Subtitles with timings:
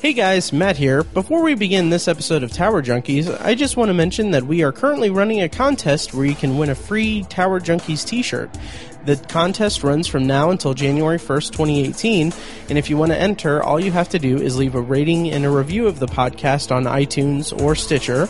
[0.00, 1.02] Hey guys, Matt here.
[1.02, 4.62] Before we begin this episode of Tower Junkies, I just want to mention that we
[4.62, 8.48] are currently running a contest where you can win a free Tower Junkies t shirt.
[9.06, 12.32] The contest runs from now until January 1st, 2018,
[12.68, 15.32] and if you want to enter, all you have to do is leave a rating
[15.32, 18.28] and a review of the podcast on iTunes or Stitcher.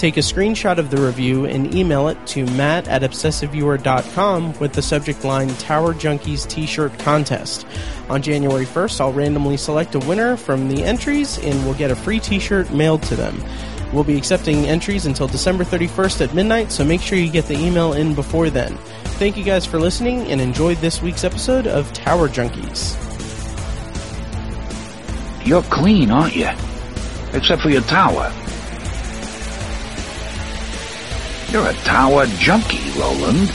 [0.00, 4.80] Take a screenshot of the review and email it to matt at obsessiveviewer.com with the
[4.80, 7.66] subject line Tower Junkies t shirt contest.
[8.08, 11.94] On January 1st, I'll randomly select a winner from the entries and we'll get a
[11.94, 13.44] free t shirt mailed to them.
[13.92, 17.58] We'll be accepting entries until December 31st at midnight, so make sure you get the
[17.58, 18.78] email in before then.
[19.18, 22.96] Thank you guys for listening and enjoyed this week's episode of Tower Junkies.
[25.46, 26.48] You're clean, aren't you?
[27.34, 28.32] Except for your tower.
[31.50, 33.50] You're a tower junkie, Roland.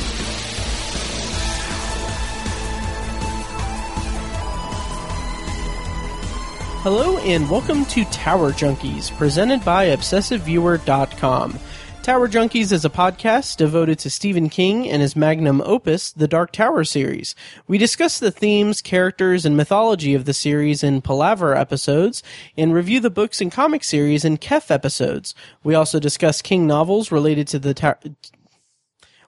[6.84, 11.58] Hello and welcome to Tower Junkies, presented by ObsessiveViewer.com.
[12.06, 16.52] Tower Junkies is a podcast devoted to Stephen King and his magnum opus, the Dark
[16.52, 17.34] Tower series.
[17.68, 22.22] We discuss the themes, characters, and mythology of the series in Palaver episodes
[22.56, 25.34] and review the books and comic series in Khef episodes.
[25.64, 27.98] We also discuss King novels related to the ta-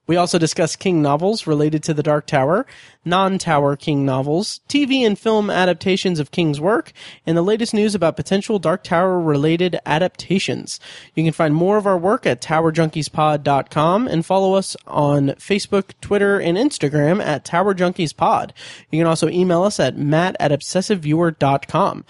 [0.08, 2.66] we also discuss King novels related to the Dark Tower,
[3.08, 6.92] non-Tower King novels, TV and film adaptations of King's work,
[7.26, 10.80] and the latest news about potential Dark Tower related adaptations.
[11.16, 16.40] You can find more of our work at towerjunkiespod.com and follow us on Facebook, Twitter,
[16.40, 18.54] and Instagram at Tower Junkies Pod.
[18.92, 22.06] You can also email us at matt at obsessiveviewer.com.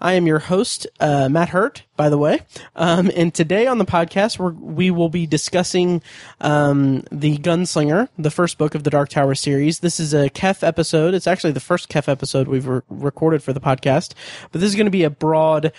[0.00, 2.40] I am your host, uh, Matt Hurt, by the way.
[2.76, 6.02] Um, and today on the podcast, we're, we will be discussing
[6.40, 9.80] um, the Gunslinger, the first book of the Dark Tower series.
[9.80, 11.14] This is a Khef episode.
[11.14, 14.14] It's actually the first Khef episode we've re- recorded for the podcast.
[14.52, 15.72] But this is going to be a broad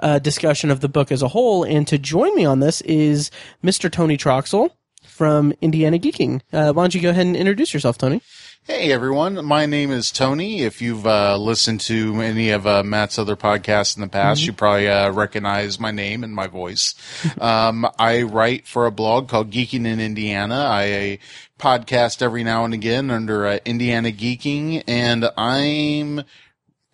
[0.00, 1.64] uh, discussion of the book as a whole.
[1.64, 3.30] And to join me on this is
[3.62, 3.92] Mr.
[3.92, 4.70] Tony Troxell
[5.04, 6.40] from Indiana Geeking.
[6.50, 8.22] Uh, why don't you go ahead and introduce yourself, Tony?
[8.66, 10.62] Hey everyone, my name is Tony.
[10.62, 14.52] If you've uh, listened to any of uh, Matt's other podcasts in the past, you
[14.52, 16.96] probably uh, recognize my name and my voice.
[17.40, 20.66] um, I write for a blog called Geeking in Indiana.
[20.68, 21.20] I
[21.60, 26.24] podcast every now and again under uh, Indiana Geeking, and I'm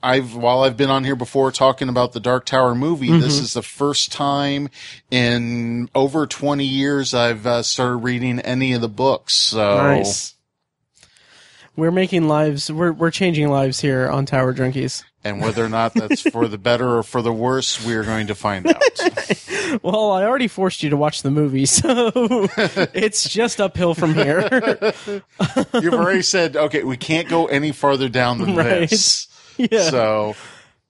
[0.03, 3.55] I've while I've been on here before talking about the Dark Tower movie, this is
[3.55, 4.69] the first time
[5.11, 9.33] in over 20 years I've uh, started reading any of the books.
[9.33, 10.32] So Nice.
[11.77, 12.71] We're making lives.
[12.71, 15.05] We're we're changing lives here on Tower Junkies.
[15.25, 18.35] And whether or not that's for the better or for the worse, we're going to
[18.35, 18.83] find out.
[19.83, 22.11] Well, I already forced you to watch the movie, so
[22.93, 24.43] it's just uphill from here.
[25.81, 28.91] You've already said, okay, we can't go any farther down than Right.
[28.91, 29.29] this.
[29.57, 30.35] yeah, So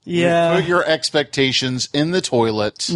[0.03, 0.57] yeah.
[0.57, 2.91] put your expectations in the toilet.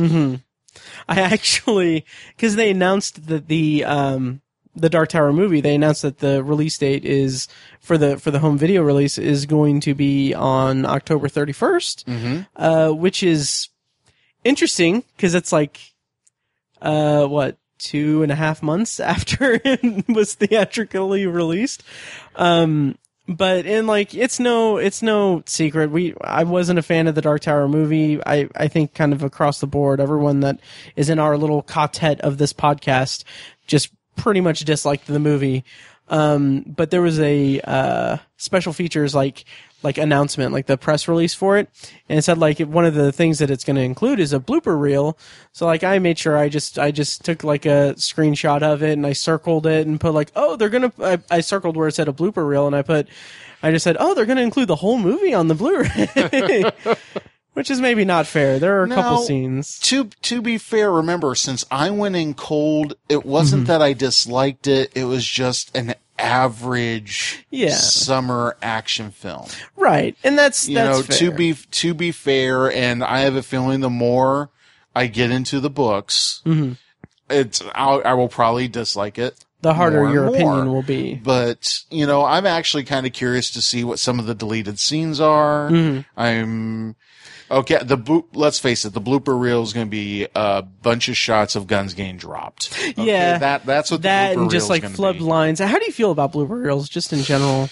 [1.09, 2.05] I actually
[2.37, 4.41] because they announced that the um
[4.77, 7.49] the Dark Tower movie, they announced that the release date is
[7.81, 12.91] for the for the home video release is going to be on October 31st, uh,
[12.91, 13.71] which is
[14.45, 15.81] interesting because it's like
[16.83, 21.83] uh what two and a half months after it was theatrically released.
[22.37, 22.97] Um,
[23.29, 27.23] but in like it's no it's no secret we I wasn't a fan of the
[27.23, 28.21] Dark Tower movie.
[28.25, 30.61] I I think kind of across the board everyone that
[30.95, 33.25] is in our little quartet of this podcast
[33.67, 35.65] just pretty much disliked the movie.
[36.09, 39.45] Um, but there was a uh, special features like
[39.83, 41.69] like announcement, like the press release for it,
[42.09, 44.41] and it said like one of the things that it's going to include is a
[44.41, 45.19] blooper reel.
[45.53, 48.93] So like I made sure I just I just took like a screenshot of it
[48.93, 51.95] and I circled it and put like oh they're gonna I, I circled where it
[51.95, 53.09] said a blooper reel and I put
[53.63, 56.97] I just said oh they're gonna include the whole movie on the Blu-ray.
[57.57, 58.59] Which is maybe not fair.
[58.59, 59.79] There are a couple scenes.
[59.81, 63.69] To to be fair, remember since I went in cold, it wasn't Mm-hmm.
[63.73, 64.93] that I disliked it.
[64.95, 67.71] It was just an average Yeah.
[67.75, 69.47] summer action film.
[69.77, 70.17] Right.
[70.23, 71.17] And that's you that's know, fair.
[71.19, 74.51] to be to be fair, and I have a feeling the more
[74.95, 76.73] I get into the books, Mm-hmm.
[77.31, 79.45] it's I'll, I will probably dislike it.
[79.63, 80.75] the harder your opinion more.
[80.75, 81.15] will be.
[81.15, 84.79] But you know, I'm actually kind of curious to see what some of the deleted
[84.79, 85.71] scenes are.
[85.71, 86.21] Mm-hmm.
[86.21, 86.97] I'm
[87.51, 87.79] okay.
[87.83, 91.17] The blo- let's face it, the blooper reel is going to be a bunch of
[91.17, 92.73] shots of guns getting dropped.
[92.73, 93.39] Okay, Yeah.
[93.39, 95.19] that that's what that the blooper and just like be.
[95.21, 95.61] lines.
[95.61, 97.69] How do you feel about blooper reels just in general?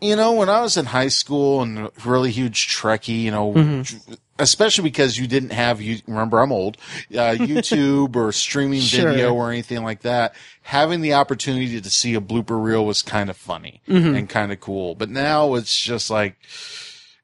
[0.00, 4.14] You know, when I was in high school and really huge Trekkie, you know, Mm-hmm.
[4.40, 6.76] especially because you didn't have you remember I'm old,
[7.12, 9.10] uh, YouTube or streaming Sure.
[9.12, 10.34] video or anything like that.
[10.62, 14.14] Having the opportunity to see a blooper reel was kind of funny Mm-hmm.
[14.16, 14.96] and kind of cool.
[14.96, 16.34] But now it's just like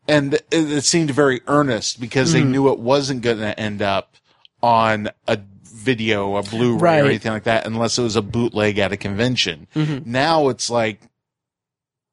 [0.09, 2.53] and it, it seemed very earnest because they mm-hmm.
[2.53, 4.17] knew it wasn't going to end up
[4.63, 7.03] on a video, a Blu-ray Right.
[7.03, 9.69] or anything like that, unless it was a bootleg at a convention.
[9.75, 10.11] Mm-hmm.
[10.11, 11.01] Now it's like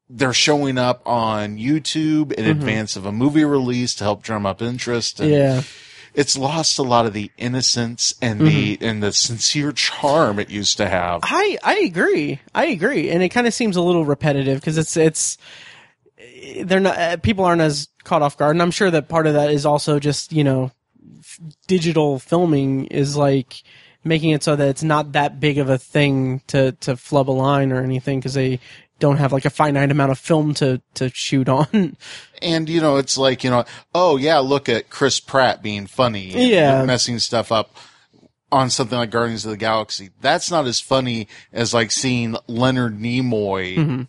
[0.08, 2.50] they're showing up on YouTube in mm-hmm.
[2.50, 5.18] advance of a movie release to help drum up interest.
[5.18, 5.62] And Yeah.
[6.14, 10.76] it's lost a lot of the innocence and the and the sincere charm it used
[10.76, 11.20] to have.
[11.24, 12.40] I I agree.
[12.54, 15.38] I agree, and it kind of seems a little repetitive because it's it's
[16.64, 19.34] they're not uh, people aren't as caught off guard, and I'm sure that part of
[19.34, 20.70] that is also just you know
[21.18, 23.62] f- digital filming is like
[24.04, 27.32] making it so that it's not that big of a thing to to flub a
[27.32, 28.60] line or anything because they
[28.98, 31.96] don't have like a finite amount of film to to shoot on.
[32.42, 33.64] And you know, it's like you know,
[33.94, 36.84] oh yeah, look at Chris Pratt being funny, and Yeah.
[36.84, 37.74] messing stuff up
[38.52, 40.10] on something like Guardians of the Galaxy.
[40.20, 44.02] That's not as funny as like seeing Leonard Nimoy Mm-hmm.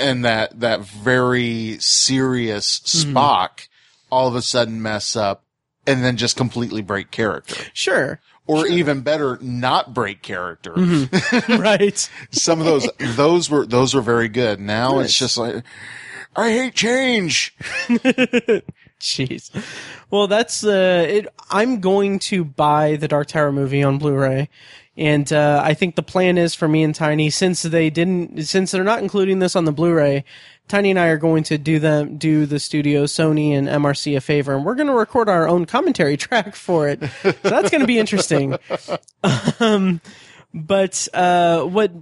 [0.00, 3.16] And that that very serious Mm-hmm.
[3.16, 3.68] Spock
[4.10, 5.44] all of a sudden mess up
[5.86, 7.64] and then just completely break character.
[7.72, 10.72] Sure, Or even better, not break character.
[10.72, 11.56] Mm-hmm.
[11.62, 12.10] right.
[12.30, 14.60] Some of those those were those were very good.
[14.60, 15.62] Now it's just like
[16.36, 17.54] I hate change.
[19.00, 19.50] Jeez.
[20.10, 21.26] Well, that's uh, it.
[21.50, 24.48] I'm going to buy the Dark Tower movie on Blu-ray,
[25.00, 28.70] and uh, I think the plan is for me and Tiny, since they didn't, since
[28.70, 30.24] they're not including this on the Blu-ray,
[30.68, 34.20] Tiny and I are going to do them, do the studio, Sony and MRC a
[34.20, 37.00] favor, and we're going to record our own commentary track for it.
[37.22, 38.58] So that's going to be interesting.
[39.60, 40.02] um,
[40.52, 41.92] but uh, what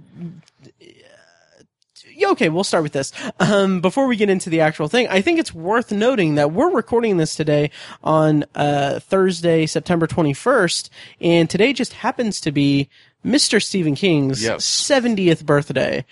[2.19, 3.11] yeah, okay, we'll start with this.
[3.39, 6.69] Um, before we get into the actual thing, I think it's worth noting that we're
[6.69, 7.71] recording this today
[8.03, 10.89] on uh, Thursday, September 21st,
[11.21, 12.89] and today just happens to be
[13.25, 13.61] Mr.
[13.63, 14.65] Stephen King's Yes.
[14.65, 16.05] 70th birthday.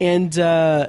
[0.00, 0.88] And uh,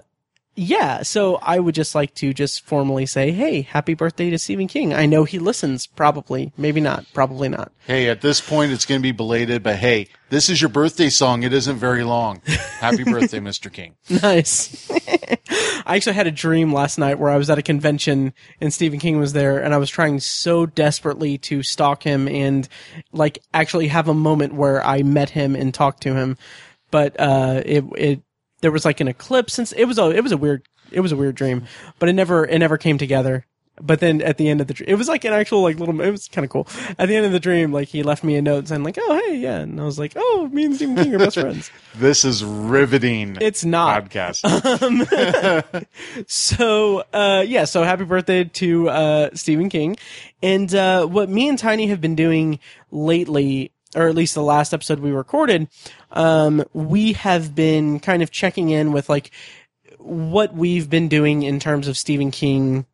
[0.59, 4.67] yeah, so I would just like to just formally say, hey, happy birthday to Stephen
[4.67, 4.93] King.
[4.93, 7.71] I know he listens, probably, maybe not, probably not.
[7.87, 11.09] Hey, at this point, it's going to be belated, but hey, this is your birthday
[11.09, 11.43] song.
[11.43, 12.41] It isn't very long.
[12.79, 13.71] Happy birthday, Mr.
[13.71, 13.95] King.
[14.09, 14.91] Nice.
[15.85, 18.99] I actually had a dream last night where I was at a convention and Stephen
[18.99, 22.67] King was there and I was trying so desperately to stalk him and
[23.13, 26.37] like actually have a moment where I met him and talked to him.
[26.91, 28.21] But uh it it
[28.61, 31.11] there was like an eclipse since it was a it was a weird it was
[31.11, 31.65] a weird dream,
[31.99, 33.45] but it never it never came together.
[33.81, 36.01] But then at the end of the dream, it was like an actual like little.
[36.01, 36.67] It was kind of cool.
[36.97, 39.21] At the end of the dream, like he left me a note saying like, "Oh
[39.25, 42.23] hey, yeah," and I was like, "Oh, me and Stephen King are best friends." This
[42.25, 43.37] is riveting.
[43.41, 44.09] It's not.
[44.09, 44.43] podcast.
[45.73, 45.85] um,
[46.27, 49.97] So, uh, yeah, so happy birthday to, uh, Stephen King.
[50.43, 52.59] And, uh, what me and Tiny have been doing
[52.91, 55.67] lately, or at least the last episode we recorded,
[56.11, 59.31] um, we have been kind of checking in with like
[59.97, 62.85] what we've been doing in terms of Stephen King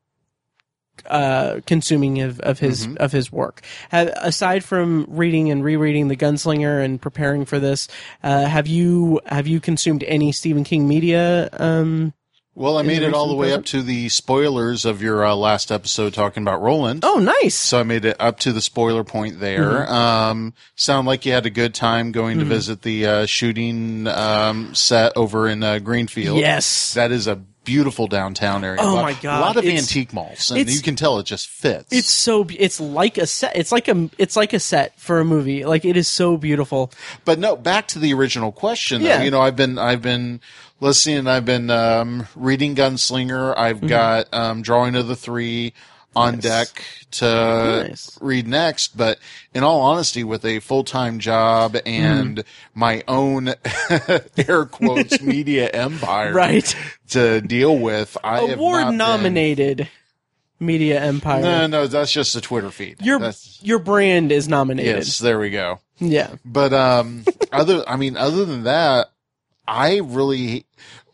[1.08, 3.62] uh, consuming of, of his of his work.
[3.90, 7.88] Have, aside from reading and rereading The Gunslinger and preparing for this,
[8.24, 11.50] uh, have you have you consumed any Stephen King media?
[11.54, 12.14] Um,
[12.56, 13.60] well, I made it all the way present?
[13.62, 17.04] up to the spoilers of your uh, last episode talking about Roland.
[17.06, 17.56] oh, nice.
[17.56, 19.62] So I made it up to the spoiler point there.
[19.86, 19.94] Mm-hmm.
[19.94, 24.74] Um, sound like you had a good time going to visit the uh, shooting um,
[24.74, 26.40] set over in uh, Greenfield.
[26.40, 26.94] Yes.
[26.96, 27.36] that is a
[27.66, 28.80] beautiful downtown area.
[28.80, 29.40] Oh lot- my God.
[29.40, 31.92] a lot of It's- antique malls, and you can tell it just fits.
[31.92, 33.56] It's so it's like a set.
[33.56, 35.66] It's like a it's like a set for a movie.
[35.66, 36.92] Like it is so beautiful.
[37.26, 39.02] But no, back to the original question.
[39.02, 39.10] though.
[39.10, 39.24] Yeah.
[39.24, 40.42] You know, I've been I've been
[40.80, 41.28] listening.
[41.28, 43.58] I've been um, reading Gunslinger.
[43.58, 43.88] I've Mm-hmm.
[43.88, 45.74] got um, Drawing of the Three
[46.16, 46.68] on deck
[47.12, 47.26] to
[47.90, 48.18] Nice.
[48.22, 48.96] read next.
[48.98, 49.20] But
[49.54, 52.80] in all honesty, with a full time job and Mm-hmm.
[52.80, 53.50] my own
[54.48, 56.76] air quotes media empire Right.
[57.10, 59.90] to deal with, I have not Award been- nominated
[60.58, 61.42] Media Empire.
[61.42, 63.02] No, no, that's just a Twitter feed.
[63.02, 64.96] your That's- your brand is nominated.
[64.96, 65.80] yes, there we go.
[66.00, 66.36] Yeah.
[66.46, 69.10] But um, other, I mean, other than that,
[69.68, 70.66] I really,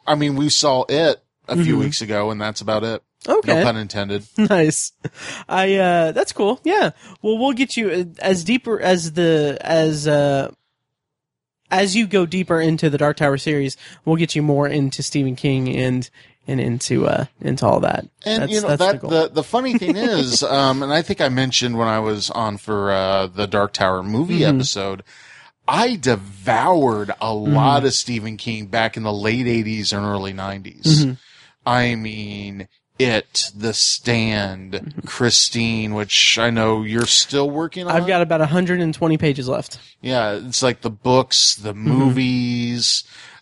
[0.05, 3.01] I mean, we saw it a few weeks ago, and that's about it.
[3.01, 3.31] Mm-hmm.
[3.31, 3.55] Okay.
[3.60, 4.24] No pun intended.
[4.38, 4.93] nice.
[5.48, 6.60] I uh that's cool.
[6.63, 6.89] Yeah.
[7.22, 10.51] Well, we'll get you uh, as deeper as the as uh
[11.70, 15.36] as you go deeper into the Dark Tower series, we'll get you more into Stephen
[15.36, 16.10] King and
[16.48, 18.08] and into uh into all that.
[18.25, 21.22] And that's, you know that the the, the funny thing is, um, and I think
[21.22, 24.55] I mentioned when I was on for uh, the Dark Tower movie Mm-hmm.
[24.58, 25.03] episode,
[25.67, 27.53] I devoured a Mm-hmm.
[27.55, 30.81] lot of Stephen King back in the late '80s and early '90s.
[30.83, 31.11] Mm-hmm.
[31.65, 32.67] I mean,
[32.99, 35.07] it, The Stand, Mm-hmm.
[35.07, 37.91] Christine, which I know you're still working on.
[37.95, 39.79] I've got about 120 pages left.
[40.01, 41.91] Yeah, it's like the books, the Mm-hmm.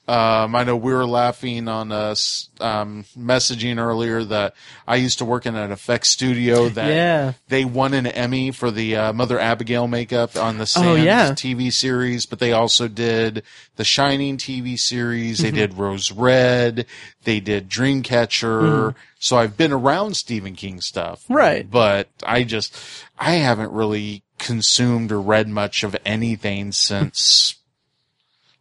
[0.09, 4.55] Um, I know we were laughing on us um, messaging earlier that
[4.87, 7.33] I used to work in an effects studio that Yeah.
[7.47, 11.31] they won an Emmy for the uh, Mother Abigail makeup on the Stand Oh, yeah.
[11.33, 13.43] TV series, but they also did
[13.75, 15.37] the Shining TV series.
[15.39, 15.43] Mm-hmm.
[15.45, 16.87] They did Rose Red.
[17.25, 18.95] They did Dreamcatcher.
[19.19, 21.23] So I've been around Stephen King stuff.
[21.29, 21.69] Right.
[21.69, 22.75] But I just
[23.19, 27.55] I haven't really consumed or read much of anything since,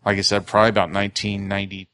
[0.05, 1.89] like I said, probably about 1990.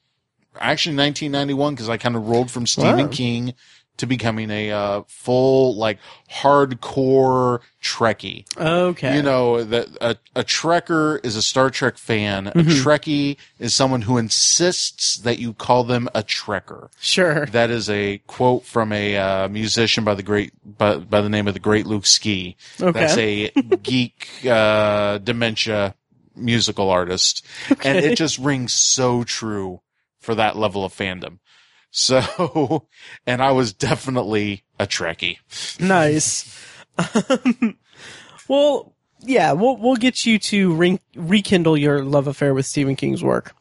[0.61, 3.13] Actually, 1991 because I kind of rolled from Stephen Wow.
[3.13, 3.55] King
[3.97, 5.99] to becoming a uh, full like
[6.31, 8.45] hardcore Trekkie.
[8.57, 9.17] Okay.
[9.17, 12.47] You know that a, a Trekker is a Star Trek fan.
[12.47, 12.59] Mm-hmm.
[12.59, 16.89] A Trekkie is someone who insists that you call them a Trekker.
[17.01, 17.47] sure.
[17.47, 21.47] That is a quote from a uh, musician by the great by, by the name
[21.47, 22.57] of the great Luke Ski.
[22.81, 22.99] Okay.
[22.99, 23.51] That's a
[23.83, 25.95] geek uh, dementia
[26.37, 27.45] musical artist,
[27.85, 29.81] and it just rings so true
[30.21, 31.39] for that level of fandom.
[31.91, 32.89] So,
[33.27, 35.39] and I was definitely a Trekkie.
[35.81, 36.59] Nice.
[36.99, 37.77] Um,
[38.49, 43.23] well, yeah, we'll we'll get you to re- rekindle your love affair with Stephen King's
[43.23, 43.55] work.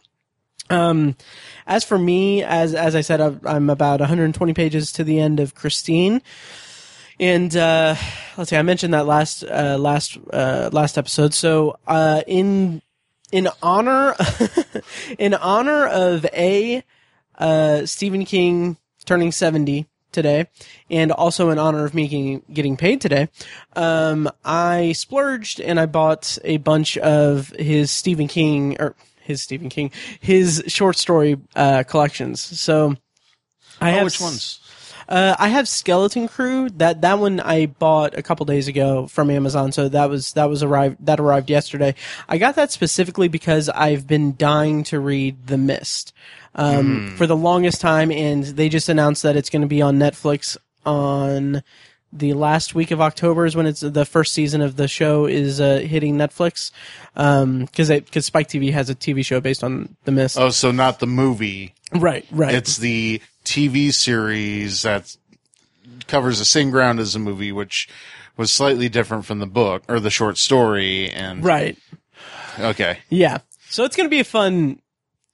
[0.69, 1.15] Um,
[1.67, 5.39] as for me, as as I said, I'm- I'm about 120 pages to the end
[5.39, 6.21] of Christine,
[7.19, 7.95] and uh,
[8.37, 11.33] let's see, I mentioned that last uh, last uh, last episode.
[11.33, 12.81] So, uh, in
[13.31, 14.15] in honor
[15.19, 16.83] in honor of a
[17.37, 20.47] uh, Stephen King turning 70 today,
[20.89, 23.27] and also in honor of me getting, getting paid today,
[23.75, 29.69] um, I splurged and I bought a bunch of his Stephen King, or his Stephen
[29.69, 32.39] King, his short story uh, collections.
[32.39, 32.95] So
[33.81, 34.59] I have Oh, which ones?
[35.07, 36.69] Uh, I have Skeleton Crew.
[36.69, 39.71] That that one I bought a couple days ago from Amazon.
[39.71, 41.95] So that was that was arrived that arrived yesterday.
[42.27, 46.13] I got that specifically because I've been dying to read The Mist
[46.55, 49.97] um, for the longest time, and they just announced that it's going to be on
[49.97, 51.63] Netflix on
[52.15, 55.59] the last week of October is when it's the first season of the show is
[55.59, 56.71] uh, hitting Netflix
[57.15, 60.37] because because Spike TV has a TV show based on The Mist.
[60.37, 61.73] Oh, so not the movie.
[61.93, 62.53] right, right.
[62.53, 65.15] It's the TV series that
[66.07, 67.89] covers the same ground as the movie, which
[68.37, 71.09] was slightly different from the book or the short story.
[71.09, 71.77] And right.
[72.59, 73.39] okay, Yeah.
[73.69, 74.79] So it's going to be a fun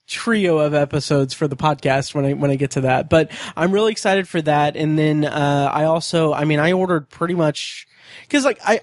[0.10, 3.10] trio of episodes for the podcast when I when I get to that.
[3.10, 4.76] But I'm really excited for that.
[4.76, 7.88] And then uh, I also, I mean, I ordered pretty much
[8.24, 8.82] because like I.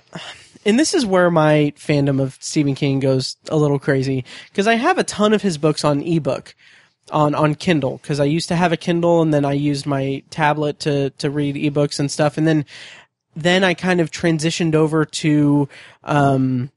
[0.65, 4.75] And this is where my fandom of Stephen King goes a little crazy because I
[4.75, 6.57] have a ton of his books on ebook
[7.13, 10.25] on on Kindle because I used to have a Kindle and then I used my
[10.31, 12.65] tablet to to read ebooks and stuff and then
[13.37, 15.69] then I kind of transitioned over to
[16.03, 16.73] um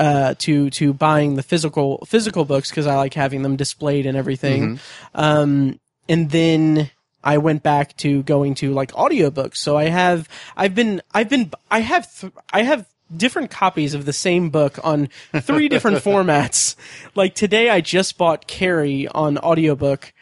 [0.00, 4.16] uh to to buying the physical physical books because I like having them displayed and
[4.16, 4.80] everything.
[5.14, 5.78] Um
[6.08, 6.90] and then
[7.22, 9.58] I went back to going to like audiobooks.
[9.58, 14.06] So I have I've been I've been I have th- I have different copies of
[14.06, 15.08] the same book on
[15.40, 16.76] three different formats.
[17.14, 20.12] Like today I just bought Carrie on audiobook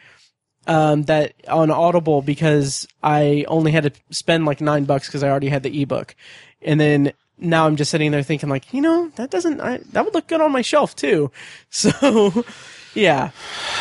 [0.67, 5.29] um, that on Audible because I only had to spend like nine bucks because I
[5.29, 6.15] already had the ebook,
[6.61, 10.05] and then now I'm just sitting there thinking like, you know, that doesn't I, that
[10.05, 11.31] would look good on my shelf too.
[11.71, 12.43] So,
[12.95, 13.31] yeah,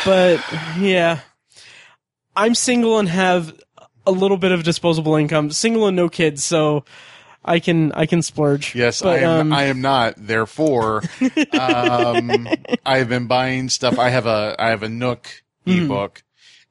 [0.05, 0.41] but
[0.79, 1.21] yeah,
[2.37, 3.59] I'm single and have
[4.07, 6.85] a little bit of disposable income, single and no kids, so
[7.45, 8.75] I can I can splurge.
[8.75, 9.41] yes, but, I am.
[9.41, 10.15] um, I am not.
[10.19, 11.03] Therefore,
[11.53, 12.49] um,
[12.85, 13.99] I have been buying stuff.
[13.99, 15.29] I have a I have a Nook
[15.67, 15.85] Hmm.
[15.85, 16.23] ebook.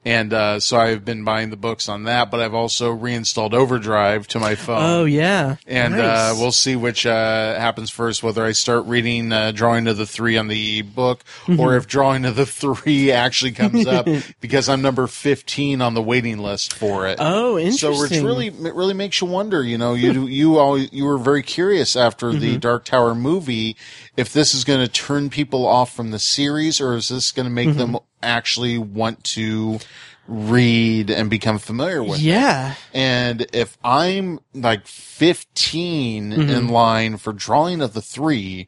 [0.07, 4.25] And uh, so I've been buying the books on that, but I've also reinstalled Overdrive
[4.29, 4.77] to my phone.
[4.79, 9.51] oh yeah, And uh, we'll see which uh, happens first, whether I start reading uh,
[9.51, 11.59] Drawing of the Three on the book, Mm-hmm.
[11.59, 14.07] or if Drawing of the Three actually comes up
[14.39, 17.17] because I'm number 15 on the waiting list for it.
[17.19, 17.77] Oh, interesting.
[17.77, 18.23] So interesting.
[18.23, 19.61] it really, it really makes you wonder.
[19.63, 22.39] You know, you you always you were very curious after Mm-hmm.
[22.39, 23.75] the Dark Tower movie
[24.17, 27.45] if this is going to turn people off from the series, or is this going
[27.45, 28.05] to make them Mm-hmm.
[28.23, 29.79] actually want to
[30.27, 32.23] read and become familiar with it?
[32.23, 32.73] yeah.
[32.93, 36.49] And if I'm like 15 Mm-hmm.
[36.49, 38.67] in line for Drawing of the Three,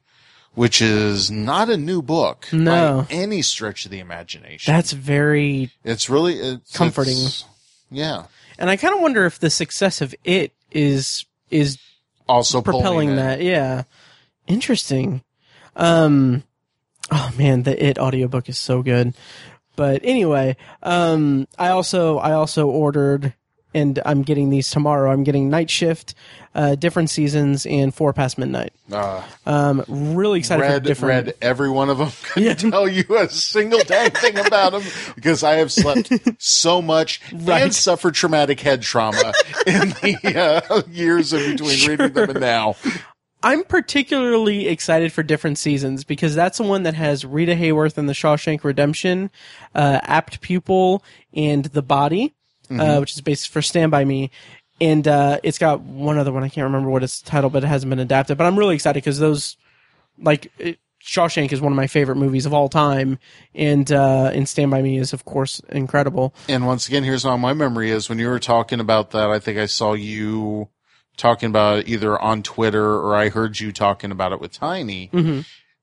[0.53, 3.05] which is not a new book No.
[3.09, 7.13] by any stretch of the imagination, That's very it's really it's, Comforting.
[7.17, 7.45] it's-
[7.91, 8.25] yeah.
[8.57, 11.77] And I kind of wonder if the success of it is is
[12.27, 13.15] Also propelling it.
[13.15, 13.41] that.
[13.41, 13.83] Yeah.
[14.47, 15.23] Interesting.
[15.79, 16.43] Um
[17.11, 19.15] oh man, the it audiobook is so good.
[19.75, 23.33] But anyway, um I also I also ordered
[23.73, 25.11] and I'm getting these tomorrow.
[25.11, 26.15] I'm getting Night Shift,
[26.55, 28.73] uh, different seasons, and Four Past Midnight.
[29.45, 31.25] um, really excited for read different.
[31.27, 32.09] read every one of them.
[32.23, 34.81] Couldn't tell you a single dang thing about them
[35.13, 37.61] because I have slept so much Right.
[37.61, 39.33] and suffered traumatic head trauma
[39.67, 42.75] in the uh, years in between reading them and now.
[43.41, 48.05] I'm particularly excited for different seasons because that's the one that has Rita Hayworth in
[48.05, 49.31] The Shawshank Redemption,
[49.73, 51.03] uh, Apt Pupil,
[51.33, 52.33] and The Body,
[52.69, 54.29] uh, which is based for Stand By Me.
[54.81, 56.43] And, uh, it's got one other one.
[56.43, 58.37] I can't remember what it's titled, but it hasn't been adapted.
[58.37, 59.57] But I'm really excited because those,
[60.17, 63.19] like, it, Shawshank is one of my favorite movies of all time.
[63.55, 66.33] And, uh, and Stand By Me is, of course, incredible.
[66.49, 68.09] And once again, here's how my memory is.
[68.09, 70.67] When you were talking about that, I think I saw you
[71.19, 75.09] talking about it either on Twitter or I heard you talking about it with Tiny.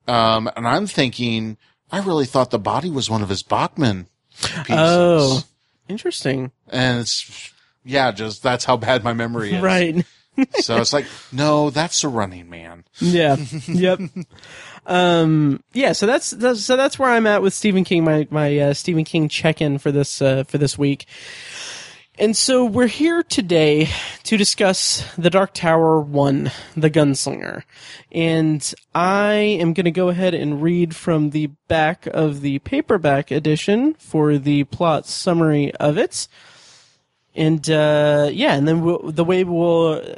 [0.08, 1.56] Um, and I'm thinking,
[1.92, 4.06] I really thought the body was one of his Bachman
[4.40, 4.66] pieces.
[4.70, 5.42] Oh,
[5.88, 6.50] interesting.
[6.68, 7.52] And it's,
[7.84, 9.62] yeah, just that's how bad my memory is.
[9.62, 10.04] Right.
[10.60, 12.84] So it's like, no, that's a running man.
[12.98, 13.36] Yeah.
[13.66, 14.00] yep.
[14.84, 15.62] Um.
[15.72, 15.92] Yeah.
[15.92, 18.04] So that's, that's so that's where I'm at with Stephen King.
[18.04, 21.06] My my uh, Stephen King check in for this uh, for this week.
[22.18, 23.90] And so we're here today
[24.22, 27.62] to discuss The Dark Tower 1, The Gunslinger.
[28.10, 33.30] And I am going to go ahead and read from the back of the paperback
[33.30, 36.26] edition for the plot summary of it.
[37.34, 40.16] And, uh, yeah, and then we'll, the way we'll,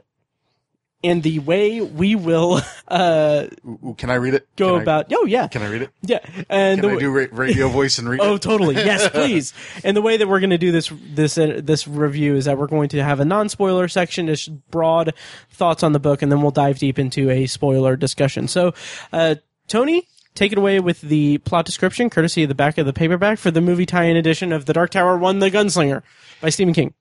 [1.04, 4.48] and the way we will, uh, Ooh, Can I read it?
[4.56, 5.90] go Can I- about, oh yeah, can I read it?
[6.02, 6.18] yeah.
[6.48, 8.42] And Can the I do ra- radio voice and read Oh, it?
[8.42, 8.74] totally.
[8.74, 9.52] Yes, please.
[9.84, 12.58] and the way that we're going to do this this uh, this review is that
[12.58, 15.14] we're going to have a non spoiler section, just broad
[15.50, 18.48] thoughts on the book, and then we'll dive deep into a spoiler discussion.
[18.48, 18.74] So,
[19.12, 19.36] uh,
[19.68, 23.38] Tony, take it away with the plot description, courtesy of the back of the paperback
[23.38, 26.02] for the movie tie-in edition of The Dark Tower One: The Gunslinger
[26.40, 26.94] by Stephen King.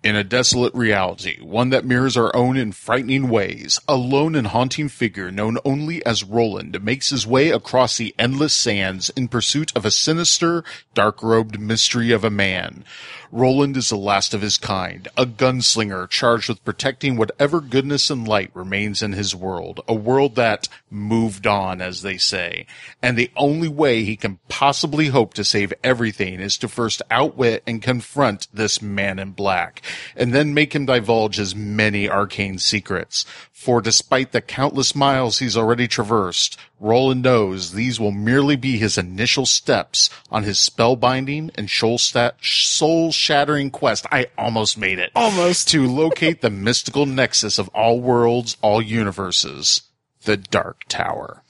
[0.00, 4.46] In a desolate reality, one that mirrors our own in frightening ways, a lone and
[4.46, 9.72] haunting figure known only as Roland makes his way across the endless sands in pursuit
[9.74, 10.62] of a sinister,
[10.94, 12.84] dark-robed mystery of a man.
[13.30, 18.26] Roland is the last of his kind, a gunslinger charged with protecting whatever goodness and
[18.26, 22.66] light remains in his world, a world that moved on, as they say.
[23.02, 27.62] And the only way he can possibly hope to save everything is to first outwit
[27.66, 29.82] and confront this man in black,
[30.16, 33.26] and then make him divulge his many arcane secrets.
[33.52, 38.96] For despite the countless miles he's already traversed, Roland knows these will merely be his
[38.96, 44.06] initial steps on his spellbinding and soul shattering quest.
[44.12, 45.10] I almost made it.
[45.14, 45.68] Almost.
[45.68, 49.82] To locate the mystical nexus of all worlds, all universes,
[50.24, 51.42] the Dark Tower.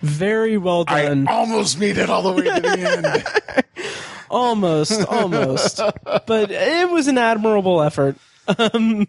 [0.00, 1.26] Very well done.
[1.26, 3.64] I almost made it all the way to the end.
[4.30, 5.80] almost, almost.
[6.26, 8.16] but it was an admirable effort.
[8.56, 9.06] Um,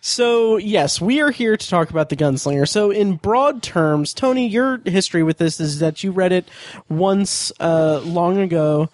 [0.00, 2.68] so yes, we are here to talk about the gunslinger.
[2.68, 6.48] So in broad terms, Tony, your history with this is that you read it
[6.88, 8.90] once, uh, long ago.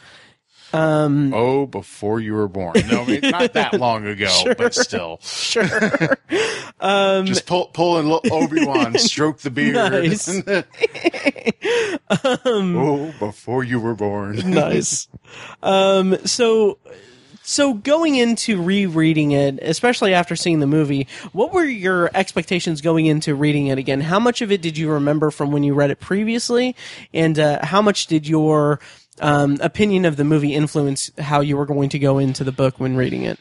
[0.75, 2.73] Um, oh, before you were born.
[2.91, 5.19] No, I mean, not that long ago, but still.
[5.21, 5.69] Sure.
[6.81, 9.75] Just pull, pull in Obi Wan, stroke the beard.
[9.75, 10.43] Nice.
[12.25, 14.51] oh, before you were born.
[14.51, 15.09] nice.
[15.63, 16.79] Um, so,
[17.43, 23.07] so going into rereading it, especially after seeing the movie, what were your expectations going
[23.07, 24.01] into reading it again?
[24.01, 26.77] How much of it did you remember from when you read it previously,
[27.13, 28.81] and uh, how much did your
[29.21, 32.79] um, opinion of the movie influence how you were going to go into the book
[32.79, 33.39] when reading it?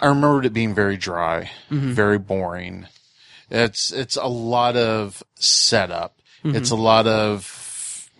[0.00, 2.86] I remembered it being very dry, very boring.
[3.50, 6.18] It's it's a lot of setup.
[6.44, 7.42] It's a lot of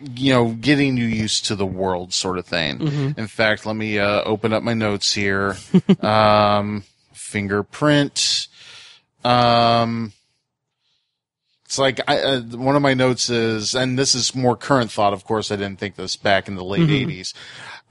[0.01, 2.81] you know getting you used to the world sort of thing.
[3.17, 5.57] In fact, let me uh, open up my notes here.
[6.01, 8.49] um, fingerprint.
[9.25, 10.13] Um,
[11.65, 15.13] it's like I, uh, one of my notes is, and this is more current thought.
[15.13, 17.35] Of course, I didn't think this back in the late '80s.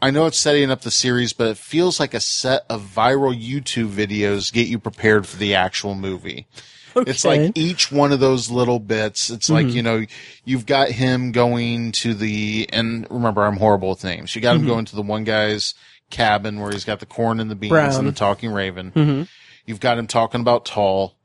[0.01, 3.35] I know it's setting up the series, but it feels like a set of viral
[3.35, 6.47] YouTube videos get you prepared for the actual movie.
[6.95, 9.29] It's like each one of those little bits.
[9.29, 9.75] It's like, mm-hmm.
[9.75, 10.05] you know,
[10.45, 14.35] you've got him going to the, and remember, I'm horrible with names.
[14.35, 14.69] You got him mm-hmm.
[14.69, 15.73] going to the one guy's
[16.09, 17.95] cabin where he's got the corn and the beans Brown.
[17.95, 18.91] and the talking raven.
[18.91, 19.23] Mm-hmm.
[19.65, 21.15] You've got him talking about Tull.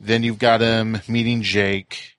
[0.00, 2.16] Then you've got him meeting Jake.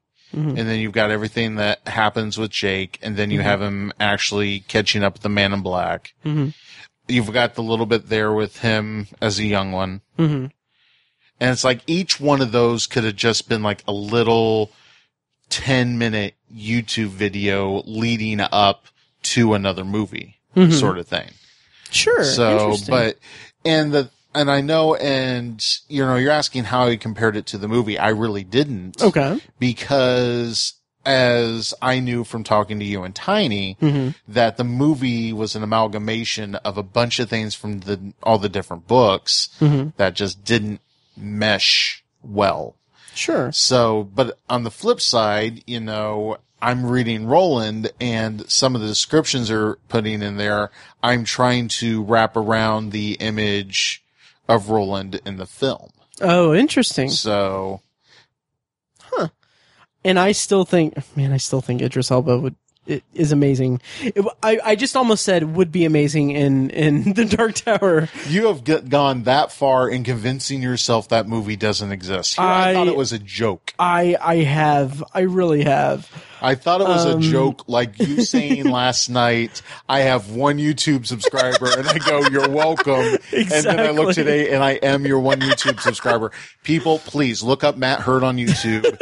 [0.58, 2.99] And then you've got everything that happens with Jake.
[3.01, 6.13] And then you have him actually catching up with the man in black.
[7.08, 10.01] You've got the little bit there with him as a young one.
[11.39, 14.71] And it's like each one of those could have just been like a little
[15.50, 18.86] 10 minute YouTube video leading up
[19.24, 20.71] to another movie mm-hmm.
[20.71, 21.30] sort of thing.
[21.91, 22.24] Sure.
[22.24, 23.17] So, but,
[23.63, 27.58] and the, and I know, and you know, you're asking how he compared it to
[27.58, 27.98] the movie.
[27.98, 29.02] I really didn't.
[29.02, 29.39] Okay.
[29.60, 30.74] Because
[31.06, 34.10] as I knew from talking to you and Tiny, mm-hmm.
[34.28, 38.50] that the movie was an amalgamation of a bunch of things from the all the
[38.50, 39.89] different books mm-hmm.
[39.98, 40.82] that just didn't
[41.17, 42.75] mesh well.
[43.13, 43.51] Sure.
[43.51, 48.88] So, but on the flip side, you know, I'm reading Roland and some of the
[48.88, 50.71] descriptions are putting in there.
[51.01, 54.04] I'm trying to wrap around the image
[54.47, 55.91] of Roland in the film.
[56.21, 57.10] Oh, interesting.
[57.10, 57.82] So,
[59.01, 59.30] huh.
[60.04, 62.56] and I still think, man, I still think Idris Elba would
[63.13, 63.82] is amazing.
[64.02, 68.10] It, I I just almost said would be amazing in in the Dark Tower.
[68.28, 72.39] you have get, gone that far in convincing yourself that movie doesn't exist.
[72.39, 73.74] I, I- thought it was a joke.
[73.80, 76.10] I I have I really have.
[76.45, 80.58] I thought it was Um, a joke, like you saying last night, I have one
[80.58, 83.17] YouTube subscriber, and I go, you're welcome.
[83.31, 83.41] Exactly.
[83.51, 86.31] And then I look today, and I am your one YouTube subscriber.
[86.63, 88.97] People, please look up Matt Hurd on YouTube.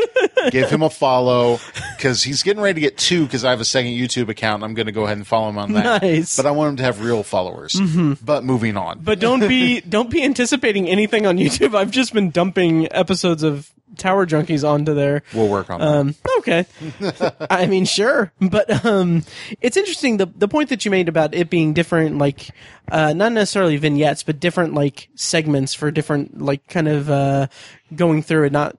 [0.52, 1.60] Give him a follow,
[1.98, 4.66] because he's getting ready to get two, because I have a second YouTube account, and
[4.66, 6.02] I'm going to go ahead and follow him on that.
[6.02, 6.36] Nice.
[6.38, 7.80] But I want him to have real followers.
[8.24, 9.00] But moving on.
[9.00, 11.76] But don't be don't be anticipating anything on YouTube.
[11.76, 15.24] I've just been dumping episodes of Tower Junkies onto there.
[15.34, 15.88] we'll work on that.
[15.88, 16.66] Um, okay.
[17.50, 19.24] I mean, sure, but um,
[19.62, 22.50] it's interesting the the point that you made about it being different, like
[22.92, 27.48] uh, not necessarily vignettes, but different like segments for different like kind of uh,
[27.96, 28.52] going through it.
[28.52, 28.78] Not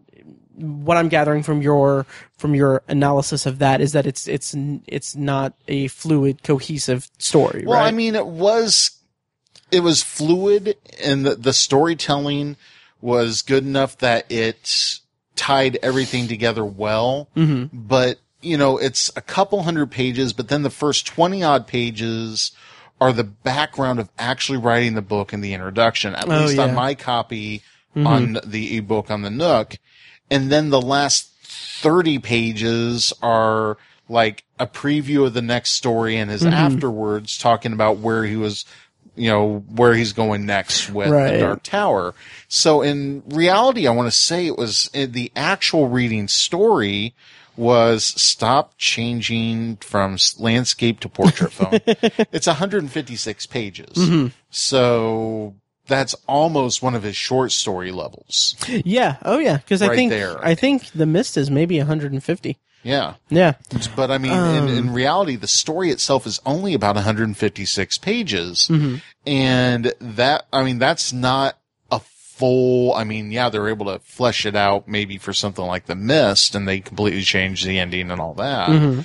[0.57, 4.55] what I'm gathering from your from your analysis of that is that it's it's
[4.87, 7.65] it's not a fluid, cohesive story.
[7.67, 7.89] Well, right?
[7.89, 8.99] I mean, it was
[9.71, 12.57] it was fluid, and the the storytelling
[13.01, 15.01] was good enough that it
[15.37, 17.29] tied everything together well.
[17.37, 17.77] Mm-hmm.
[17.77, 22.53] But you know, it's a couple hundred pages, but then the first twenty odd pages
[23.01, 26.15] are the background of actually writing the book and the introduction.
[26.15, 26.63] At Oh, least yeah.
[26.65, 27.63] on my copy
[27.97, 29.77] on the ebook on the Nook,
[30.31, 33.77] and then the last 30 pages are
[34.09, 36.53] like a preview of the next story and his Mm-hmm.
[36.55, 38.65] afterwards talking about where he was,
[39.17, 41.33] you know, where he's going next with Right.
[41.35, 42.15] the Dark Tower.
[42.49, 47.15] So in reality, I want to say it was uh, the actual reading story
[47.57, 51.79] was stop changing from landscape to portrait phone.
[52.33, 53.97] it's 156 pages.
[53.97, 54.27] Mm-hmm.
[54.51, 55.55] So
[55.87, 58.57] that's almost one of his short story levels.
[58.69, 60.45] yeah, oh yeah, because I think there.
[60.45, 62.59] I think the Mist is maybe 150.
[62.85, 63.15] Yeah.
[63.31, 63.55] Yeah.
[63.97, 68.69] But I mean, in, in um, reality, the story itself is only about 156 pages.
[68.71, 68.97] Mm-hmm.
[69.27, 71.59] And that, I mean, that's not
[71.91, 75.87] a full, I mean, yeah, they're able to flesh it out maybe for something like
[75.87, 78.69] The Mist and they completely change the ending and all that.
[78.69, 79.01] Mm-hmm.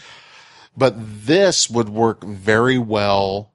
[0.77, 3.51] But this would work very well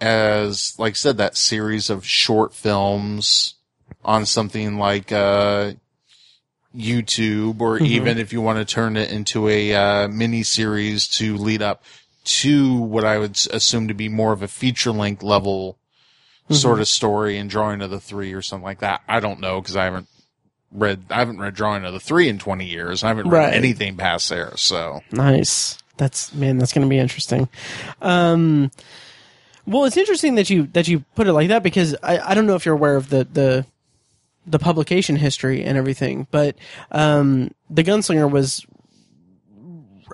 [0.00, 3.54] as, like I said, that series of short films
[4.04, 5.72] on something like, uh,
[6.78, 11.36] YouTube, or even if you want to turn it into a uh, mini series to
[11.36, 11.82] lead up
[12.24, 15.78] to what I would assume to be more of a feature length level
[16.50, 19.02] sort of story and drawing of the three or something like that.
[19.08, 20.08] I don't know because I haven't
[20.72, 23.02] read I haven't read drawing of the three in twenty years.
[23.04, 23.54] I haven't read Right.
[23.54, 24.52] anything past there.
[24.56, 25.78] So Nice.
[25.98, 26.58] That's man.
[26.58, 27.48] That's going to be interesting.
[28.00, 28.70] Um,
[29.66, 32.46] well, it's interesting that you that you put it like that because I, I don't
[32.46, 33.66] know if you're aware of the the
[34.50, 36.56] the publication history and everything, but
[36.90, 38.66] um, the Gunslinger was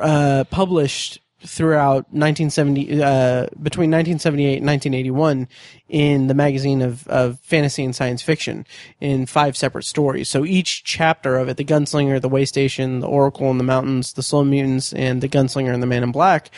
[0.01, 5.49] uh, published throughout 1970 uh, between 1978 and 1981
[5.89, 8.67] in the magazine of, of fantasy and science fiction
[9.01, 10.29] in five separate stories.
[10.29, 14.15] So each chapter of it the gunslinger the way station the oracle in the mountains
[14.15, 16.51] the slow mutants and the gunslinger and the man in black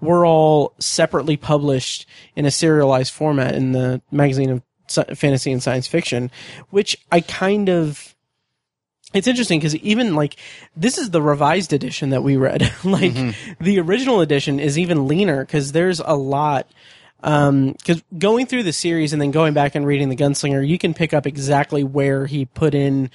[0.00, 4.62] were all separately published in a serialized format in the magazine of
[5.14, 6.30] fantasy and science fiction
[6.70, 8.14] which i kind of
[9.14, 10.36] it's interesting because even like
[10.76, 12.70] this is the revised edition that we read.
[12.84, 13.14] like
[13.60, 16.68] the original edition is even leaner because there's a lot.
[17.22, 20.92] Because going through the series and then going back and reading the Gunslinger, you can
[20.92, 23.10] pick up exactly where he put in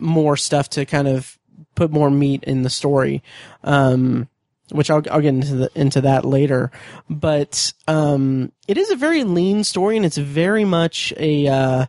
[0.00, 1.38] more stuff to kind of
[1.74, 3.22] put more meat in the story.
[3.62, 4.28] Um,
[4.70, 6.70] which I'll, I'll get into the, into that later.
[7.08, 11.48] But um, it is a very lean story, and it's very much a.
[11.48, 11.86] Uh,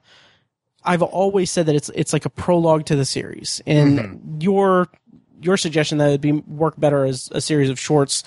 [0.84, 4.88] I've always said that it's it's like a prologue to the series, and your
[5.42, 8.24] your suggestion that it'd be work better as a series of shorts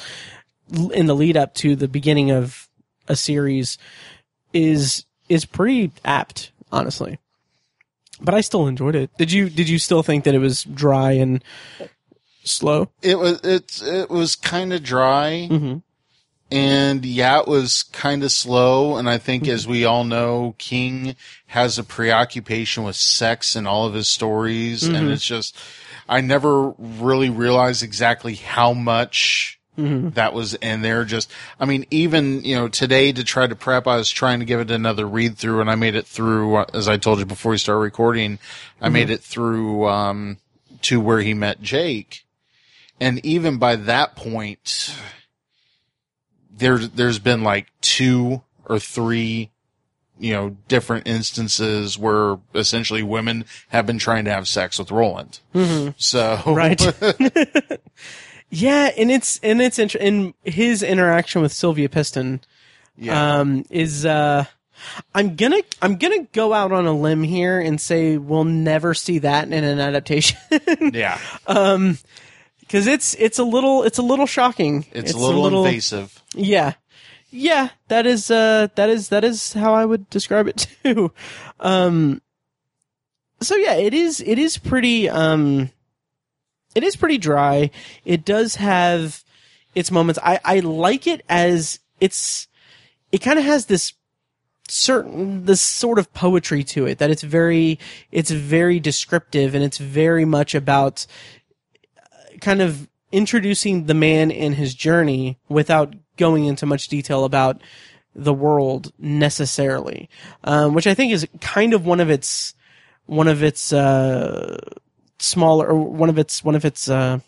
[0.92, 2.68] in the lead up to the beginning of
[3.06, 3.78] a series
[4.52, 7.18] is is pretty apt, honestly.
[8.20, 9.10] But I still enjoyed it.
[9.18, 11.42] Did you did you still think that it was dry and
[12.48, 12.88] slow?
[13.02, 15.48] it was it's it was kind of dry.
[15.50, 15.82] Mhm.
[16.50, 18.96] and yeah, it was kind of slow.
[18.96, 21.14] And I think, as we all know, King
[21.48, 25.56] has a preoccupation with sex in all of his stories, and it's just
[26.08, 29.54] I never really realized exactly how much
[30.14, 31.04] that was in there.
[31.04, 31.30] Just,
[31.60, 34.58] I mean, even, you know, today to try to prep, I was trying to give
[34.58, 37.58] it another read through and I made it through, as I told you before we
[37.58, 38.40] started recording,
[38.80, 40.38] I made it through, um,
[40.82, 42.24] to where he met Jake.
[43.00, 44.94] And even by that point,
[46.50, 49.50] there, there's been like two or three,
[50.18, 55.40] you know, different instances where essentially women have been trying to have sex with Roland.
[55.96, 56.80] So, Right.
[58.50, 62.40] yeah, and it's and it's inter- and his interaction with Sylvia Pittston
[62.96, 63.40] yeah.
[63.40, 64.44] um, is uh,
[65.14, 69.18] I'm gonna I'm gonna go out on a limb here and say we'll never see
[69.20, 70.38] that in an adaptation
[70.92, 71.18] yeah.
[72.68, 74.84] because it's it's a little it's a little shocking.
[74.92, 76.22] It's, a little invasive.
[76.34, 76.74] Yeah.
[77.30, 81.12] Yeah, that is uh that is that is how I would describe it too.
[81.60, 82.20] Um
[83.40, 85.70] so yeah, it is it is pretty um
[86.74, 87.70] it is pretty dry.
[88.04, 89.24] It does have
[89.74, 90.20] its moments.
[90.22, 92.48] I I like it as it's
[93.12, 93.94] it kind of has this
[94.70, 97.78] certain this sort of poetry to it that it's very
[98.12, 101.06] it's very descriptive and it's very much about
[102.40, 107.60] kind of introducing the man and his journey without going into much detail about
[108.14, 110.08] the world necessarily,
[110.44, 112.54] um, which I think is kind of one of its
[113.06, 114.58] one of its uh,
[115.18, 117.20] smaller or one of its one of its uh,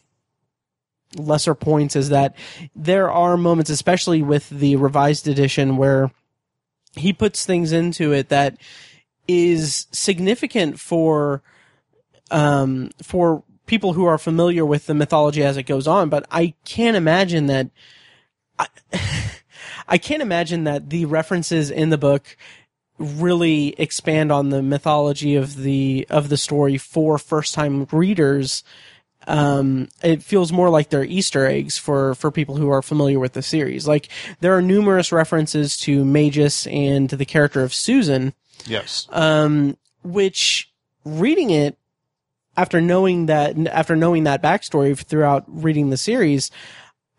[1.16, 2.36] lesser points is that
[2.74, 6.10] there are moments, especially with the revised edition, where
[6.94, 8.56] he puts things into it that
[9.28, 11.42] is significant for
[12.30, 16.08] um, for people who are familiar with the mythology as it goes on.
[16.08, 17.70] But I can't imagine that.
[18.58, 18.66] I,
[19.88, 22.36] I can't imagine that the references in the book
[22.98, 28.62] really expand on the mythology of the of the story for first time readers.
[29.26, 33.34] Um, it feels more like they're Easter eggs for for people who are familiar with
[33.34, 33.86] the series.
[33.86, 34.08] Like
[34.40, 38.34] there are numerous references to Mejis and to the character of Susan
[38.66, 39.06] Yes.
[39.10, 40.72] um, which
[41.04, 41.78] reading it
[42.60, 46.50] after knowing that after knowing that backstory throughout reading the series,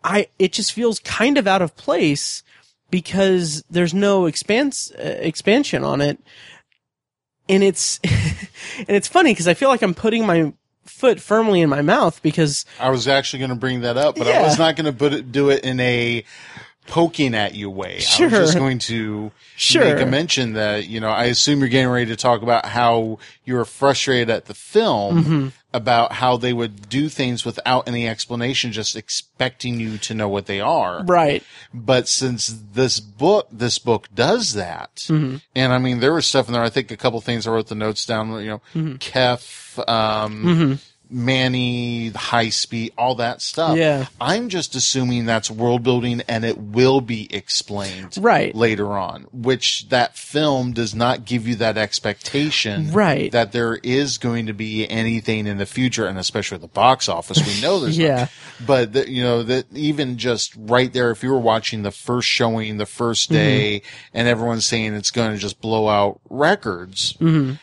[0.04, 2.44] I it just feels kind of out of place
[2.90, 6.20] because there's no expanse uh, expansion on it,
[7.48, 10.52] and it's and it's funny because I feel like I'm putting my
[10.84, 14.28] foot firmly in my mouth because I was actually going to bring that up, but
[14.28, 16.24] I was not going to put it, do it in a
[16.86, 17.96] poking at you way.
[17.96, 18.28] I Sure.
[18.28, 19.84] was just going to Sure.
[19.84, 23.18] make a mention that, you know, I assume you're getting ready to talk about how
[23.44, 25.48] you were frustrated at the film Mm-hmm.
[25.72, 30.46] about how they would do things without any explanation, just expecting you to know what
[30.46, 31.04] they are.
[31.04, 31.42] right,
[31.72, 35.36] But since this book, this book does that, Mm-hmm.
[35.54, 36.62] and I mean, there was stuff in there.
[36.64, 38.32] I think a couple things I wrote the notes down.
[38.42, 38.94] You know, Mm-hmm.
[38.96, 40.78] Khef, um,
[41.12, 43.76] Manni, High Speech, all that stuff.
[43.76, 44.06] Yeah.
[44.20, 48.54] I'm just assuming that's world building, and it will be explained Right.
[48.54, 49.26] later on.
[49.32, 53.30] Which that film does not give you that expectation, Right.
[53.32, 57.08] That there is going to be anything in the future, and especially at the box
[57.08, 58.04] office, we know there's not.
[58.04, 58.26] Yeah.
[58.66, 62.28] But the, you know that even just right there, if you were watching the first
[62.28, 63.34] showing, the first Mm-hmm.
[63.34, 63.82] day,
[64.14, 67.54] and everyone's saying it's going to just blow out records, Mm-hmm.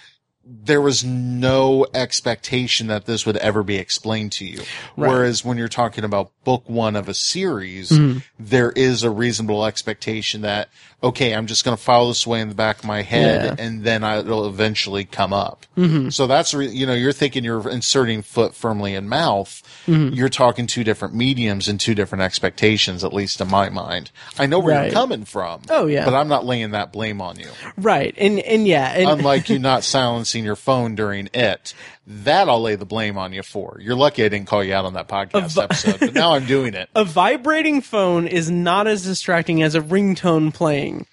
[0.52, 4.62] There was no expectation that this would ever be explained to you.
[4.96, 8.20] Whereas when you're talking about book one of a series, Mm-hmm.
[8.40, 10.70] there is a reasonable expectation that
[11.02, 13.66] okay, I'm just going to follow this way in the back of my head, Yeah.
[13.66, 15.66] and then I, it'll eventually come up.
[15.78, 16.10] Mm-hmm.
[16.10, 19.64] So that's re- you know you're thinking you're inserting foot firmly in mouth.
[19.88, 20.14] Mm-hmm.
[20.14, 24.12] You're talking two different mediums and two different expectations, at least in my mind.
[24.38, 24.86] I know where Right.
[24.86, 25.62] you're coming from.
[25.70, 26.04] Oh, yeah.
[26.06, 27.48] but I'm not laying that blame on you.
[27.78, 31.74] right, and and yeah, and Unlike you not silencing your phone during it,
[32.10, 33.78] that I'll lay the blame on you for.
[33.80, 36.74] You're lucky I didn't call you out on that podcast episode, but now I'm doing
[36.74, 36.90] it.
[36.96, 41.06] a vibrating phone is not as distracting as a ringtone playing.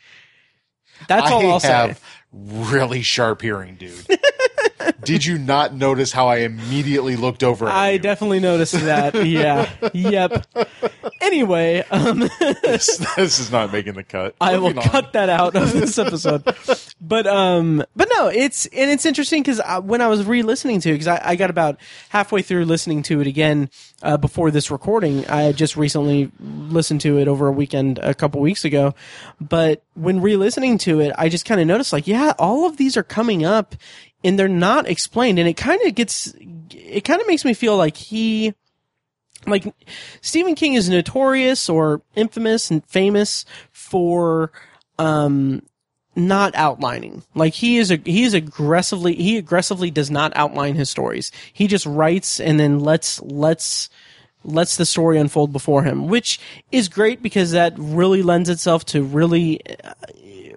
[1.07, 1.97] That's all I I'll say.
[2.33, 4.07] really sharp hearing, dude.
[5.05, 7.99] Did you not notice how I immediately looked over at I you?
[7.99, 9.15] definitely noticed that.
[9.27, 9.69] Yeah.
[9.93, 10.47] yep.
[11.21, 12.21] Anyway, um,
[12.63, 14.35] this, this is not making the cut.
[14.41, 14.85] I will on.
[14.85, 16.43] cut that out of this episode.
[17.01, 20.93] but um, but no, it's and it's interesting because when I was re-listening to, it,
[20.95, 21.79] because I, I got about
[22.11, 23.69] halfway through listening to it again
[24.03, 25.27] uh, before this recording.
[25.27, 28.95] I had just recently listened to it over a weekend a couple weeks ago.
[29.41, 32.97] But when re-listening to it, I just kind of noticed like, yeah, all of these
[32.97, 33.75] are coming up
[34.25, 36.35] and they're not explained, and it kind of gets,
[36.71, 38.55] it kind of makes me feel like he
[39.47, 39.73] like
[40.21, 44.51] Stephen King is notorious or infamous and famous for
[44.99, 45.63] um
[46.17, 47.23] not outlining.
[47.35, 51.31] Like he is a he is aggressively he aggressively does not outline his stories.
[51.53, 53.89] He just writes and then lets lets
[54.43, 56.41] lets the story unfold before him, which
[56.73, 59.61] is great because that really lends itself to really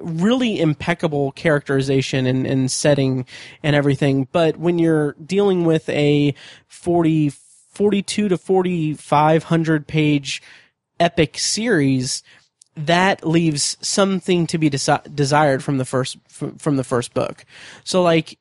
[0.01, 3.25] really impeccable characterization and, and setting
[3.63, 4.27] and everything.
[4.31, 6.33] But when you're dealing with a
[6.67, 7.31] 40
[7.79, 10.41] 42 to 4500 page
[10.99, 12.23] epic series
[12.75, 17.45] that leaves something to be desi- desired from the first from, the first book
[17.83, 18.37] so like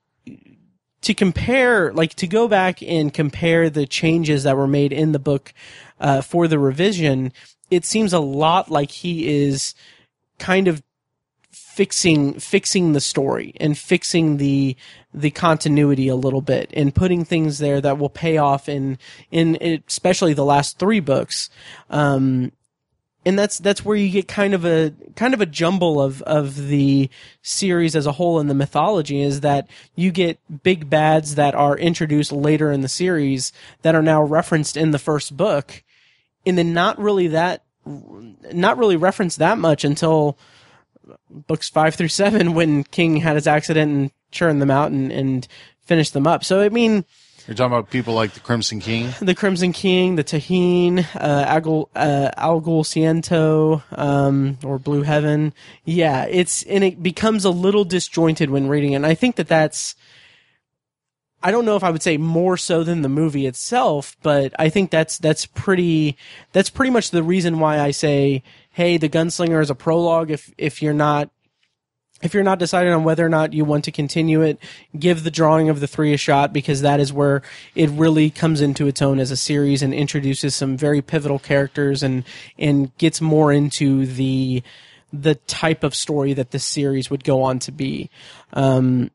[1.02, 5.18] to compare like to go back and compare the changes that were made in the
[5.20, 5.52] book
[6.00, 7.32] uh, for the revision
[7.70, 9.74] it seems a lot like he is
[10.38, 10.82] kind of
[11.78, 14.74] fixing fixing the story and fixing the
[15.14, 18.98] the continuity a little bit and putting things there that will pay off in
[19.30, 21.48] in especially the last three books.
[21.88, 22.50] Um
[23.24, 26.66] and that's that's where you get kind of a kind of a jumble of of
[26.66, 27.08] the
[27.42, 31.78] series as a whole and the mythology is that you get big bads that are
[31.78, 35.84] introduced later in the series that are now referenced in the first book.
[36.44, 37.62] And then not really that
[38.52, 40.36] not really referenced that much until
[41.30, 45.48] books five through seven when King had his accident and churned them out and, and
[45.80, 46.44] finished them up.
[46.44, 47.04] So, I mean,
[47.46, 49.14] You're talking about people like the Crimson King.
[49.20, 55.54] the Crimson King, the Taheen, uh, Agul, uh, Algul Siento, um, or Blue Heaven.
[55.84, 58.96] Yeah, it's, and it becomes a little disjointed when reading it.
[58.96, 59.94] And I think that that's,
[61.42, 64.68] I don't know if I would say more so than the movie itself, but I
[64.68, 66.16] think that's, that's pretty,
[66.52, 68.42] that's pretty much the reason why I say,
[68.78, 70.30] hey, the Gunslinger is a prologue.
[70.30, 71.30] If, if you're not,
[72.22, 74.60] if you're not decided on whether or not you want to continue it,
[74.96, 77.42] give the drawing of the three a shot because that is where
[77.74, 82.04] it really comes into its own as a series and introduces some very pivotal characters
[82.04, 82.22] and
[82.56, 84.62] and gets more into the
[85.12, 88.10] the type of story that this series would go on to be.
[88.52, 89.10] Um,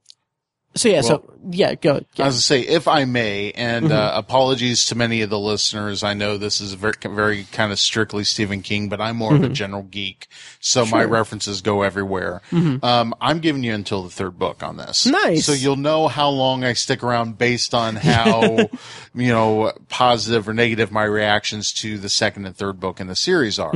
[0.75, 2.03] so yeah, so yeah, go.
[2.15, 2.25] Yeah.
[2.25, 6.03] I was to say, if I may, and uh, apologies to many of the listeners.
[6.03, 9.43] I know this is very, very kind of strictly Stephen King, but I'm more of
[9.43, 10.27] a general geek,
[10.59, 12.41] so my references go everywhere.
[12.51, 15.05] Um, I'm giving you until the third book on this.
[15.05, 15.45] Nice.
[15.45, 18.41] So you'll know how long I stick around based on how,
[19.15, 23.15] you know, positive or negative my reactions to the second and third book in the
[23.15, 23.73] series are.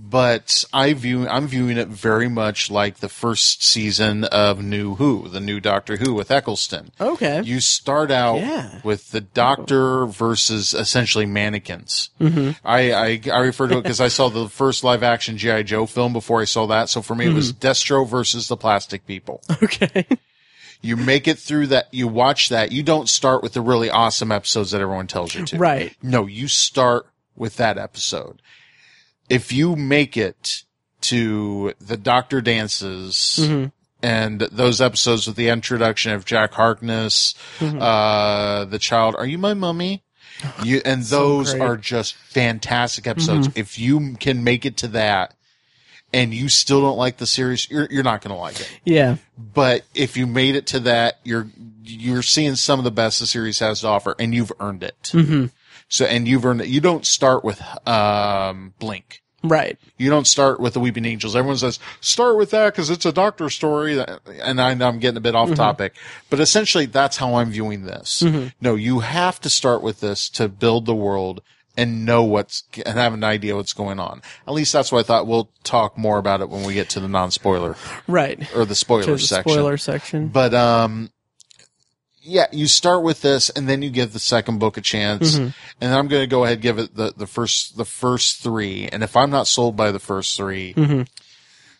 [0.00, 5.28] But I view I'm viewing it very much like the first season of New Who,
[5.28, 6.90] the new Doctor Who with Eccleston.
[7.00, 7.42] Okay.
[7.42, 8.80] You start out Yeah.
[8.84, 12.10] with the Doctor versus essentially mannequins.
[12.20, 12.50] Mm-hmm.
[12.64, 15.86] I, I I refer to it because I saw the first live action GI Joe
[15.86, 16.88] film before I saw that.
[16.88, 19.42] So for me, it was Destro versus the plastic people.
[19.62, 20.06] okay.
[20.80, 21.88] You make it through that.
[21.92, 22.70] You watch that.
[22.70, 25.58] You don't start with the really awesome episodes that everyone tells you to.
[25.58, 25.96] Right.
[26.02, 28.40] No, you start with that episode.
[29.28, 30.62] If you make it
[31.02, 33.66] to the Doctor dances mm-hmm.
[34.02, 37.80] and those episodes with the introduction of Jack Harkness, mm-hmm.
[37.80, 40.02] uh, the child, are you my mummy?
[40.62, 41.62] You, and those great.
[41.62, 43.48] are just fantastic episodes.
[43.48, 43.58] Mm-hmm.
[43.58, 45.34] If you can make it to that
[46.12, 49.16] and you still don't like the series, you're, you're not going to like it Yeah.
[49.36, 51.48] but if you made it to that, you're
[51.82, 55.10] you're seeing some of the best the series has to offer, and you've earned it.
[55.88, 56.04] Mm-hmm.
[56.04, 56.68] So, and you've earned it.
[56.68, 59.22] You don't start with um, Blink.
[59.44, 59.78] Right.
[59.96, 61.36] You don't start with the Weeping Angels.
[61.36, 64.04] Everyone says start with that because it's a doctor story,
[64.42, 65.94] and I, I'm getting a bit off topic,
[66.28, 68.22] but essentially that's how I'm viewing this.
[68.60, 71.40] No, you have to start with this to build the world
[71.76, 74.20] and know what's and have an idea what's going on.
[74.48, 75.28] At least that's what I thought.
[75.28, 77.76] We'll talk more about it when we get to the non-spoiler
[78.08, 78.52] Right.
[78.56, 79.52] or the spoiler To the section.
[79.52, 80.26] spoiler section.
[80.28, 81.10] But um
[82.28, 85.34] yeah, you start with this and then you give the second book a chance.
[85.34, 85.48] Mm-hmm.
[85.80, 88.88] And I'm going to go ahead and give it the, the first the first 3
[88.92, 91.06] and if I'm not sold by the first 3,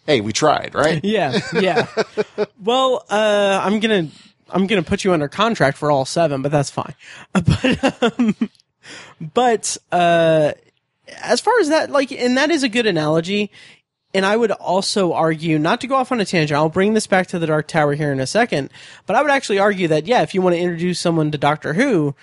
[0.07, 1.03] hey, we tried, right?
[1.03, 1.07] Mm-hmm.
[1.09, 2.45] Yeah, yeah.
[2.63, 4.09] well, uh, I'm gonna
[4.51, 6.95] I'm gonna put you under contract for all seven, but that's fine.
[7.33, 8.35] But um,
[9.21, 10.53] but uh,
[11.23, 13.51] as far as that, like, and that is a good analogy.
[14.15, 17.07] And I would also argue, not to go off on a tangent, I'll bring this
[17.07, 18.71] back to the Dark Tower here in a second,
[19.07, 21.75] but I would actually argue that, yeah, if you want to introduce someone to Doctor
[21.75, 22.15] Who,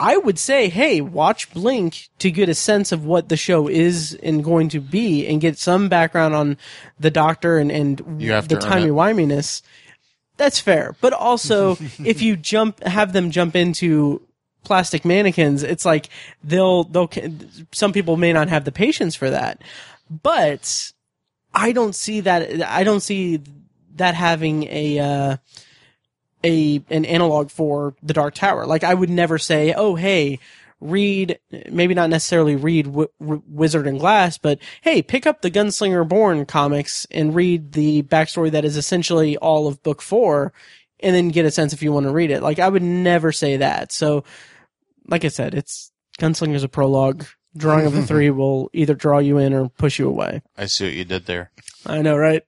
[0.00, 4.18] I would say, hey, watch Blink to get a sense of what the show is
[4.22, 6.56] and going to be and get some background on
[6.98, 9.60] the Doctor and, and the timey-wiminess.
[10.38, 10.96] That's fair.
[11.02, 14.22] But also, if you jump, have them jump into
[14.64, 16.08] plastic mannequins, it's like
[16.42, 17.10] they'll, they'll,
[17.70, 19.60] some people may not have the patience for that.
[20.22, 20.92] But
[21.54, 23.42] I don't see that, I don't see
[23.96, 25.36] that having a, uh,
[26.44, 28.66] a, an analog for the Dark Tower.
[28.66, 30.38] Like I would never say, oh, hey,
[30.80, 31.38] read,
[31.70, 36.08] maybe not necessarily read w- w- Wizard and Glass, but hey, pick up the Gunslinger
[36.08, 40.52] Born comics and read the backstory that is essentially all of book four
[41.00, 42.42] and then get a sense if you want to read it.
[42.42, 43.92] Like I would never say that.
[43.92, 44.24] So,
[45.06, 47.26] like I said, it's Gunslinger's a prologue.
[47.56, 50.42] Drawing of the three will either draw you in or push you away.
[50.56, 51.50] I see what you did there.
[51.84, 52.42] I know, right?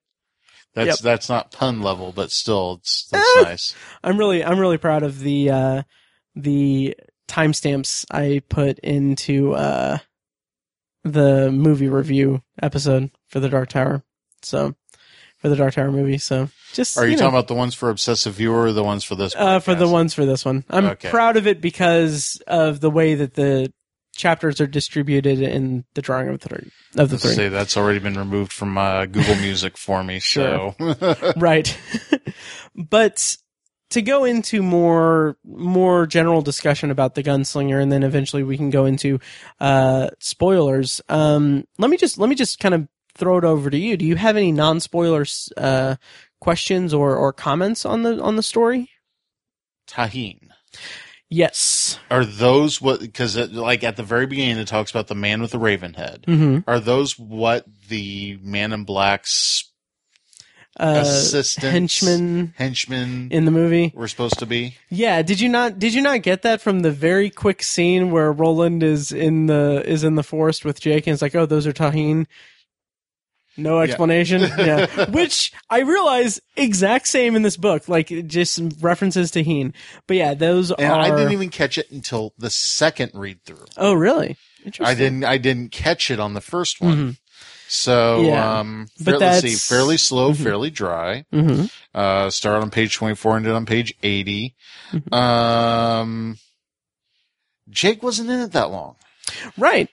[0.75, 0.99] That's Yep.
[1.01, 3.75] that's not pun level, but still, it's that's nice.
[4.05, 5.83] I'm really I'm really proud of the uh
[6.35, 6.97] the
[7.29, 9.99] timestamps I put into uh
[11.05, 14.05] the movie review episode for the Dark Tower.
[14.43, 14.75] So
[15.39, 16.19] for the Dark Tower movie.
[16.19, 19.03] So just Are you, know, talking about the ones for obsessive viewer or the ones
[19.05, 19.35] for this?
[19.37, 19.93] uh for the podcast?
[19.93, 20.65] ones for this one.
[20.71, 21.11] I'm Okay.
[21.11, 23.73] proud of it because of the way that the
[24.23, 27.35] chapters are distributed in the drawing of the three of the Let's three.
[27.35, 30.21] say that's already been removed from uh, Google Music for me.
[30.21, 30.77] Sure.
[30.79, 31.77] So right.
[32.77, 33.37] but
[33.91, 38.71] to go into more more general discussion about the gunslinger and then eventually we can
[38.71, 39.19] go into
[39.61, 41.01] uh spoilers.
[41.09, 43.97] Um let me just let me just kind of throw it over to you.
[43.97, 45.97] Do you have any non-spoilers uh
[46.41, 48.89] questions or or comments on the on the story?
[49.89, 50.49] Tahine.
[51.33, 51.99] Yes.
[52.11, 53.01] Are those what?
[53.01, 56.25] Because like at the very beginning, it talks about the man with the raven head.
[56.29, 56.65] Mhm.
[56.67, 59.71] Are those what the Man in Black's
[60.79, 63.93] Uh assistants, henchman henchmen in the movie.
[63.95, 64.77] were supposed to be?
[64.91, 68.31] Yeah, did you not did you not get that from the very quick scene where
[68.33, 71.67] Roland is in the is in the forest with Jake and it's like, "Oh, those
[71.67, 72.27] are taheen."
[73.57, 74.41] No explanation.
[74.59, 75.11] Yeah.
[75.11, 79.75] Which I realize exact same in this book, like just some references to Heen.
[80.07, 83.67] But yeah, those And are I didn't even catch it until the second read through.
[83.77, 84.37] Oh, really?
[84.65, 84.87] Interesting.
[84.87, 85.25] I didn't.
[85.25, 86.97] I didn't catch it on the first one.
[86.97, 87.17] Mhm.
[87.69, 88.59] So, Yeah.
[88.61, 90.43] um, But fair- let's see, fairly slow, Mhm.
[90.43, 91.25] fairly dry.
[91.33, 91.71] Mhm.
[91.95, 94.55] Uh, started on page 24, ended on page 80.
[94.93, 95.13] Mhm.
[95.15, 96.39] Um,
[97.71, 98.97] Jake wasn't in it that long.
[99.57, 99.89] Right.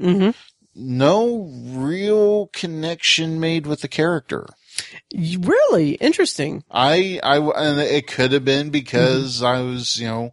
[0.00, 0.34] Mhm.
[0.74, 4.46] No real connection made with the character.
[5.14, 6.64] Really interesting.
[6.70, 9.46] I, I, and it could have been because Mm-hmm.
[9.46, 10.30] I was, you know,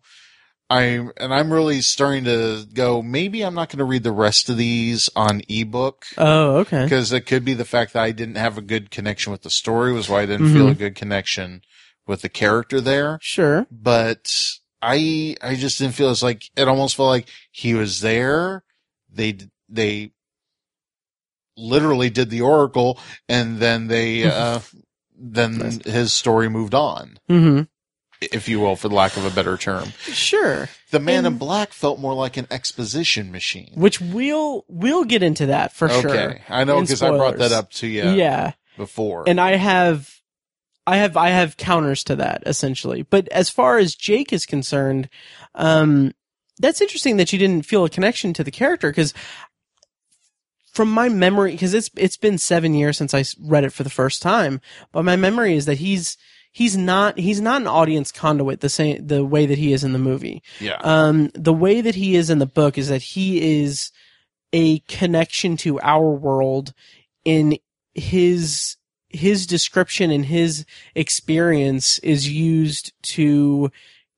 [0.69, 0.81] I,
[1.17, 4.57] and I'm really starting to go, maybe I'm not going to read the rest of
[4.57, 6.05] these on ebook.
[6.17, 6.83] Oh, okay.
[6.83, 9.49] because it could be the fact that I didn't have a good connection with the
[9.49, 10.71] story was why I didn't feel Mhm.
[10.71, 11.61] a good connection
[12.07, 13.17] with the character there.
[13.21, 13.65] Sure.
[13.71, 14.31] But
[14.81, 18.63] I, I just didn't feel it's like, it almost felt like he was there.
[19.11, 19.37] They,
[19.67, 20.11] they
[21.59, 22.97] literally did the Oracle
[23.27, 24.59] and then they, uh,
[25.15, 25.83] then Nice.
[25.85, 27.67] his story moved on, Mhm.
[28.21, 29.89] if you will, for the lack of a better term.
[30.03, 30.69] Sure.
[30.91, 33.71] The Man in Black felt more like an exposition machine.
[33.75, 36.01] Which we'll we'll get into that for okay.
[36.01, 36.39] sure.
[36.49, 38.53] I know because I brought that up to you yeah.
[38.77, 39.25] before.
[39.27, 40.09] and I have,
[40.87, 43.03] I have, I have counters to that essentially.
[43.03, 45.09] But as far as Jake is concerned,
[45.53, 46.13] um,
[46.57, 49.13] that's interesting that you didn't feel a connection to the character because
[50.79, 53.89] from my memory, because it's it's been seven years since I read it for the
[53.89, 54.61] first time,
[54.93, 56.15] but my memory is that he's
[56.53, 59.91] he's not he's not an audience conduit the same the way that he is in
[59.91, 60.41] the movie.
[60.61, 60.77] yeah.
[60.81, 63.91] Um, the way that he is in the book is that he is
[64.53, 66.73] a connection to our world
[67.25, 67.57] in
[67.93, 68.77] his
[69.09, 70.65] his description and his
[70.95, 73.69] experience is used to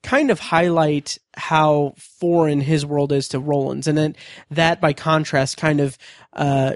[0.04, 3.88] kind of highlight how foreign his world is to Roland's.
[3.88, 4.16] And then
[4.49, 5.97] that by contrast kind of
[6.34, 6.74] uh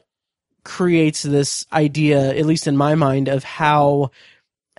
[0.63, 4.11] creates this idea at least in my mind of how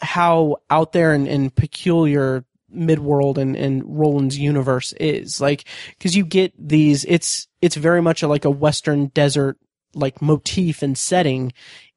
[0.03, 2.45] how out there and, and peculiar
[2.75, 5.41] midworld and, and Roland's universe is.
[5.41, 9.59] Like because you get these it's it's very much a, like a western desert
[9.95, 11.53] like motif and setting.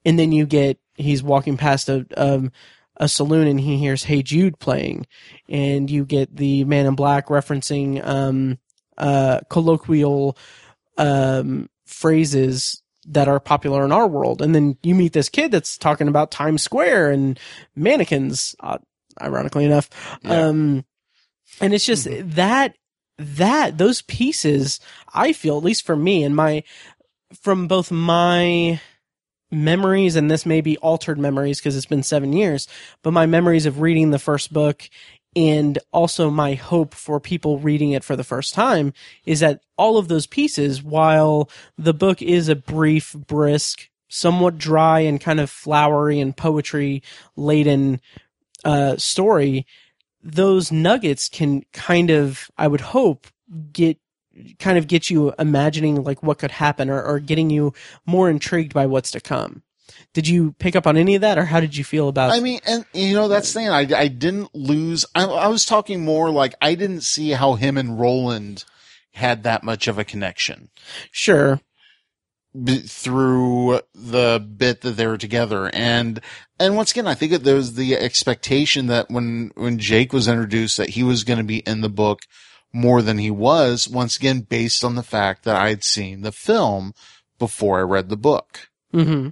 [0.05, 2.51] And then you get he's walking past a um
[2.99, 5.07] a saloon and he hears Hey Jude playing
[5.47, 8.57] and you get the man in black referencing um
[8.97, 10.37] uh colloquial
[10.97, 14.41] um phrases that are popular in our world.
[14.41, 17.39] And then you meet this kid that's talking about Times Square and
[17.75, 18.77] mannequins uh,
[19.21, 19.89] ironically enough.
[20.21, 20.47] Yeah.
[20.47, 20.85] um
[21.61, 22.75] and it's just that
[23.17, 24.79] that those pieces
[25.13, 26.63] I feel at least for me and my
[27.41, 28.81] from both my
[29.51, 32.67] memories and this may be altered memories because it's been 7 years
[33.01, 34.89] but my memories of reading the first book
[35.35, 38.93] and also my hope for people reading it for the first time
[39.25, 45.01] is that all of those pieces while the book is a brief brisk somewhat dry
[45.01, 47.03] and kind of flowery and poetry
[47.35, 48.01] laden
[48.65, 49.65] uh, story
[50.21, 53.27] those nuggets can kind of i would hope
[53.71, 53.97] get
[54.59, 57.73] kind of get you imagining like what could happen or, or getting you
[58.05, 59.63] more intrigued by what's to come
[60.13, 62.39] did you pick up on any of that or how did you feel about I
[62.39, 63.69] mean, and you know, that's the thing.
[63.69, 65.05] I, I didn't lose.
[65.13, 68.65] I, I was talking more like I didn't see how him and Roland
[69.13, 70.69] had that much of a connection
[71.11, 71.59] Sure.
[72.63, 75.69] b- through the bit that they were together.
[75.73, 76.21] And,
[76.59, 80.27] and once again, I think that there was the expectation that when, when Jake was
[80.27, 82.21] introduced that he was going to be in the book
[82.73, 86.31] more than he was, once again, based on the fact that I had seen the
[86.31, 86.93] film
[87.37, 88.69] before I read the book.
[88.91, 89.29] hmm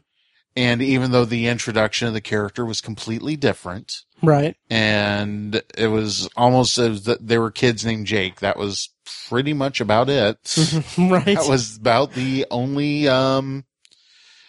[0.56, 4.56] And even though the introduction of the character was completely different, Right.
[4.72, 8.90] and it was almost as that there were kids named Jake, that was
[9.30, 10.38] pretty much about it.
[10.98, 11.26] right.
[11.26, 13.66] That was about the only, um,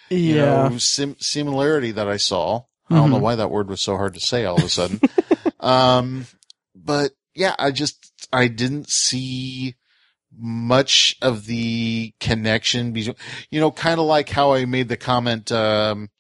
[0.09, 0.68] you yeah.
[0.68, 2.62] know, sim- similarity that I saw.
[2.91, 3.20] I don't know Mhm.
[3.22, 5.03] why that word was so hard to say all of a sudden.
[5.61, 6.26] um,
[6.74, 9.76] but yeah, I just, I didn't see
[10.36, 13.16] much of the connection between,
[13.51, 16.11] you know, kind of like how I made the comment, um,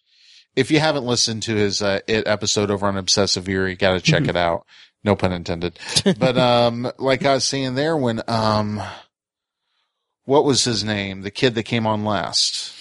[0.56, 4.00] if you haven't listened to his, uh, it episode over on Obsessive Ear, you gotta
[4.00, 4.28] check Mhm.
[4.30, 4.66] it out.
[5.04, 5.78] No pun intended.
[6.18, 8.80] but, um, like I was saying there when, um,
[10.24, 11.22] what was his name?
[11.22, 12.72] The kid that came on last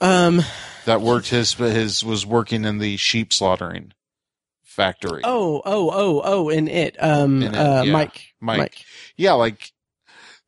[0.00, 0.42] um.
[0.86, 3.92] that worked his his was working in the sheep slaughtering
[4.80, 5.20] factory.
[5.24, 5.60] Oh.
[5.64, 5.90] Oh.
[5.92, 6.22] Oh.
[6.24, 6.48] Oh.
[6.48, 6.96] In it.
[7.02, 7.42] Um.
[7.42, 7.82] In It, uh.
[7.84, 7.92] yeah.
[7.92, 8.22] Mike.
[8.40, 8.76] Mike.
[9.16, 9.72] Yeah, like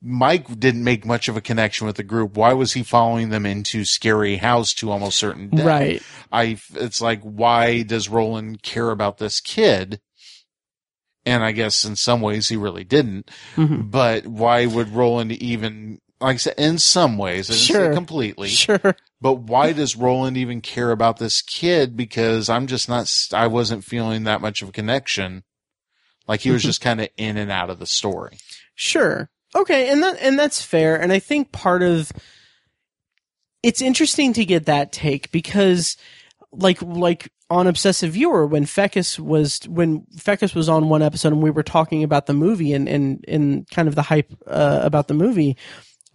[0.00, 2.36] Mike didn't make much of a connection with the group.
[2.36, 5.66] Why was he following them into scary house to almost certain death?
[5.66, 6.02] Right.
[6.32, 10.00] I it's like why does Roland care about this kid?
[11.24, 13.30] And I guess in some ways he really didn't.
[13.54, 13.90] Mhm.
[13.92, 17.92] But why would Roland even like I said, in some ways, I Sure.
[17.92, 18.48] completely.
[18.48, 18.94] Sure.
[19.20, 21.96] But why does Roland even care about this kid?
[21.96, 25.44] Because I'm just not, I wasn't feeling that much of a connection.
[26.26, 26.66] Like he was Mhm.
[26.66, 28.38] just kind of in and out of the story.
[28.74, 29.28] Sure.
[29.54, 30.98] Okay, and that and that's fair.
[31.00, 32.10] And I think part of
[33.62, 35.96] it's interesting to get that take because
[36.52, 41.42] like like on obsessive viewer when Fecus was when Fecus was on one episode and
[41.42, 45.08] we were talking about the movie and and and kind of the hype uh, about
[45.08, 45.56] the movie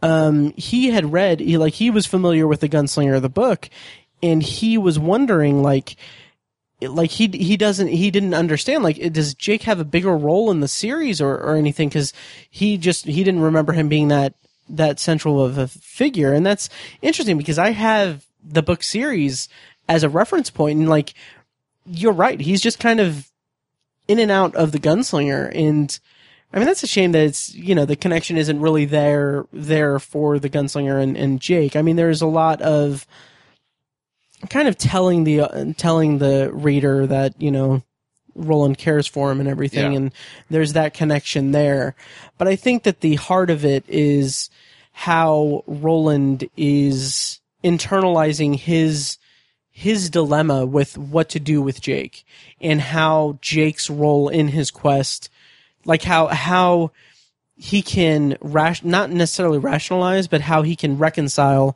[0.01, 3.69] um he had read he like he was familiar with the gunslinger the book
[4.21, 5.95] and he was wondering like
[6.81, 10.59] like he he doesn't he didn't understand like does Jake have a bigger role in
[10.59, 11.89] the series or or anything?
[11.89, 12.13] Cuz
[12.49, 14.35] he just he didn't remember him being that
[14.69, 16.33] that central of a figure.
[16.33, 16.69] And that's
[17.01, 19.49] interesting because I have the book series
[19.89, 21.13] as a reference point and like
[21.85, 22.39] you're right.
[22.39, 23.31] He's just kind of
[24.07, 25.99] in and out of the gunslinger and
[26.53, 29.99] I mean that's a shame that it's you know the connection isn't really there there
[29.99, 33.05] for the gunslinger and, and Jake I mean there's a lot of
[34.49, 37.83] kind of telling the uh, telling the reader that you know
[38.35, 39.97] Roland cares for him and everything, Yeah.
[39.97, 40.13] and
[40.49, 41.95] there's that connection there.
[42.37, 44.51] But I think that the heart of it is
[44.91, 49.17] how Roland is internalizing his
[49.71, 52.25] his dilemma with what to do with Jake
[52.61, 55.29] and how Jake's role in his quest
[55.87, 56.91] like how how
[57.55, 61.75] he can rash not necessarily rationalize but how he can reconcile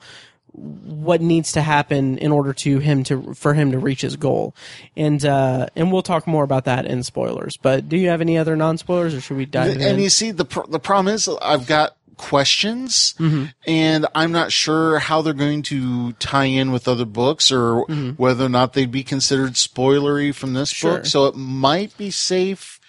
[0.54, 4.54] what needs to happen in order to him to for him to reach his goal
[4.98, 8.38] and uh and we'll talk more about that in spoilers but do you have any
[8.38, 11.28] other non-spoilers or should we dive and in you see, the, pr- the problem is
[11.42, 13.46] I've got questions Mm-hmm.
[13.66, 17.86] and I'm not sure how they're going to tie in with other books or
[18.18, 20.88] whether or not they'd be considered spoilery from this Mm-hmm.
[20.88, 20.98] Sure.
[20.98, 21.06] book.
[21.06, 22.80] So it might be safe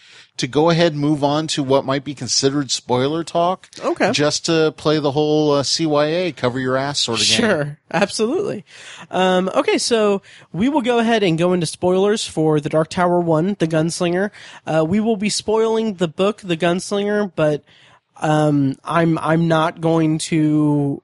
[0.43, 3.71] to go ahead and move on to what might be considered spoiler talk.
[3.79, 4.11] Okay.
[4.11, 7.37] Just to play the whole uh, CYA cover your ass sort of game.
[7.39, 8.65] Sure, absolutely.
[9.09, 10.21] Um, okay, so
[10.53, 14.33] we will go ahead and go into spoilers for The Dark Tower 1, The Gunslinger.
[14.67, 17.63] Uh, we will be spoiling the book, The Gunslinger, but
[18.17, 21.03] um, I'm I'm not going to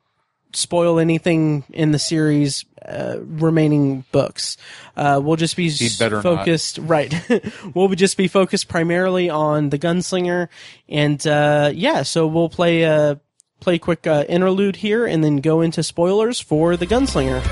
[0.52, 4.56] spoil anything in the series uh, remaining books.
[4.96, 6.22] Uh, we'll just be He'd not.
[6.22, 7.14] focused, right?
[7.74, 10.48] we'll just be focused primarily on the gunslinger,
[10.88, 13.20] and uh, yeah, so we'll play a
[13.60, 17.42] play a quick uh, interlude here, and then go into spoilers for the gunslinger.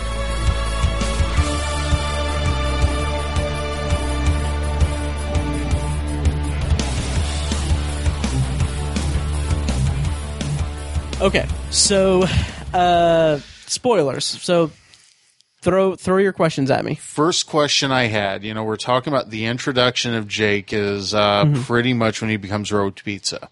[11.19, 12.27] Okay, so
[12.77, 14.25] uh, spoilers.
[14.25, 14.71] So
[15.63, 16.95] throw throw your questions at me.
[16.95, 21.45] First question I had, you know, we're talking about the introduction of Jake is uh,
[21.45, 21.63] Mm-hmm.
[21.63, 23.49] pretty much when he becomes road pizza,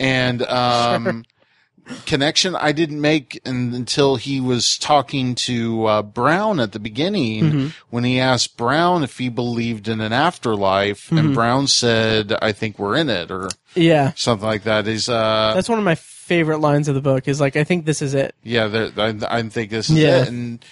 [0.00, 1.24] and um,
[2.06, 7.44] connection I didn't make un- until he was talking to uh, Brown at the beginning
[7.44, 7.66] Mm-hmm.
[7.90, 11.18] when he asked Brown if he believed in an afterlife, Mm-hmm.
[11.18, 14.86] and Brown said, "I think we're in it," or Yeah, something like that.
[14.88, 15.94] Is uh, that's one of my
[16.26, 17.28] favorite lines of the book.
[17.28, 18.34] Is like, I think this is it.
[18.42, 20.22] Yeah, there- I, I think this is Yeah.
[20.22, 20.28] it.
[20.28, 20.64] And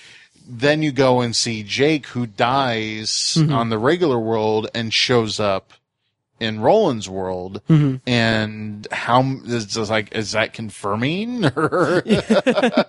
[0.46, 3.52] then you go and see Jake, who dies Mm-hmm.
[3.52, 5.72] on the regular world and shows up
[6.40, 8.08] in Roland's world, Mm-hmm.
[8.08, 12.02] and how is just like is that confirming or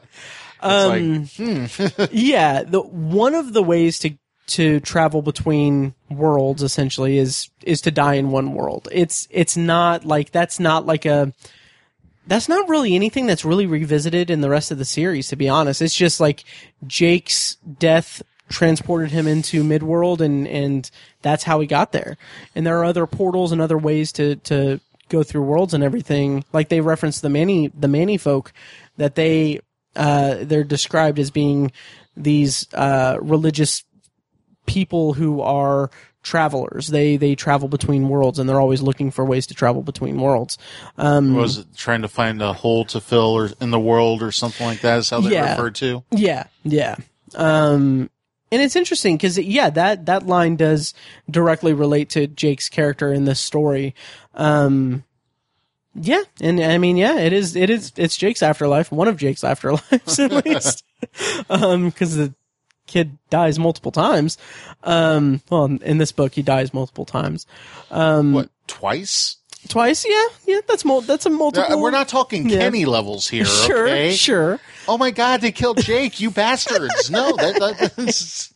[0.61, 4.11] Um, like yeah, the one of the ways to
[4.47, 8.87] to travel between worlds essentially is is to die in one world.
[8.91, 11.33] It's it's not like that's not like a
[12.27, 15.49] that's not really anything that's really revisited in the rest of the series to be
[15.49, 15.81] honest.
[15.81, 16.43] It's just like
[16.87, 20.89] Jake's death transported him into midworld and and
[21.21, 22.17] that's how he got there.
[22.53, 26.43] And there are other portals and other ways to to go through worlds and everything.
[26.53, 28.53] Like they reference the many the Manni folk
[28.97, 29.61] that they
[29.95, 31.71] uh they're described as being
[32.15, 33.83] these uh religious
[34.65, 35.91] people who are
[36.25, 36.87] travelers.
[36.87, 40.57] They they travel between worlds and they're always looking for ways to travel between worlds.
[40.97, 44.31] Um was it trying to find a hole to fill or in the world or
[44.33, 45.51] something like that is how they Yeah.
[45.51, 46.03] referred to.
[46.11, 46.95] Yeah, yeah.
[47.35, 48.09] Um,
[48.51, 50.93] and it's interesting because yeah, that that line does
[51.29, 53.93] directly relate to Jake's character in this story.
[54.33, 55.03] Um,
[55.95, 57.55] yeah, and I mean, yeah, it is.
[57.55, 57.91] It is.
[57.95, 58.91] It's Jake's afterlife.
[58.91, 60.83] One of Jake's afterlives, at least,
[61.47, 62.33] because the
[62.87, 64.37] kid dies multiple times.
[64.83, 67.45] Um, well, in this book, he dies multiple times.
[67.91, 69.37] Um, What twice?
[69.67, 70.05] twice?
[70.07, 70.59] Yeah, yeah.
[70.67, 71.73] That's mul- That's a multiple.
[71.75, 72.59] Uh, we're not talking Yeah.
[72.59, 74.13] Kenny levels here, Sure, okay?
[74.13, 74.59] sure.
[74.87, 77.09] Oh my God, they killed Jake, you bastards!
[77.09, 78.53] No, that, that's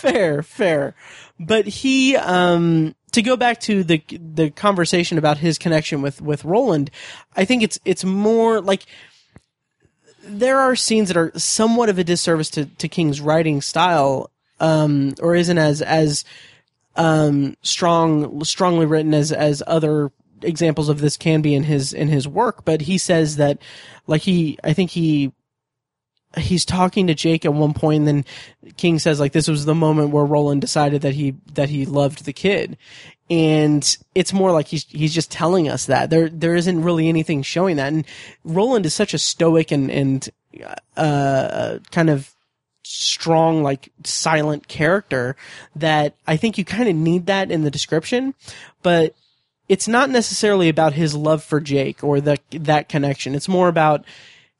[0.00, 0.94] fair, fair.
[1.40, 6.44] But he, um, to go back to the the conversation about his connection with with
[6.44, 6.90] Roland,
[7.34, 8.84] I think it's it's more like
[10.26, 15.14] there are scenes that are somewhat of a disservice to, to King's writing style, um,
[15.20, 16.24] or isn't as as
[16.96, 20.10] um, strong strongly written as as other
[20.42, 22.64] examples of this can be in his in his work.
[22.64, 23.58] But he says that,
[24.06, 25.32] like he, I think he
[26.36, 29.74] he's talking to Jake at one point, and then King says like this was the
[29.74, 32.76] moment where Roland decided that he that he loved the kid,
[33.30, 36.10] and it's more like he's he's just telling us that.
[36.10, 38.04] There there isn't really anything showing that, and
[38.44, 40.28] Roland is such a stoic and and
[40.96, 42.34] uh kind of
[42.84, 45.36] strong like silent character
[45.74, 48.34] that I think you kind of need that in the description,
[48.82, 49.14] but
[49.68, 53.34] it's not necessarily about his love for Jake or the that connection.
[53.34, 54.04] It's more about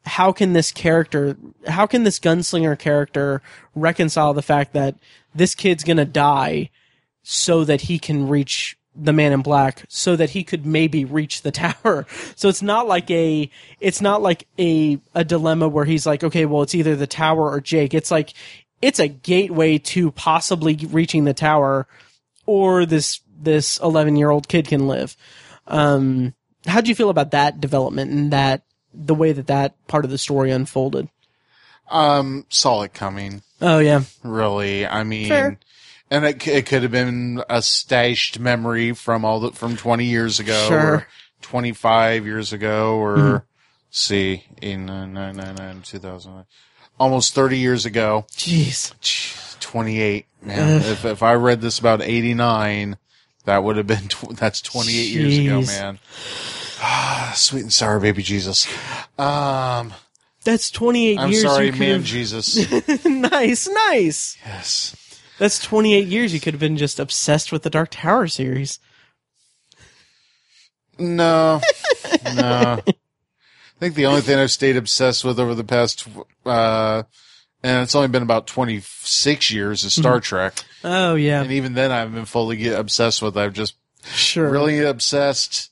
[0.07, 1.37] how can this character,
[1.67, 3.43] how can this gunslinger character
[3.75, 4.97] reconcile the fact that
[5.35, 6.71] this kid's gonna die
[7.23, 11.43] so that he can reach the man in black so that he could maybe reach
[11.43, 12.07] the tower.
[12.37, 13.51] So it's not like a
[13.81, 17.51] it's not like a a dilemma where he's like, okay, well it's either the tower
[17.51, 17.95] or Jake.
[17.95, 18.35] It's like
[18.83, 21.87] it's a gateway to possibly reaching the tower
[22.47, 25.17] or this this 11-year-old kid can live.
[25.67, 26.35] Um
[26.67, 28.63] how do you feel about that development and that
[28.95, 31.09] the way that that part of the story unfolded?
[31.91, 33.43] um saw it coming.
[33.61, 34.03] Oh yeah.
[34.23, 35.59] Really, I mean, Fair.
[36.11, 40.41] and it, it could have been a stashed memory from all the from twenty years
[40.41, 40.95] ago, Sure.
[40.95, 41.07] or
[41.43, 43.45] twenty five years ago, or Mm-hmm.
[43.91, 46.47] see, in uh, nine nine nine two thousand,
[46.99, 48.25] almost thirty years ago.
[48.33, 49.61] Jeez.
[49.61, 50.81] Twenty eight, man.
[50.81, 52.97] if if I read this about eighty nine,
[53.45, 55.99] that would have been tw- that's twenty eight years ago, man.
[56.87, 58.67] Ah, Sweet and sour baby Jesus.
[59.19, 59.95] Um,
[60.45, 63.05] That's 28 I'm years sorry, you could man, have- Jesus.
[63.07, 64.37] nice, nice.
[64.45, 64.97] yes.
[65.39, 68.79] That's 28 years you could have been just obsessed with the Dark Tower series.
[70.99, 71.61] No,
[72.37, 72.81] no.
[72.87, 72.93] I
[73.81, 76.07] think the only thing I've stayed obsessed with over the past,
[76.47, 77.03] uh,
[77.63, 80.55] and it's only been about 26 years is Star Trek.
[80.85, 83.37] Oh yeah, And even then I haven't been fully get obsessed with.
[83.37, 83.75] I've just
[84.05, 84.49] sure.
[84.49, 85.71] really obsessed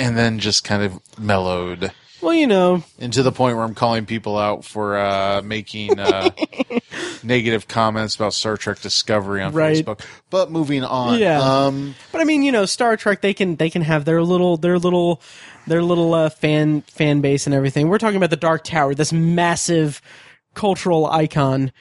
[0.00, 4.04] and then just kind of mellowed Well, you know, into the point where I'm calling
[4.06, 6.30] people out for, uh, making, uh,
[7.22, 9.84] negative comments about Star Trek Discovery on Right.
[9.84, 10.00] Facebook.
[10.30, 11.18] But moving on.
[11.18, 11.38] Yeah.
[11.40, 14.56] Um, but I mean, you know, Star Trek they can they can have their little
[14.56, 15.20] their little
[15.66, 17.88] their little uh, fan fan base and everything.
[17.88, 20.00] We're talking about the Dark Tower, this massive
[20.54, 21.72] cultural icon.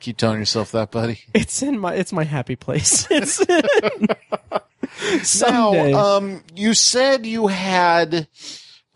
[0.00, 1.20] keep telling yourself that, buddy.
[1.34, 3.06] It's in my it's my happy place.
[3.10, 3.40] It's
[5.22, 5.92] someday.
[5.92, 8.28] Now, um, you said you had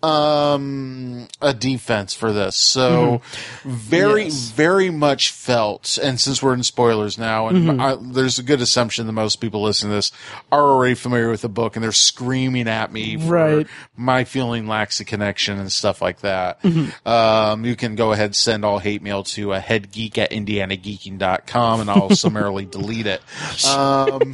[0.01, 3.21] um a defense for this so
[3.65, 4.29] very Mm-hmm.
[4.29, 4.51] Yes.
[4.51, 7.81] very much felt and since we're in spoilers now and Mm-hmm.
[7.81, 10.13] I, there's a good assumption that most people listening to this
[10.53, 13.67] are already familiar with the book and they're screaming at me for Right.
[13.97, 17.09] my feeling lacks a connection and stuff like that Mm-hmm.
[17.09, 21.81] um you can go ahead send all hate mail to a head geek at indianageeking.com
[21.81, 23.21] and i'll summarily delete it
[23.67, 24.33] um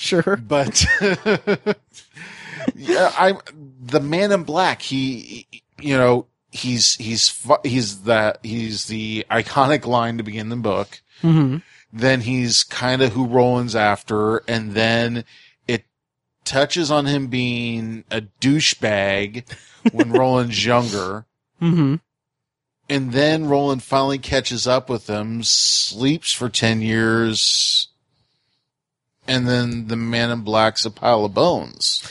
[0.00, 0.36] sure.
[0.36, 0.84] but
[2.74, 3.38] yeah, I'm
[3.80, 4.82] the man in black.
[4.82, 5.46] He,
[5.80, 11.00] you know, he's he's he's that he's the iconic line to begin the book.
[11.20, 11.58] hmm
[11.92, 15.24] Then he's kind of who Roland's after, and then
[15.68, 15.84] it
[16.44, 19.44] touches on him being a douchebag
[19.92, 21.26] when Roland's younger.
[21.58, 21.96] hmm
[22.88, 27.88] And then Roland finally catches up with him, sleeps for 10 years,
[29.30, 32.02] and then the man in black's a pile of bones.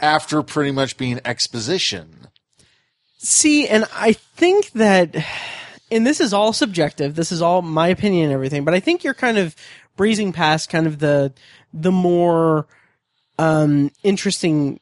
[0.00, 2.28] After pretty much being exposition.
[3.18, 5.16] See, and I think that,
[5.90, 7.16] and this is all subjective.
[7.16, 9.56] This is all my opinion and everything, but I think you're kind of
[9.96, 11.32] breezing past kind of the
[11.74, 12.68] the more
[13.38, 14.78] um, interesting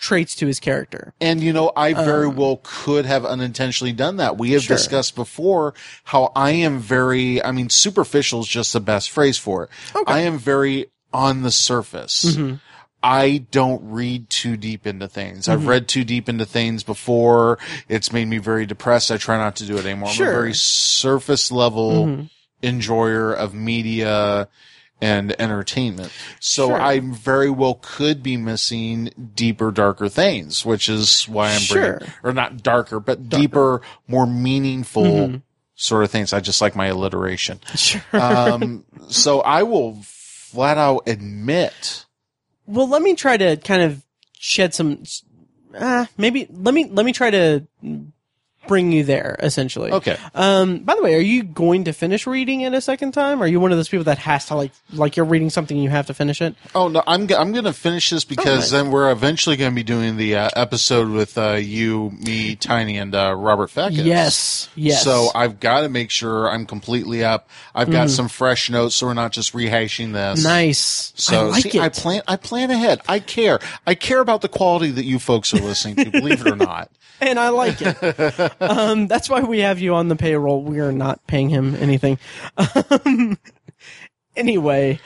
[0.00, 1.12] traits to his character.
[1.20, 4.38] And you know, I very well could have unintentionally done that.
[4.38, 4.76] We have Um, Sure.
[4.78, 5.74] discussed before
[6.04, 9.70] how I am very, I mean, superficial is just the best phrase for it.
[9.94, 10.10] Okay.
[10.12, 12.24] I am very on the surface.
[12.24, 12.54] Mm-hmm.
[13.02, 15.44] I don't read too deep into things.
[15.44, 15.52] Mm-hmm.
[15.52, 17.58] I've read too deep into things before.
[17.88, 19.10] It's made me very depressed.
[19.10, 20.10] I try not to do it anymore.
[20.10, 20.26] Sure.
[20.26, 20.34] Mm-hmm.
[20.34, 22.26] I'm a very surface level
[22.62, 24.48] enjoyer of media
[25.00, 26.12] and entertainment.
[26.40, 26.80] So Sure.
[26.80, 31.96] I very well could be missing deeper, darker things, which is why I'm Sure.
[31.98, 35.40] bringing, or not darker, but deeper, more meaningful
[35.74, 36.32] sort of things.
[36.32, 37.60] I just like my alliteration.
[37.74, 38.02] Sure.
[38.12, 42.04] Um, so I will flat out admit
[42.70, 44.02] well, let me try to kind of
[44.38, 45.02] shed some.
[45.74, 47.66] Uh, maybe let me let me try to
[48.68, 49.36] bring you there.
[49.40, 50.16] Essentially, Okay.
[50.34, 53.42] Um, by the way, are you going to finish reading it a second time?
[53.42, 55.82] Are you one of those people that has to like like you're reading something and
[55.84, 56.54] you have to finish it?
[56.74, 58.82] Oh no, I'm g- I'm gonna finish this because Okay.
[58.82, 63.14] then we're eventually gonna be doing the uh, episode with uh, you, me, Tiny, and
[63.14, 64.04] uh, Robert Feckes.
[64.04, 65.02] Yes, yes.
[65.02, 67.48] So I've got to make sure I'm completely up.
[67.74, 70.44] I've got some fresh notes, so we're not just rehashing this.
[70.44, 71.12] nice.
[71.16, 71.80] So I like see.
[71.80, 72.22] I plan.
[72.28, 73.00] I plan ahead.
[73.08, 73.58] I care.
[73.86, 76.10] I care about the quality that you folks are listening to.
[76.10, 76.90] believe it or not.
[77.20, 78.62] And I like it.
[78.62, 80.62] um, that's why we have you on the payroll.
[80.62, 82.18] We are not paying him anything.
[82.56, 83.38] Um,
[84.36, 84.98] anyway,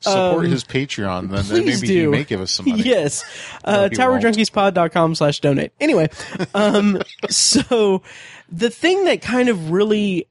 [0.00, 2.10] Support his Patreon, then, Um, maybe he do.
[2.10, 2.82] may give us some money.
[2.84, 3.24] yes,
[3.64, 5.72] uh, he towerjunkiespod.com slash donate.
[5.80, 6.08] Anyway,
[6.54, 8.02] um, so
[8.48, 10.28] the thing that kind of really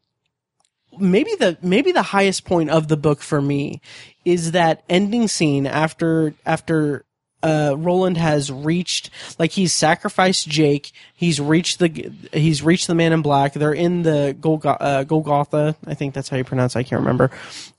[0.97, 3.81] maybe the maybe the highest point of the book for me
[4.25, 7.03] is that ending scene after after
[7.43, 10.91] uh, Roland has reached like he's sacrificed Jake.
[11.13, 13.53] He's reached the he's reached the Man in Black.
[13.53, 15.75] They're in the Golgo- uh, Golgotha.
[15.85, 16.75] I think that's how you pronounce.
[16.75, 16.79] it.
[16.79, 17.29] I can't remember.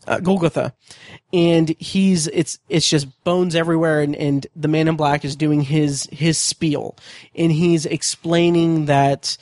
[0.06, 0.72] Uh, Golgotha,
[1.32, 4.00] and he's it's it's just bones everywhere.
[4.00, 6.96] And, and the Man in Black is doing his his spiel,
[7.34, 9.36] and he's explaining that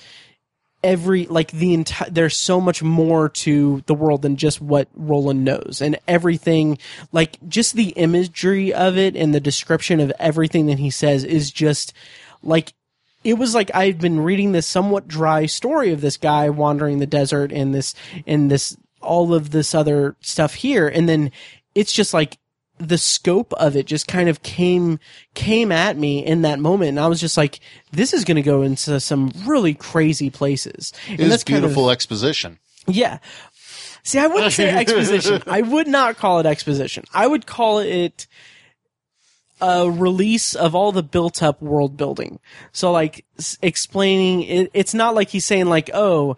[0.86, 5.44] every like the entire there's so much more to the world than just what Roland
[5.44, 5.82] knows.
[5.82, 6.78] And everything
[7.10, 11.50] like just the imagery of it and the description of everything that he says is
[11.50, 11.92] just
[12.40, 12.72] like
[13.24, 17.06] it was like I've been reading this somewhat dry story of this guy wandering the
[17.06, 17.92] desert and this
[18.24, 20.86] and this all of this other stuff here.
[20.86, 21.32] And then
[21.74, 22.38] it's just like
[22.78, 24.98] the scope of it just kind of came
[25.34, 27.60] came at me in that moment and I was just like
[27.92, 31.90] this is going to go into some really crazy places and It's kind of- beautiful
[31.90, 32.58] exposition.
[32.86, 33.18] yeah.
[34.02, 35.42] See, I wouldn't say exposition.
[35.48, 37.02] I would not call it exposition.
[37.12, 38.26] I would call it
[39.60, 42.38] a release of all the built up world building.
[42.72, 46.36] So like s- explaining it, it's not like he's saying like, oh,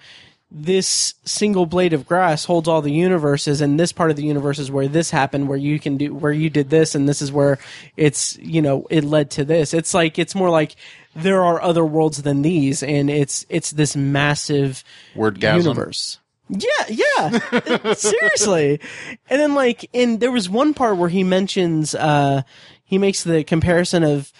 [0.50, 4.58] this single blade of grass holds all the universes and this part of the universe
[4.58, 7.30] is where this happened where you can do where you did this and this is
[7.30, 7.58] where
[7.98, 10.74] it's you know it led to this it's like it's more like
[11.14, 14.84] there are other worlds than these and it's it's this massive
[15.14, 15.58] Wordgasm.
[15.58, 16.18] universe.
[16.48, 17.92] Yeah, yeah.
[17.94, 18.80] Seriously.
[19.28, 22.42] And then like in there was one part where he mentions uh
[22.84, 24.32] he makes the comparison of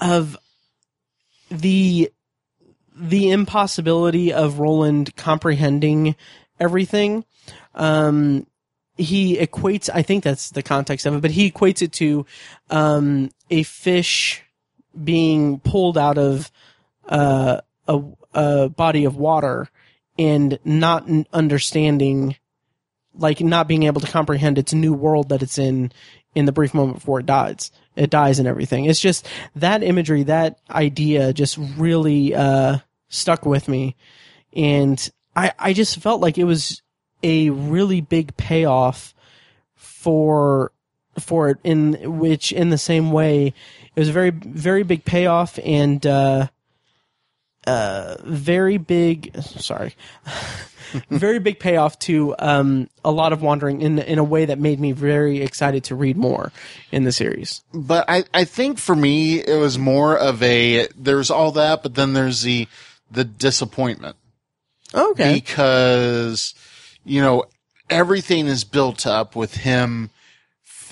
[0.00, 0.36] of
[1.50, 2.10] the
[2.94, 6.16] the impossibility of Roland comprehending
[6.60, 7.24] everything.
[7.74, 8.46] Um
[8.96, 12.26] he equates I think that's the context of it, but he equates it to
[12.70, 14.42] um a fish
[15.02, 16.50] being pulled out of
[17.08, 18.02] uh a,
[18.34, 19.68] a body of water
[20.18, 22.36] and not understanding
[23.14, 25.92] like not being able to comprehend its new world that it's in
[26.34, 28.84] in the brief moment before it dies it dies and everything.
[28.86, 29.26] It's just
[29.56, 32.78] that imagery that idea just really uh
[33.08, 33.96] stuck with me.
[34.54, 36.82] And i i just felt like it was
[37.22, 39.14] a really big payoff
[39.74, 40.72] for
[41.18, 43.46] for it in which in the same way
[43.94, 46.46] it was a very very big payoff and uh
[47.66, 49.94] uh very big sorry
[51.10, 54.80] very big payoff to um a lot of wandering in in a way that made
[54.80, 56.52] me very excited to read more
[56.90, 57.62] in the series.
[57.72, 61.94] But I, I think for me it was more of a there's all that, but
[61.94, 62.68] then there's the
[63.10, 64.16] the disappointment.
[64.94, 65.34] Okay.
[65.34, 66.54] Because
[67.04, 67.44] you know
[67.88, 70.10] everything is built up with him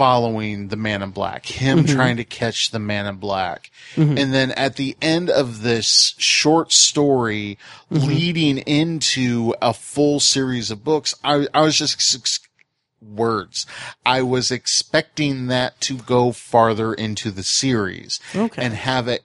[0.01, 1.95] following the man in black, him mm-hmm.
[1.95, 3.71] trying to catch the man in black.
[3.97, 4.17] Mm-hmm.
[4.17, 7.59] And then at the end of this short story
[7.93, 8.07] mm-hmm.
[8.09, 12.41] leading into a full series of books, I, I was just ex-
[13.03, 13.67] words.
[14.07, 18.65] I was expecting that to go farther into the series Okay.
[18.65, 19.21] and have it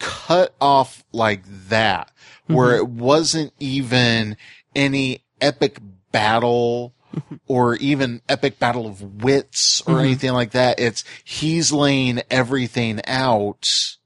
[0.00, 2.10] cut off like that,
[2.48, 4.36] where it wasn't even
[4.74, 5.78] any epic
[6.10, 6.92] battle
[7.46, 10.78] or even epic battle of wits or anything like that.
[10.78, 13.96] It's he's laying everything out.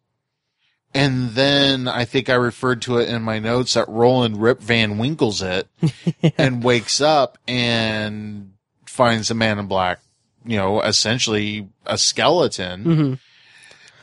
[0.94, 4.98] And then I think I referred to it in my notes that Roland Rip Van
[4.98, 5.68] Winkles it
[6.38, 8.52] and wakes up and
[8.84, 10.00] finds the man in black,
[10.44, 12.84] you know, essentially a skeleton.
[12.84, 13.14] Mm-hmm.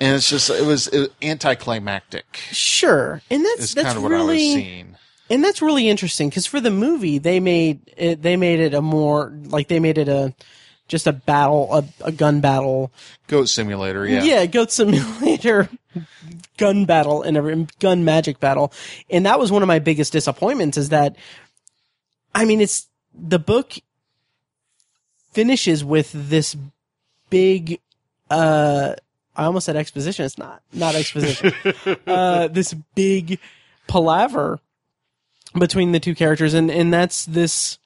[0.02, 4.14] And it's just, it was, it was anticlimactic Sure, and that's that's kind of what
[4.14, 4.89] I was really seeing.
[5.30, 8.82] And that's really interesting because for the movie they made it, they made it a
[8.82, 10.34] more like they made it a
[10.88, 12.92] just a battle a, a gun battle.
[13.28, 14.24] Goat Simulator, yeah.
[14.24, 15.70] yeah, goat simulator
[16.58, 18.74] gun battle and a gun magic battle.
[19.10, 21.16] And that was one of my biggest disappointments is that
[22.36, 23.74] i mean it's the book
[25.32, 26.56] finishes with this
[27.30, 27.80] big
[28.30, 28.94] uh
[29.36, 30.26] i almost said exposition.
[30.26, 31.54] It's not not exposition.
[32.08, 33.40] Uh this big
[33.88, 34.60] palaver
[35.58, 37.78] between the two characters and and that's this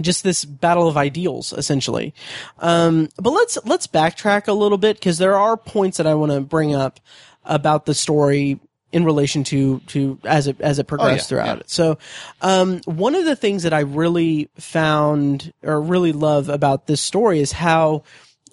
[0.00, 2.14] just this battle of ideals essentially
[2.60, 6.32] um but let's let's backtrack a little bit because there are points that i want
[6.32, 7.00] to bring up
[7.44, 8.60] about the story
[8.92, 11.60] in relation to to as it as it progressed yeah, throughout yeah.
[11.60, 11.98] it so
[12.42, 17.40] um one of the things that i really found or really love about this story
[17.40, 18.02] is how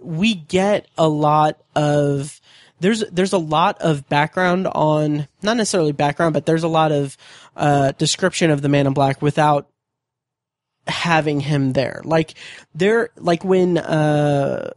[0.01, 2.38] we get a lot of
[2.79, 7.17] there's there's a lot of background on not necessarily background but there's a lot of
[7.55, 9.69] uh description of the man in black without
[10.87, 12.01] having him there.
[12.03, 12.33] Like
[12.73, 14.71] there like when uh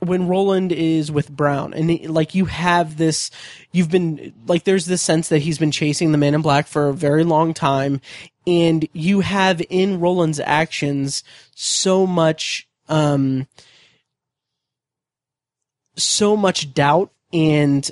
[0.00, 3.30] when Roland is with Brown and he- like you have this
[3.72, 6.88] you've been like there's this sense that he's been chasing the man in black for
[6.88, 8.00] a very long time
[8.46, 13.46] and you have in Roland's actions so much um
[15.96, 17.90] so much doubt and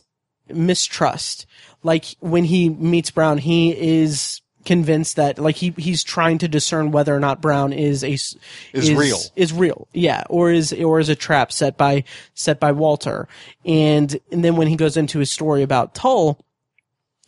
[0.49, 1.47] mistrust.
[1.83, 6.91] Like when he meets Brown he is convinced that like he he's trying to discern
[6.91, 8.35] whether or not Brown is a s-
[8.73, 9.19] Is real.
[9.37, 9.89] is real.
[9.93, 10.25] Yeah.
[10.31, 13.29] Or is or is a trap set by set by Walter.
[13.67, 16.41] And and then when he goes into his story about Tull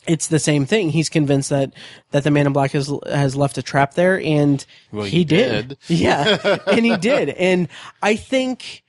[0.07, 0.89] it's the same thing.
[0.89, 1.73] He's convinced that
[2.11, 5.23] that the man in black has has left a trap there and Well, he he
[5.25, 5.67] did.
[5.69, 5.77] did.
[5.89, 6.57] yeah.
[6.67, 7.29] And he did.
[7.29, 7.67] And
[8.01, 8.83] I think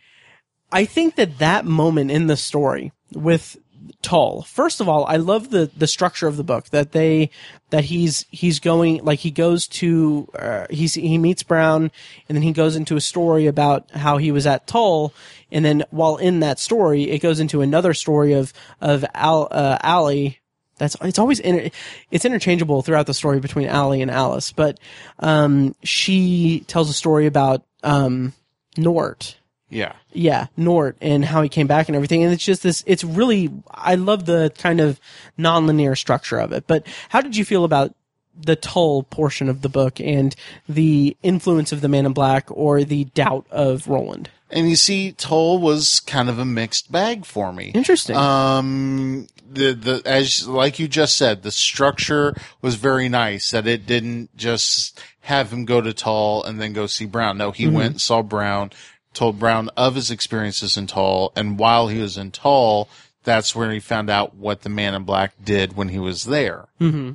[0.70, 3.56] I think that that moment in the story with
[4.02, 4.42] Tull.
[4.42, 7.30] First of all, I love the the structure of the book that they
[7.70, 11.90] that he's he's going like he goes to uh, he's he meets Brown
[12.28, 15.12] and then he goes into a story about how he was at Tull
[15.50, 19.78] and then while in that story it goes into another story of of Al uh,
[19.82, 20.38] Allie
[20.78, 24.78] that's it's always it's interchangeable throughout the story between Allie and Alice, but
[25.18, 28.32] um, she tells a story about um,
[28.76, 29.37] Nort
[29.70, 29.92] Yeah.
[30.12, 32.24] yeah, Nort and how he came back and everything.
[32.24, 34.98] And it's just this, it's really, I love the kind of
[35.36, 36.66] non-linear structure of it.
[36.66, 37.94] But how did you feel about
[38.40, 40.34] the Tull portion of the book and
[40.68, 44.30] the influence of the man in black or the doubt of Roland?
[44.50, 47.70] And you see, Tull was kind of a mixed bag for me.
[47.74, 48.16] Interesting.
[48.16, 53.50] Um, the the as like you just said, the structure was very nice.
[53.50, 57.36] That it didn't just have him go to Tull and then go see Brown.
[57.36, 58.70] No, he went and saw Brown,
[59.14, 62.88] told Brown of his experiences in Tull, and while he was in Tull,
[63.24, 66.66] that's where he found out what the Man in Black did when he was there.
[66.80, 67.12] Mm-hmm.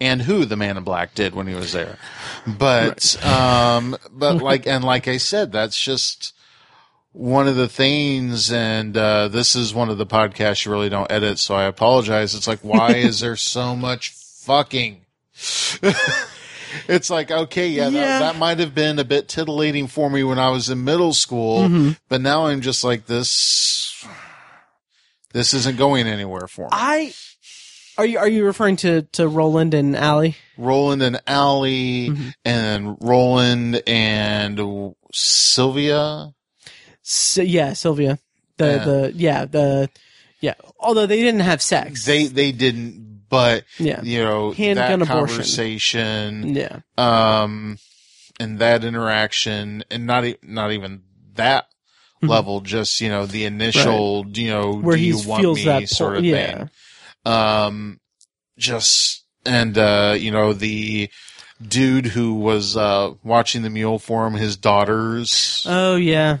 [0.00, 1.98] And who the Man in Black did when he was there,
[2.46, 6.34] but um, but like and like I said, that's just
[7.12, 11.10] one of the things, and uh, this is one of the podcasts you really don't
[11.10, 12.36] edit, so I apologize.
[12.36, 15.04] It's like, why is there so much fucking?
[16.88, 18.18] it's like, okay, yeah, Yeah.
[18.18, 21.12] That, that might have been a bit titillating for me when I was in middle
[21.12, 21.90] school, mm-hmm.
[22.08, 24.06] but now I'm just like this.
[25.32, 26.68] This isn't going anywhere for me.
[26.72, 27.12] I,
[27.98, 30.36] are you, are you referring to, to Roland and Allie?
[30.56, 32.28] Roland and Allie, mm-hmm.
[32.44, 36.32] and Roland and Sylvia.
[37.02, 38.18] So, yeah, Sylvia.
[38.56, 38.84] The, Yeah.
[38.84, 39.90] the, yeah, the,
[40.40, 40.54] yeah.
[40.78, 42.04] Although they didn't have sex.
[42.04, 44.02] They they didn't, but Yeah.
[44.02, 45.36] you know Handgun that abortion.
[45.36, 46.80] conversation, yeah.
[46.96, 47.78] um,
[48.40, 51.02] and that interaction, and not e- not even
[51.34, 51.66] that
[52.22, 54.86] level, just you know the initial, you know, Mm-hmm.
[54.86, 56.56] Where do he feels me that sort of yeah.
[56.56, 56.70] thing.
[57.24, 58.00] Um,
[58.56, 61.10] just and uh, you know the
[61.66, 65.64] dude who was uh watching the mule for him, his daughters.
[65.68, 66.38] Oh, yeah.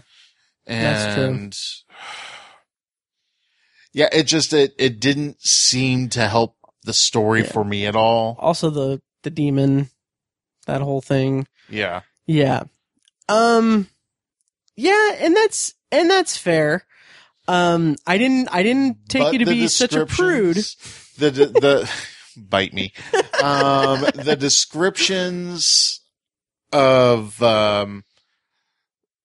[0.66, 1.96] And That's true.
[3.92, 6.56] yeah, it just it it didn't seem to help
[6.88, 7.52] the story Yeah.
[7.52, 8.34] for me at all.
[8.40, 9.90] Also the the demon,
[10.66, 11.46] that whole thing.
[11.68, 12.00] Yeah.
[12.26, 12.64] Yeah.
[13.28, 13.88] Um
[14.74, 16.84] yeah, and that's and that's fair.
[17.46, 20.56] Um I didn't I didn't take But you to be such a prude.
[21.18, 21.90] The the, the
[22.36, 22.92] bite me.
[23.42, 26.00] Um, the descriptions
[26.72, 28.04] of um,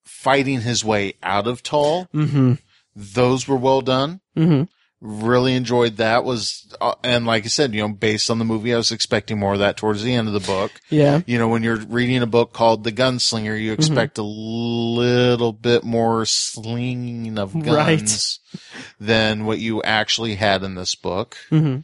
[0.06, 2.60] fighting his way out of Tull, Mhm.
[2.96, 4.22] those were well done.
[4.38, 4.68] Mhm.
[5.06, 6.24] Really enjoyed that.
[6.24, 9.38] Was uh, and like I said, you know, based on the movie, I was expecting
[9.38, 10.72] more of that towards the end of the book.
[10.90, 11.20] Yeah.
[11.26, 15.84] You know, when you're reading a book called The Gunslinger, you expect a little bit
[15.84, 18.00] more slinging of Right.
[18.00, 18.40] guns
[18.98, 21.36] than what you actually had in this book.
[21.52, 21.84] Mhm.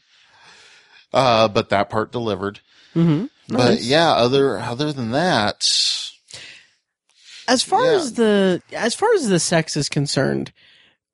[1.14, 2.62] Uh, but that part delivered.
[2.96, 3.30] Mhm.
[3.50, 5.68] But yeah, other other than that,
[7.50, 7.98] As far Yeah.
[7.98, 10.54] as the as far as the sex is concerned,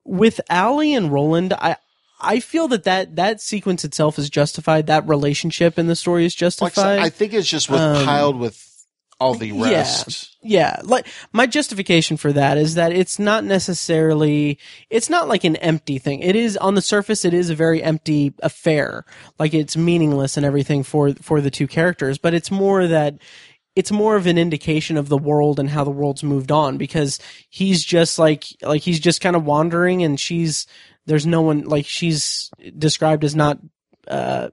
[0.04, 1.76] with Allie and Roland, I
[2.20, 4.86] I feel that that, that sequence itself is justified.
[4.86, 6.98] That relationship in the story is like I justified.
[7.00, 8.62] I think it's just with Um, piled with
[9.18, 9.70] all the yeah.
[9.78, 10.36] rest.
[10.42, 14.58] Yeah, like my justification for that is that it's not necessarily
[14.90, 16.20] it's not like an empty thing.
[16.20, 19.04] It is on the surface it is a very empty affair.
[19.38, 23.16] Like it's meaningless and everything for for the two characters, but it's more that
[23.74, 27.18] it's more of an indication of the world and how the world's moved on because
[27.48, 30.66] he's just like like he's just kind of wandering and she's
[31.06, 33.58] there's no one like she's described as not
[34.08, 34.48] uh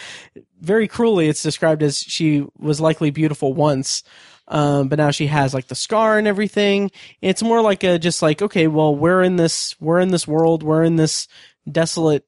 [0.60, 4.02] very cruelly it's described as she was likely beautiful once
[4.48, 6.90] um, but now she has like the scar and everything.
[7.20, 10.62] It's more like a just like okay, well we're in this we're in this world
[10.62, 11.28] we're in this
[11.70, 12.24] desolate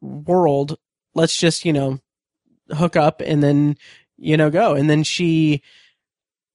[0.00, 0.78] world.
[1.14, 2.00] Let's just you know
[2.70, 3.76] hook up and then
[4.16, 5.62] you know go and then she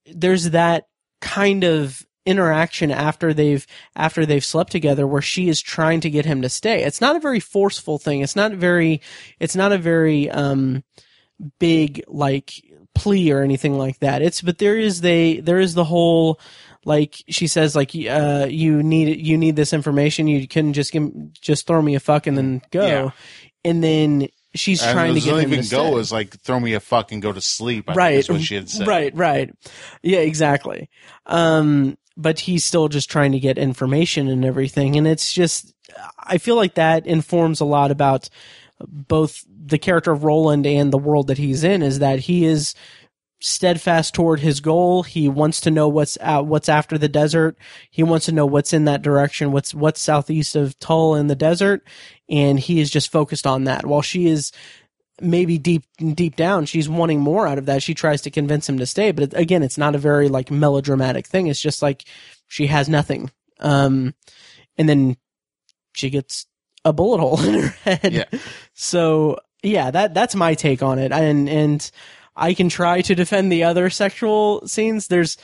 [0.05, 0.88] there's that
[1.22, 3.65] kind of interaction after they've
[3.95, 6.84] after they've slept together where she is trying to get him to stay.
[6.84, 8.21] It's not a very forceful thing.
[8.21, 9.01] It's not very
[9.39, 10.84] it's not a very um
[11.59, 12.53] big like
[12.95, 14.21] plea or anything like that.
[14.21, 16.39] It's but there is the there is the whole
[16.86, 21.09] like she says like uh you need you need this information you couldn't just give
[21.34, 23.09] just throw me a fuck and then go Yeah.
[23.65, 25.99] and then she's And trying to get him even to go stay.
[25.99, 27.89] as like throw me a fuck and go to sleep.
[27.89, 28.86] I right think is what she had said.
[28.88, 29.49] right right
[30.03, 30.89] yeah exactly
[31.26, 34.95] um but he's still just trying to get information and everything.
[34.95, 35.74] And it's just
[36.18, 38.30] i feel like that informs a lot about
[38.88, 42.74] both the character of roland and the world that he's in is that he is
[43.43, 45.03] steadfast toward his goal.
[45.03, 47.57] He wants to know what's out what's after the desert.
[47.91, 51.36] He wants to know what's in that direction what's what's southeast of tull in the
[51.36, 51.86] desert.
[52.30, 53.86] And he is just focused on that.
[53.86, 54.53] While she is
[55.22, 55.84] maybe deep
[56.16, 57.84] deep down she's wanting more out of that.
[57.84, 60.49] She tries to convince him to stay but it, again it's not a very like
[60.51, 61.47] melodramatic thing.
[61.47, 62.03] It's just like
[62.47, 63.32] she has nothing.
[63.59, 64.14] Um
[64.78, 65.18] and then
[65.93, 66.47] she gets
[66.84, 68.14] a bullet hole in her head.
[68.14, 68.39] Yeah.
[68.74, 71.11] so yeah that that's my take on it.
[71.11, 71.91] And and
[72.36, 75.07] i can try to defend the other sexual scenes.
[75.07, 75.38] There's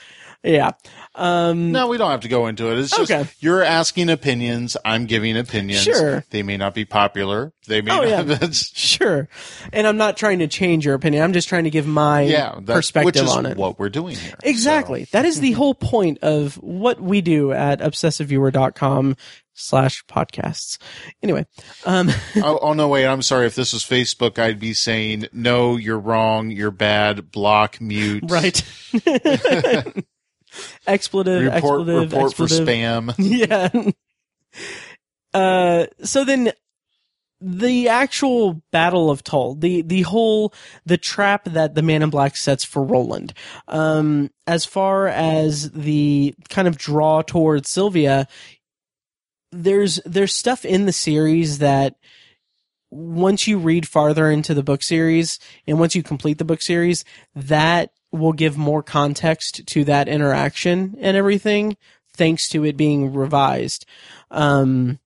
[0.44, 0.72] yeah
[1.16, 2.80] um No, we don't have to go into it.
[2.80, 3.30] It's just Okay.
[3.40, 4.78] you're asking opinions.
[4.86, 5.84] I'm giving opinions.
[5.84, 6.24] Sure.
[6.30, 7.52] They may not be popular.
[7.68, 8.08] They may Oh, not.
[8.08, 8.22] yeah.
[8.24, 9.28] that's- sure
[9.74, 12.56] and i'm not trying to change your opinion i'm just trying to give my yeah.
[12.62, 14.36] That, perspective on it what we're doing here.
[14.44, 15.08] Exactly.
[15.12, 19.16] That is the whole point of what we do at obsessiveviewer.com
[19.54, 20.78] slash podcasts.
[21.22, 21.46] Anyway,
[21.86, 23.06] um, oh, oh no, wait.
[23.06, 23.46] I'm sorry.
[23.46, 25.76] If this was Facebook, I'd be saying no.
[25.76, 26.50] You're wrong.
[26.52, 27.30] You're bad.
[27.32, 27.82] Block.
[27.82, 28.24] Mute.
[28.28, 28.64] right.
[30.88, 31.82] expletive, Report.
[31.82, 33.14] expletive, report for spam.
[33.18, 33.92] yeah.
[35.34, 36.52] Uh, so then
[37.42, 40.54] the actual battle of Tull, the, the whole,
[40.86, 43.34] the trap that the man in black sets for Roland,
[43.68, 48.28] um, as far as the kind of draw towards Sylvia,
[49.52, 51.96] there's, there's stuff in the series that
[52.92, 57.06] once you read farther into the book series and once you complete the book series,
[57.36, 61.78] that will give more context to that interaction and everything
[62.14, 63.86] thanks to it being revised.
[64.32, 65.00] Um,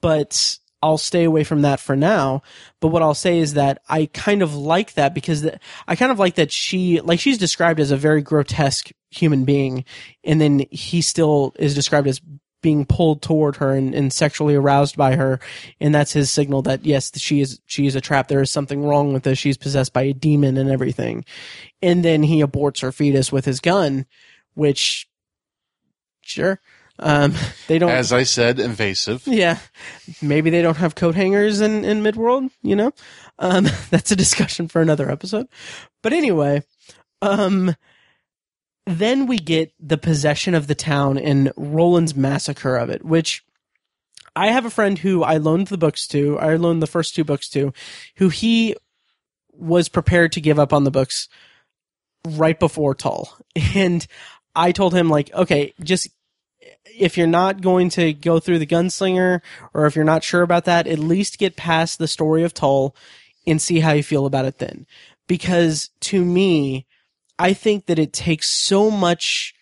[0.00, 2.42] but I'll stay away from that for now.
[2.80, 5.54] But what I'll say is that I kind of like that because th-
[5.88, 9.84] I kind of like that she, like she's described as a very grotesque human being.
[10.22, 12.20] And then he still is described as
[12.62, 15.38] being pulled toward her and, and sexually aroused by her.
[15.80, 18.28] And that's his signal that yes, she is, she is a trap.
[18.28, 19.38] There is something wrong with this.
[19.38, 21.24] She's possessed by a demon and everything.
[21.82, 24.06] And then he aborts her fetus with his gun,
[24.54, 25.06] which
[26.22, 26.60] sure.
[26.98, 27.34] Um,
[27.68, 29.26] they don't, As I said, invasive.
[29.26, 29.58] yeah,
[30.22, 32.50] maybe they don't have coat hangers in in Midworld.
[32.62, 32.92] You know,
[33.38, 35.46] um, that's a discussion for another episode.
[36.02, 36.62] But anyway,
[37.22, 37.74] um,
[38.86, 43.44] then we get the possession of the town and Roland's massacre of it, which
[44.36, 46.38] I have a friend who I loaned the books to.
[46.38, 47.72] I loaned the first two books to,
[48.16, 48.76] who he
[49.52, 51.28] was prepared to give up on the books
[52.24, 53.36] right before Tull.
[53.74, 54.06] And
[54.54, 56.08] I told him like, okay, just
[56.98, 59.40] if you're not going to go through the gunslinger
[59.74, 62.94] or if you're not sure about that, at least get past the story of Tull
[63.46, 64.86] and see how you feel about it then.
[65.26, 66.86] Because to me,
[67.38, 69.54] I think that it takes so much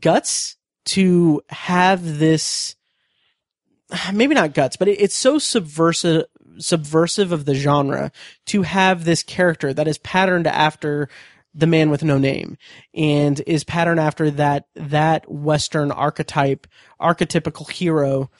[0.00, 2.76] guts to have this
[4.12, 6.24] maybe not guts, but it, it's so subversive
[6.58, 8.12] subversive of the genre
[8.46, 11.08] to have this character that is patterned after
[11.52, 12.56] the man with no name
[12.94, 16.68] and is patterned after that that western archetype
[17.00, 18.30] archetypical hero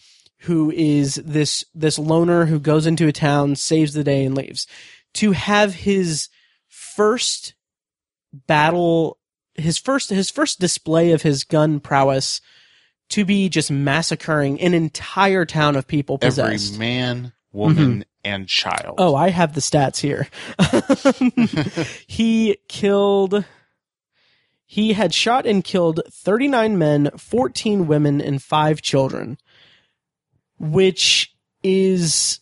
[0.45, 4.67] who is this this loner who goes into a town saves the day and leaves.
[5.15, 6.29] To have his
[6.69, 7.54] first
[8.47, 9.19] battle
[9.55, 12.41] his first his first display of his gun prowess
[13.11, 16.75] to be just massacring an entire town of people possessed.
[16.75, 18.03] Every man, woman, mm-hmm.
[18.25, 18.97] and child.
[18.99, 20.29] Oh, I have the stats here.
[22.07, 23.45] he killed.
[24.67, 29.39] He had shot and killed 39 men, 14 women, and 5 children,
[30.59, 31.33] which
[31.63, 32.41] is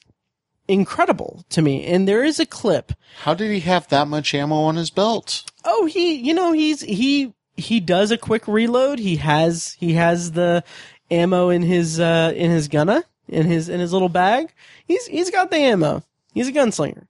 [0.68, 1.84] incredible to me.
[1.84, 2.92] And there is a clip.
[3.22, 5.51] How did he have that much ammo on his belt?
[5.64, 8.98] Oh, he, you know, he's, he, he does a quick reload.
[8.98, 10.64] He has, he has the
[11.10, 14.52] ammo in his, uh, in his gunna, in his, in his little bag.
[14.86, 16.02] He's, he's got the ammo.
[16.34, 17.06] He's a gunslinger.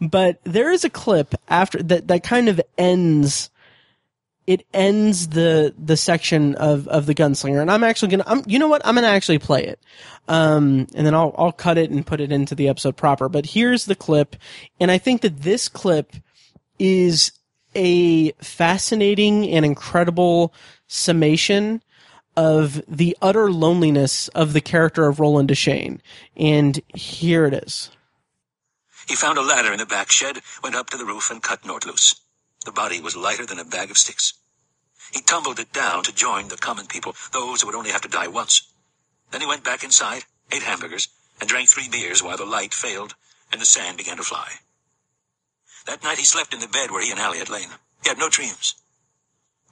[0.00, 3.50] But there is a clip after that, that kind of ends,
[4.46, 7.60] it ends the, the section of, of the gunslinger.
[7.60, 8.82] And I'm actually gonna, I'm, you know what?
[8.84, 9.78] I'm gonna actually play it.
[10.26, 13.28] Um, and then I'll, I'll cut it and put it into the episode proper.
[13.28, 14.36] But here's the clip.
[14.80, 16.12] And I think that this clip
[16.78, 17.30] is
[17.74, 20.52] a fascinating and incredible
[20.86, 21.82] summation
[22.36, 26.00] of the utter loneliness of the character of Roland Deschain.
[26.36, 27.90] And here it is.
[29.06, 31.64] He found a ladder in the back shed, went up to the roof, and cut
[31.64, 32.14] Nort loose.
[32.64, 34.34] The body was lighter than a bag of sticks.
[35.12, 38.08] He tumbled it down to join the common people, those who would only have to
[38.08, 38.72] die once.
[39.30, 41.08] Then he went back inside, ate hamburgers,
[41.40, 43.14] and drank three beers while the light failed
[43.52, 44.50] and the sand began to fly.
[45.86, 47.68] That night he slept in the bed where he and Allie had lain.
[48.02, 48.74] He had no dreams.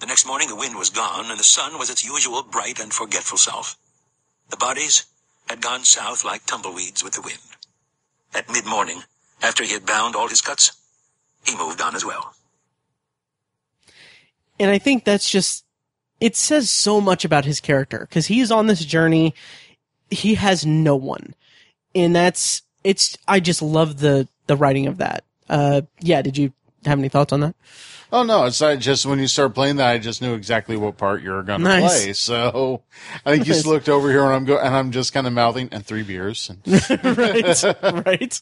[0.00, 2.92] The next morning the wind was gone and the sun was its usual bright and
[2.92, 3.76] forgetful self.
[4.50, 5.06] The bodies
[5.48, 7.38] had gone south like tumbleweeds with the wind.
[8.34, 9.02] At mid-morning,
[9.42, 10.72] after he had bound all his cuts,
[11.44, 12.34] he moved on as well.
[14.58, 15.64] And I think that's just,
[16.20, 19.34] it says so much about his character because he's on this journey.
[20.10, 21.34] He has no one.
[21.94, 25.24] And that's, it's, I just love the, the writing of that.
[25.48, 26.52] Uh, yeah, did you
[26.84, 27.54] have any thoughts on that?
[28.12, 30.98] Oh no, it's not just when you start playing that, I just knew exactly what
[30.98, 32.04] part you were going to Nice.
[32.04, 32.12] play.
[32.12, 32.82] So
[33.24, 35.32] I think you just looked over here and I'm go and I'm just kind of
[35.32, 36.50] mouthing and three beers.
[36.50, 37.64] And, right
[38.06, 38.40] right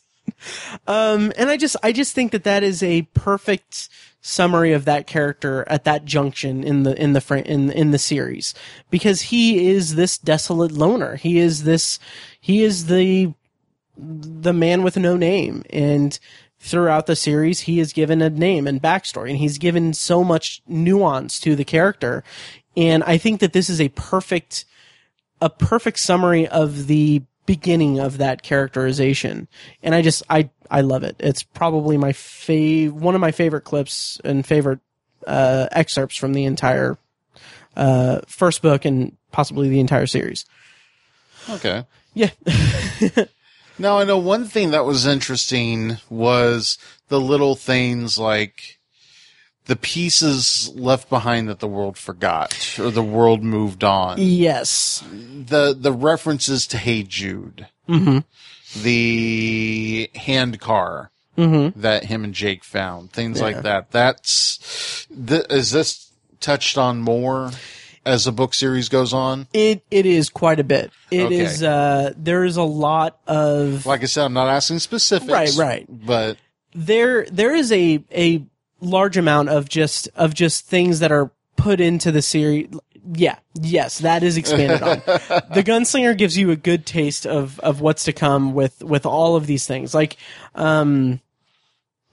[0.86, 3.88] um and i just i just think that that is a perfect
[4.20, 7.98] summary of that character at that junction in the in the fr- in in the
[7.98, 8.54] series
[8.90, 11.98] because he is this desolate loner he is this
[12.40, 13.32] he is the
[13.96, 16.18] the man with no name and
[16.60, 20.62] throughout the series he is given a name and backstory and he's given so much
[20.68, 22.22] nuance to the character.
[22.76, 24.66] And i think that this is a perfect
[25.40, 29.48] a perfect summary of the beginning of that characterization.
[29.82, 31.16] And i just i i love it.
[31.18, 34.80] It's probably my fav one of my favorite clips and favorite
[35.26, 36.98] uh excerpts from the entire
[37.74, 40.44] uh first book and possibly the entire series.
[41.48, 41.86] Okay.
[42.12, 42.30] yeah
[43.80, 46.76] Now I know one thing that was interesting was
[47.08, 48.78] the little things like
[49.64, 54.16] the pieces left behind that the world forgot or the world moved on.
[54.18, 57.68] yes The the references to Hey Jude.
[57.88, 58.18] Mm-hmm.
[58.82, 61.80] The hand car mm-hmm.
[61.80, 63.12] that him and Jake found.
[63.12, 63.90] Things like that.
[63.92, 67.50] That's th- is this touched on more
[68.06, 69.46] as the book series goes on?
[69.52, 71.36] it it is quite a bit It Okay.
[71.42, 75.30] is uh there is a lot of Like I said, I'm not asking specifics.
[75.30, 75.86] Right, right.
[75.88, 76.38] But
[76.74, 78.44] there there is a a
[78.80, 82.68] large amount of just of just things that are put into the series
[83.14, 84.96] yeah yes that is expanded on
[85.54, 89.36] the gunslinger gives you a good taste of of what's to come with with all
[89.36, 90.16] of these things like
[90.54, 91.20] um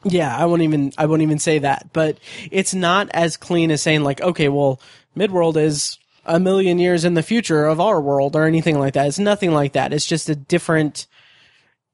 [0.03, 2.17] yeah i won't even i won't even say that but
[2.51, 4.79] it's not as clean as saying like okay well
[5.17, 9.07] midworld is a million years in the future of our world or anything like that
[9.07, 11.07] it's nothing like that it's just a different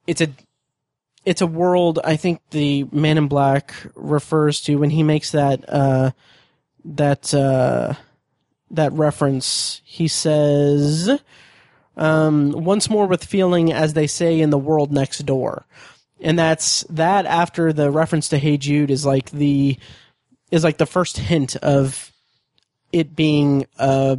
[0.07, 0.27] it's a
[1.25, 5.63] it's a world I think the Man in Black refers to when he makes that
[5.69, 6.11] uh
[6.85, 7.93] that uh,
[8.71, 9.81] that reference.
[9.83, 11.09] He says,
[11.97, 15.65] um, "Once more with feeling, as they say in the world next door,"
[16.19, 17.25] and that's that.
[17.25, 19.77] After the reference to "Hey Jude" is like the
[20.51, 22.11] is like the first hint of
[22.93, 24.15] it being uh,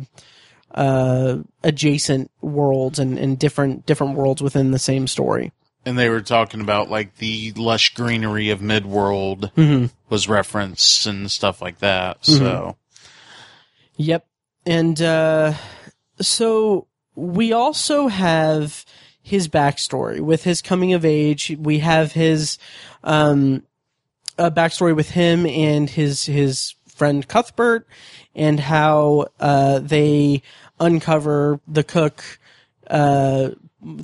[0.74, 5.52] uh, adjacent worlds and, and different different worlds within the same story.
[5.86, 9.86] And they were talking about like the lush greenery of Midworld Mm-hmm.
[10.10, 12.24] was referenced and stuff like that.
[12.26, 12.76] So
[13.96, 14.26] Yep.
[14.66, 15.55] And uh,
[16.20, 18.84] so we also have
[19.22, 21.55] his backstory with his coming of age.
[21.59, 22.59] We have his
[23.05, 23.62] um,
[24.38, 27.87] a backstory with him and his his friend Cuthbert,
[28.35, 30.43] and how uh, they
[30.81, 32.39] uncover the cook,
[32.89, 33.51] uh,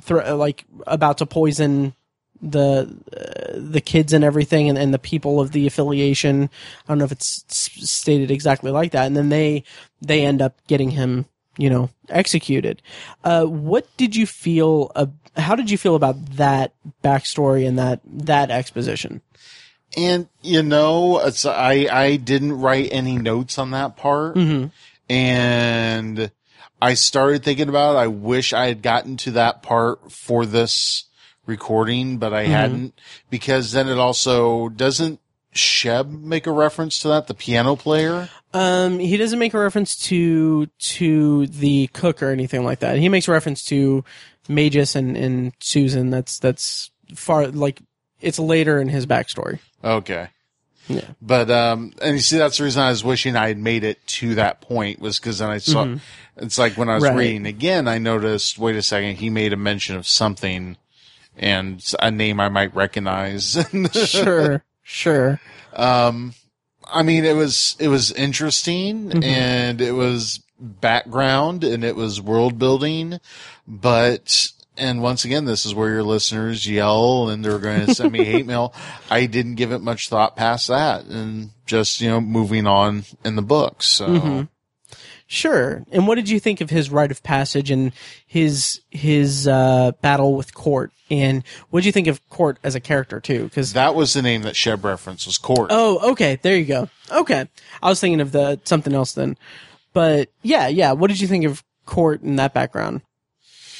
[0.01, 1.93] thr like about to poison
[2.41, 6.43] the uh, the kids and everything and, and the people of the affiliation.
[6.43, 9.05] I don't know if it's stated exactly like that.
[9.05, 9.63] And then they
[10.01, 11.25] they end up getting him,
[11.57, 12.81] you know, executed.
[13.23, 14.91] Uh, what did you feel?
[14.95, 15.07] Uh,
[15.37, 16.73] how did you feel about that
[17.03, 19.21] backstory and that that exposition?
[19.97, 24.37] And you know, it's, I I didn't write any notes on that part,
[25.09, 26.31] and
[26.81, 27.95] I started thinking about.
[27.95, 27.99] It.
[27.99, 31.05] I wish I had gotten to that part for this
[31.45, 32.99] recording, but I hadn't
[33.29, 35.19] because then it also doesn't
[35.53, 38.29] Sheb make a reference to that, the piano player.
[38.53, 42.97] Um, he doesn't make a reference to to the cook or anything like that.
[42.97, 44.03] He makes reference to
[44.47, 46.09] Mejis and, and Susan.
[46.09, 47.81] That's that's far like
[48.21, 49.59] it's later in his backstory.
[49.83, 50.27] Okay.
[50.87, 51.07] Yeah.
[51.21, 54.05] But um, and you see, that's the reason I was wishing I had made it
[54.07, 55.95] to that point was because then I saw.
[56.37, 57.15] It's like when I was Right.
[57.15, 58.57] reading again, I noticed.
[58.57, 60.75] Wait a second, he made a mention of something,
[61.37, 63.57] and a name I might recognize.
[63.93, 65.39] Sure, sure.
[65.73, 66.33] Um,
[66.91, 72.57] I mean, it was it was interesting, and it was background, and it was world
[72.59, 73.19] building,
[73.67, 74.51] but.
[74.81, 78.23] And once again, this is where your listeners yell and they're going to send me
[78.23, 78.73] hate mail.
[79.11, 83.35] I didn't give it much thought past that and just, you know, moving on in
[83.35, 83.83] the book.
[83.83, 84.47] So
[85.27, 85.85] Sure.
[85.93, 87.93] And what did you think of his rite of passage and
[88.27, 90.91] his his uh, battle with Court?
[91.09, 93.45] And what did you think of Court as a character too?
[93.45, 95.69] Because that was the name that Sheb referenced was Court.
[95.71, 96.89] oh, okay, there you go.
[97.09, 97.47] Okay,
[97.81, 99.37] I was thinking of the something else then.
[99.93, 100.91] But yeah, yeah.
[100.91, 102.99] What did you think of Court in that background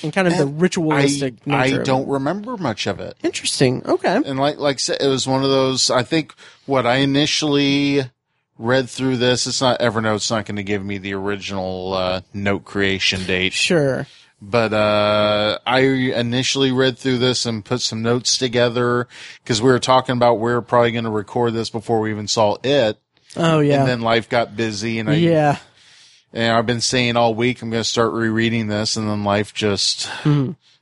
[0.03, 3.18] and kind of the I, ritualistic I of don't remember much of it.
[3.23, 3.86] Interesting.
[3.86, 4.22] Okay.
[4.26, 6.34] And like, like it was one of those, I think
[6.65, 8.02] what I initially
[8.57, 12.65] read through this, it's not Evernote's not going to give me the original, uh, note
[12.65, 13.53] creation date.
[13.53, 14.07] Sure.
[14.41, 19.07] But, uh, I initially read through this and put some notes together
[19.44, 22.57] because we were talking about we're probably going to record this before we even saw
[22.64, 22.99] it.
[23.38, 23.80] Oh yeah.
[23.80, 25.57] And then life got busy and I, yeah.
[26.34, 29.53] And I've been saying all week I'm going to start rereading this, and then life
[29.53, 30.10] just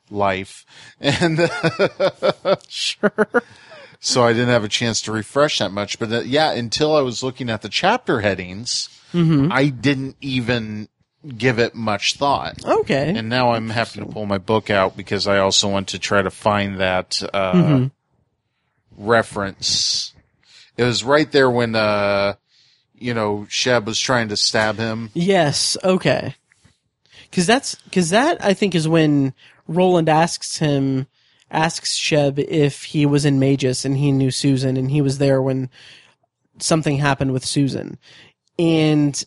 [0.10, 0.66] life,
[1.00, 1.40] and
[2.68, 3.28] Sure.
[4.00, 6.00] so I didn't have a chance to refresh that much.
[6.00, 8.90] But uh, yeah, until I was looking at the chapter headings,
[9.52, 10.88] I didn't even
[11.38, 12.64] give it much thought.
[12.64, 13.14] Okay.
[13.16, 16.22] And now I'm having to pull my book out because I also want to try
[16.22, 17.90] to find that uh,
[18.98, 20.14] reference.
[20.78, 22.36] It was right there when uh,
[23.00, 25.10] you know Sheb was trying to stab him.
[25.14, 25.78] Yes.
[25.84, 26.36] Okay.
[27.30, 29.34] Because that's because that I think is when
[29.68, 31.08] Roland asks him,
[31.52, 35.42] asks Sheb if he was in Mejis and he knew Susan and he was there
[35.42, 35.70] when
[36.60, 37.98] something happened with Susan.
[38.58, 39.24] And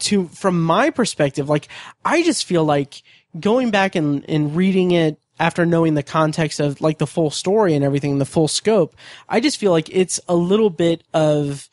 [0.00, 1.68] to from my perspective, like
[2.04, 3.02] I just feel like
[3.38, 7.74] going back and, and reading it after knowing the context of like the full story
[7.74, 8.96] and everything, the full scope,
[9.28, 11.68] I just feel like it's a little bit of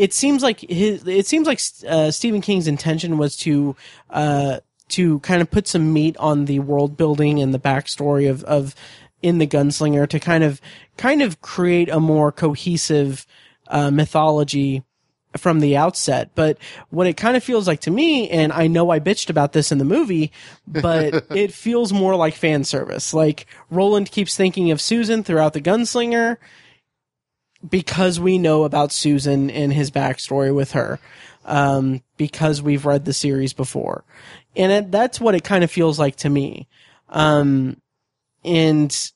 [0.00, 3.76] it seems like his it seems like uh, Stephen King's intention was to
[4.08, 8.42] uh, to kind of put some meat on the world building and the backstory of
[8.44, 8.74] of
[9.20, 10.58] in the gunslinger to kind of
[10.96, 13.26] kind of create a more cohesive
[13.68, 14.82] uh, mythology
[15.36, 16.30] from the outset.
[16.34, 16.56] But
[16.88, 19.70] what it kind of feels like to me, and I know I bitched about this
[19.70, 20.32] in the movie,
[20.66, 23.12] but it feels more like fan service.
[23.12, 26.38] Like Roland keeps thinking of Susan throughout the gunslinger
[27.68, 30.98] because we know about Susan and his backstory with her,
[31.44, 34.04] um, because we've read the series before,
[34.56, 36.68] and it, that's what it kind of feels like to me.
[37.08, 37.80] Um,
[38.44, 39.12] and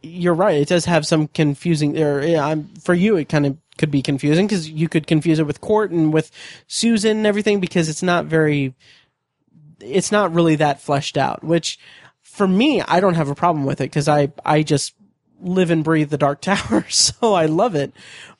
[0.00, 2.00] you're right; it does have some confusing.
[2.00, 5.46] Or I'm, for you, it kind of could be confusing because you could confuse it
[5.46, 6.30] with Court and with
[6.66, 8.74] Susan and everything because it's not very.
[9.80, 11.78] It's not really that fleshed out, which
[12.22, 14.94] for me, I don't have a problem with it because I I just
[15.42, 17.92] live and breathe the Dark Tower, so I love it.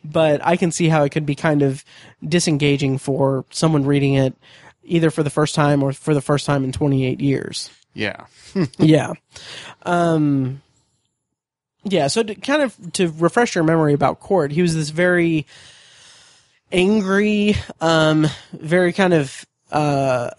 [0.05, 1.85] But I can see how it could be kind of
[2.27, 4.35] disengaging for someone reading it
[4.85, 7.71] either for the first time or for the first time in 28 years.
[7.95, 8.27] Yeah.
[8.79, 9.13] yeah.
[9.85, 10.63] Um,
[11.85, 12.09] yeah.
[12.09, 15.47] So to kind of to refresh your memory about Court, he was this very
[16.71, 20.31] angry, um, very kind of uh,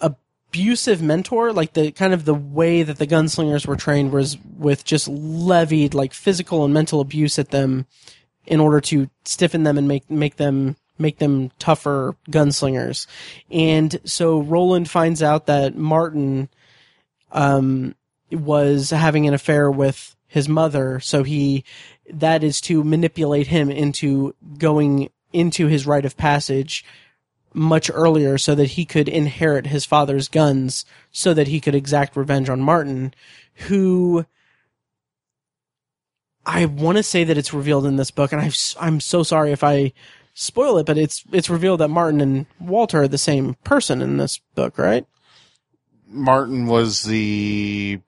[0.54, 1.52] abusive mentor.
[1.52, 5.96] Like the kind of the way that the gunslingers were trained was with just levied
[5.96, 7.88] like physical and mental abuse at them
[8.46, 13.08] in order to stiffen them and make make them make them tougher gunslingers.
[13.50, 16.50] And so Roland finds out that Marten
[17.32, 17.96] um,
[18.32, 21.64] was having an affair with his mother, so he
[22.12, 26.86] that is to manipulate him into going into his rite of passage
[27.54, 32.16] much earlier so that he could inherit his father's guns so that he could exact
[32.16, 33.14] revenge on Marten,
[33.68, 34.26] who
[36.46, 39.52] I want to say that it's revealed in this book, and I've, I'm so sorry
[39.52, 39.94] if I
[40.34, 44.18] spoil it, but it's it's revealed that Marten and Walter are the same person in
[44.18, 45.06] this book, right?
[46.08, 48.00] Marten was the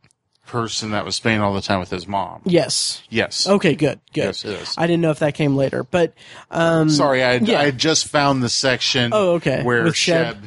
[0.48, 2.42] person that was spending all the time with his mom.
[2.46, 3.02] Yes.
[3.10, 3.48] Yes.
[3.48, 3.76] Okay.
[3.76, 4.00] Good.
[4.14, 4.26] Good.
[4.26, 4.76] Yes, it is.
[4.78, 6.14] I didn't know if that came later, but
[6.52, 7.60] um, Sorry, I Yeah.
[7.60, 9.12] I just found the section.
[9.14, 9.64] Oh, okay.
[9.64, 10.34] Where With Sheb.
[10.36, 10.38] Sheb.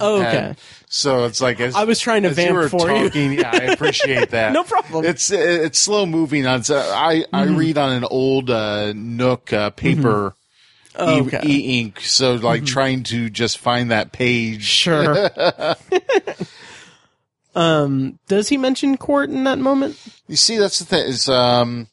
[0.00, 0.30] oh, okay.
[0.30, 0.58] had-
[0.90, 3.10] so it's like as, I was trying to vamp you for you.
[3.32, 4.52] yeah, I appreciate that.
[4.54, 5.04] No problem.
[5.04, 5.10] Mm-hmm.
[5.10, 6.46] It's it's slow moving.
[6.46, 10.34] On so I I read on an old uh, Nook uh, paper.
[10.96, 11.36] Oh, E- okay.
[11.38, 11.48] Mm-hmm.
[11.50, 14.62] E-ink, so like trying to just find that page.
[14.64, 15.28] Sure.
[17.58, 19.98] um, does he mention court in that moment?
[20.28, 21.06] You see, that's the thing.
[21.06, 21.88] Is um,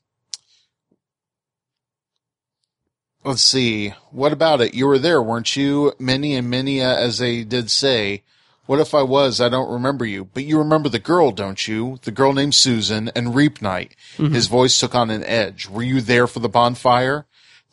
[3.23, 3.89] let's see.
[4.11, 4.75] What about it?
[4.75, 5.93] You were there, weren't you?
[5.97, 8.21] Many and many, uh, as they did say.
[8.67, 9.41] What if I was?
[9.41, 11.99] I don't remember you, but you remember the girl, don't you?
[12.03, 13.95] The girl named Susan and Reap Night.
[14.17, 15.67] His voice took on an edge.
[15.67, 17.25] Were you there for the bonfire?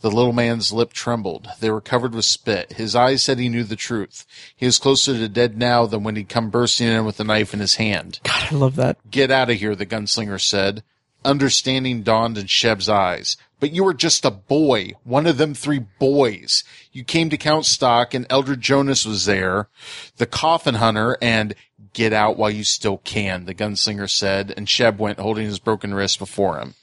[0.03, 1.49] The little man's lip trembled.
[1.61, 2.73] They were covered with spit.
[2.73, 4.27] His eyes said he knew the truth.
[4.55, 7.55] He was closer to dead now than when he'd come bursting in with a knife
[7.55, 8.19] in his hand.
[8.25, 8.99] God, I love that.
[9.11, 10.83] Get out of here, the gunslinger said.
[11.25, 13.37] Understanding dawned in Sheb's eyes.
[13.61, 16.65] But you were just a boy, one of them three boys.
[16.91, 19.69] You came to count stock and Eldred Jonas was there,
[20.17, 21.55] the coffin hunter, and
[21.93, 25.95] get out while you still can, the gunslinger said, and Sheb went holding his broken
[25.95, 26.75] wrist before him.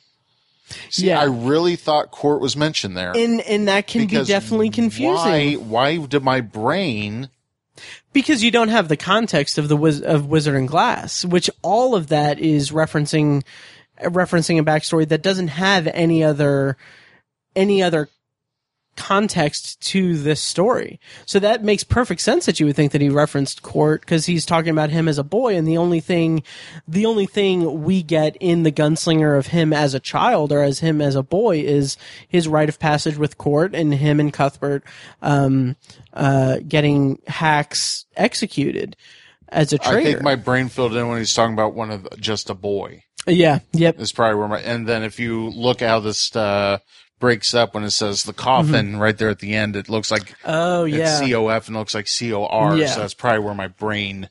[0.89, 1.19] See, Yeah.
[1.19, 3.15] I really thought court was mentioned there.
[3.15, 7.29] And and that can be definitely confusing Why, why did my brain
[8.13, 12.07] because you don't have the context of the of Wizard and Glass, which all of
[12.07, 13.43] that is referencing
[14.01, 16.77] referencing a backstory that doesn't have any other
[17.55, 18.09] any other
[18.99, 20.99] context to this story.
[21.25, 24.45] So that makes perfect sense that you would think that he referenced Court because he's
[24.45, 26.43] talking about him as a boy and the only thing
[26.85, 30.79] the only thing we get in the gunslinger of him as a child or as
[30.79, 31.95] him as a boy is
[32.27, 34.83] his rite of passage with Court and him and Cuthbert
[35.21, 35.77] um
[36.13, 38.97] uh getting Hax executed
[39.47, 39.97] as a traitor.
[39.97, 43.03] I think my brain filled in when he's talking about one of just a boy.
[43.25, 43.97] yeah, yep.
[43.97, 46.79] is probably where my and then if you look how this uh
[47.19, 48.99] breaks up when it says the coffin mm-hmm.
[48.99, 51.19] right there at the end it looks like Oh yeah.
[51.19, 52.87] COF and it looks like COR Yeah.
[52.87, 54.29] so that's probably where my brain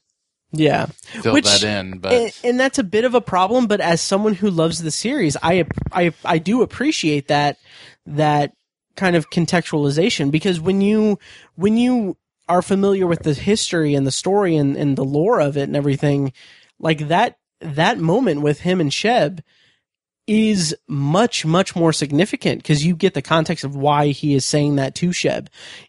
[0.51, 0.87] yeah.
[1.03, 4.01] filled Which- that in but and, and that's a bit of a problem but as
[4.01, 7.59] someone who loves the series i i i do appreciate that
[8.07, 8.53] that
[8.97, 11.19] kind of contextualization because when you
[11.55, 12.17] when you
[12.49, 15.77] are familiar with the history and the story and, and the lore of it and
[15.77, 16.33] everything
[16.79, 19.41] like that that moment with him and sheb
[20.29, 24.77] is much much more significant because you get the context of why he is saying
[24.77, 25.49] that to Sheb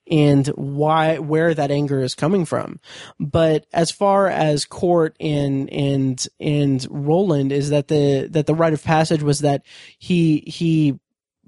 [0.10, 2.80] and why where that anger is coming from.
[3.20, 8.74] But as far as Court and and and Roland is that the that the rite
[8.74, 9.64] of passage was that
[9.98, 10.98] he he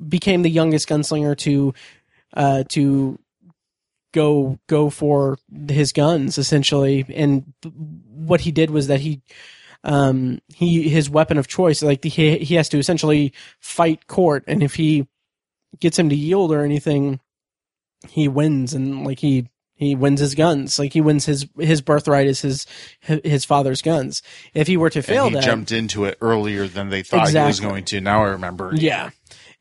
[0.08, 1.74] became the youngest gunslinger to
[2.34, 3.18] uh to
[4.12, 5.38] go go for
[5.70, 7.54] his guns essentially and
[8.10, 9.22] what he did was that he
[9.84, 14.62] um he his weapon of choice like he he has to essentially fight court and
[14.62, 15.08] if he
[15.80, 17.20] gets him to yield or anything
[18.10, 22.28] he wins and like he he wins his guns like he wins his his birthright
[22.28, 22.68] is his
[23.24, 24.22] his father's guns
[24.54, 27.30] if he were to fail and he that jumped into it earlier than they thought
[27.30, 29.10] he was going to now I remember yeah.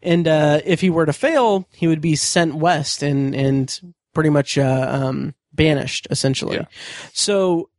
[0.03, 4.31] And uh, if he were to fail, he would be sent west and and pretty
[4.31, 6.57] much uh, um, banished essentially.
[6.57, 6.67] Yeah.
[7.13, 7.70] So,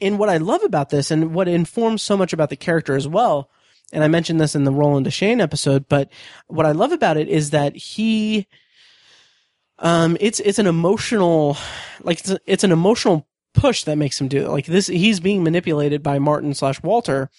[0.00, 3.08] and what I love about this, and what informs so much about the character as
[3.08, 3.50] well,
[3.92, 6.10] and I mentioned this in the Roland Deschain episode, but
[6.48, 8.46] what I love about it is that he,
[9.78, 11.56] um, it's it's an emotional,
[12.02, 14.50] like it's, a, it's an emotional push that makes him do it.
[14.50, 17.30] Like this, he's being manipulated by Marten slash Walter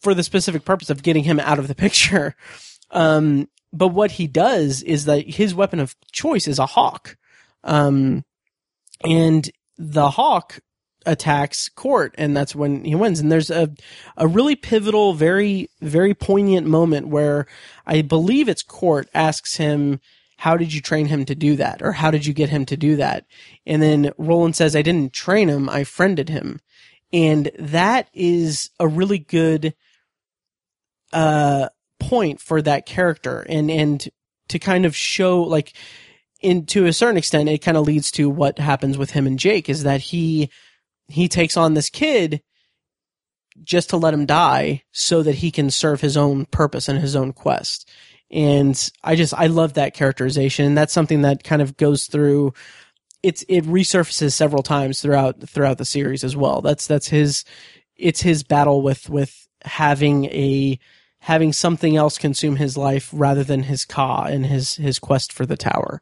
[0.00, 2.34] for the specific purpose of getting him out of the picture.
[2.92, 7.16] Um, but what he does is that his weapon of choice is a hawk.
[7.64, 8.24] Um,
[9.02, 10.60] and the hawk
[11.06, 13.20] attacks Court, and that's when he wins.
[13.20, 13.70] And there's a
[14.16, 17.46] a really pivotal, very very poignant moment where
[17.86, 20.00] I believe it's Court asks him,
[20.38, 22.76] "How did you train him to do that?" or "How did you get him to
[22.76, 23.24] do that?"
[23.64, 25.68] And then Roland says, "I didn't train him.
[25.68, 26.60] I friended him."
[27.12, 29.74] And that is a really good
[31.12, 31.68] uh
[31.98, 34.08] point for that character and and
[34.48, 35.72] to kind of show like
[36.42, 39.38] in to a certain extent it kind of leads to what happens with him and
[39.38, 40.50] Jake is that he
[41.08, 42.42] he takes on this kid
[43.62, 47.16] just to let him die so that he can serve his own purpose and his
[47.16, 47.88] own quest.
[48.30, 50.74] And I just I love that characterization.
[50.74, 52.52] That's something that kind of goes through
[53.22, 56.60] it's it resurfaces several times throughout throughout the series as well.
[56.60, 57.44] That's that's his
[57.96, 60.78] it's his battle with with having a
[61.20, 65.44] having something else consume his life rather than his ka and his his quest for
[65.44, 66.00] the tower.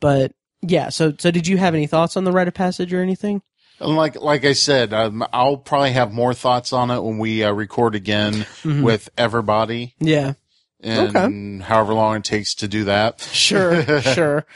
[0.00, 0.32] But
[0.62, 3.42] yeah, so so did you have any thoughts on the rite of passage or anything?
[3.80, 7.42] And like like I said, um, I'll probably have more thoughts on it when we
[7.44, 8.82] uh, record again Mm-hmm.
[8.82, 10.34] with everybody, Yeah.
[10.80, 13.20] and however long it takes to do that.
[13.20, 14.46] Sure, sure.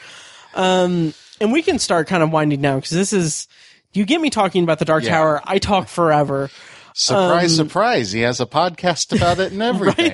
[0.53, 3.47] Um, and we can start kind of winding down because this is
[3.93, 5.09] you get me talking about the Dark Yeah.
[5.11, 5.41] Tower.
[5.43, 6.49] I talk forever.
[6.93, 8.11] Surprise, surprise!
[8.11, 10.11] He has a podcast about it and everything.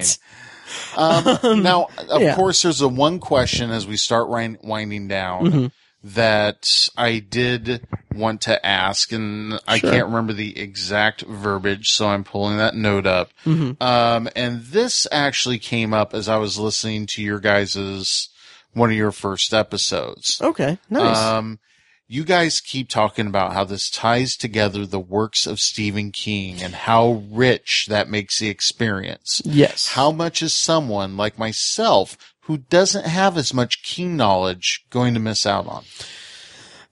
[0.95, 1.43] Um, Right?
[1.43, 2.33] Um, now, of yeah.
[2.35, 5.65] course, there's a one question as we start wind- winding down Mm-hmm.
[6.03, 12.23] That I did want to ask, and I can't remember the exact verbiage, so I'm
[12.23, 13.29] pulling that note up.
[13.45, 13.81] Mm-hmm.
[13.81, 18.29] Um, and this actually came up as I was listening to your guys's
[18.73, 20.39] one of your first episodes.
[20.41, 21.17] Okay, nice.
[21.17, 21.59] Um,
[22.07, 26.73] you guys keep talking about how this ties together the works of Stephen King and
[26.73, 29.41] how rich that makes the experience.
[29.45, 29.93] yes.
[29.93, 32.17] How much is someone like myself
[32.51, 35.85] who doesn't have as much King knowledge going to miss out on?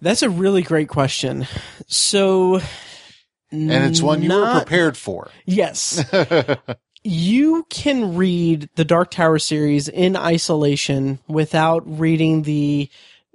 [0.01, 1.47] That's a really great question.
[1.87, 2.61] So,
[3.51, 5.31] And it's one you were prepared for.
[5.45, 6.01] Yes.
[7.03, 12.89] you can read the Dark Tower series in isolation without reading the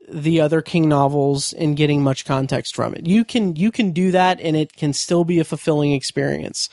[0.09, 3.06] the other King novels and getting much context from it.
[3.06, 6.68] You can you can do that and it can still be a fulfilling experience.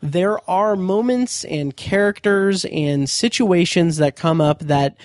[0.00, 4.96] There are moments and characters and situations that come up that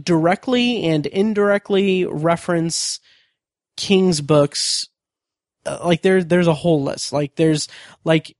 [0.00, 3.00] directly and indirectly reference
[3.76, 4.88] King's books
[5.66, 7.12] uh, like there there's a whole list.
[7.12, 7.68] Like there's
[8.04, 8.36] like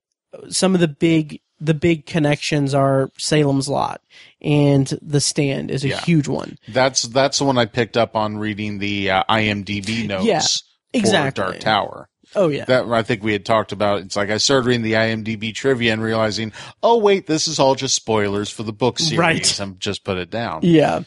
[0.48, 4.00] some of the big the big connections are Salem's Lot
[4.40, 6.00] and The Stand is a Yeah.
[6.00, 6.58] huge one.
[6.68, 10.24] That's that's the one I picked up on reading the uh, IMDb notes.
[10.24, 10.58] Yeah, for
[10.94, 11.42] exactly.
[11.44, 12.08] Dark Tower.
[12.36, 12.64] Oh yeah.
[12.64, 14.02] That I think we had talked about.
[14.02, 17.74] It's like I started reading the IMDb trivia and realizing, oh wait, this is all
[17.74, 19.18] just spoilers for the book series.
[19.18, 19.60] Right.
[19.60, 20.60] And just put it down.
[20.62, 21.00] Yeah.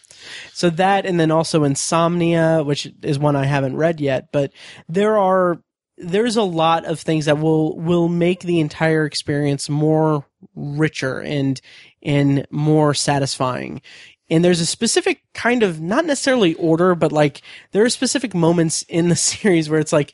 [0.52, 4.52] So that and then also Insomnia, which is one I haven't read yet, but
[4.90, 5.60] there are
[5.98, 10.26] there's a lot of things that will will make the entire experience more
[10.56, 11.60] richer and
[12.02, 13.82] and more satisfying.
[14.30, 17.42] And there's a specific kind of not necessarily order, but like
[17.72, 20.14] there are specific moments in the series where it's like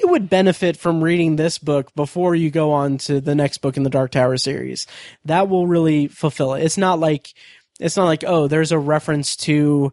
[0.00, 3.76] you would benefit from reading this book before you go on to the next book
[3.76, 4.86] in the Dark Tower series.
[5.24, 6.64] That will really fulfill it.
[6.64, 7.32] It's not like
[7.80, 9.92] it's not like oh, there's a reference to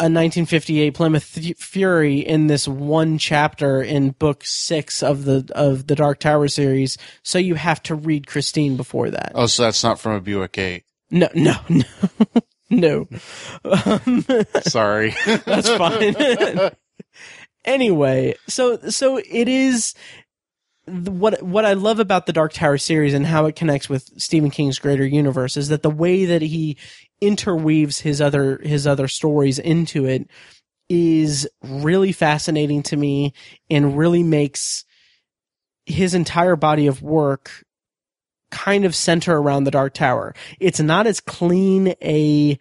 [0.00, 5.88] a 1958 Plymouth Fu- Fury in this one chapter in book six of the of
[5.88, 9.32] the Dark Tower series, so you have to read Christine before that.
[9.34, 10.84] Oh, so that's not from a Buick 8.
[11.10, 11.82] No, no, no,
[12.70, 13.08] no.
[13.64, 14.24] Um,
[14.62, 15.14] Sorry.
[15.26, 16.70] that's fine.
[17.64, 19.94] anyway, so so it is
[20.86, 24.50] what what I love about the Dark Tower series and how it connects with Stephen
[24.50, 26.76] King's greater universe is that the way that he
[27.20, 30.28] interweaves his other his other stories into it
[30.88, 33.32] is really fascinating to me
[33.68, 34.84] and really makes
[35.84, 37.64] his entire body of work
[38.50, 40.34] kind of center around the Dark Tower.
[40.58, 42.58] It's not as clean a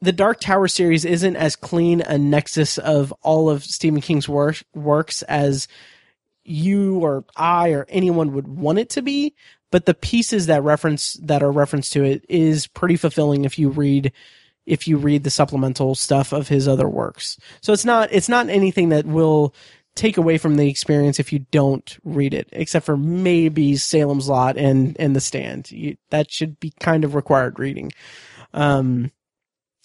[0.00, 4.62] the Dark Tower series isn't as clean a nexus of all of Stephen King's work,
[4.74, 5.66] works as
[6.44, 9.34] you or I or anyone would want it to be,
[9.74, 13.70] but the pieces that reference that are referenced to it is pretty fulfilling if you
[13.70, 14.12] read
[14.66, 17.36] if you read the supplemental stuff of his other works.
[17.60, 19.52] So it's not it's not anything that will
[19.96, 24.56] take away from the experience if you don't read it, except for maybe Salem's Lot
[24.56, 25.72] and and The Stand.
[25.72, 27.90] You, that should be kind of required reading.
[28.52, 29.10] Um,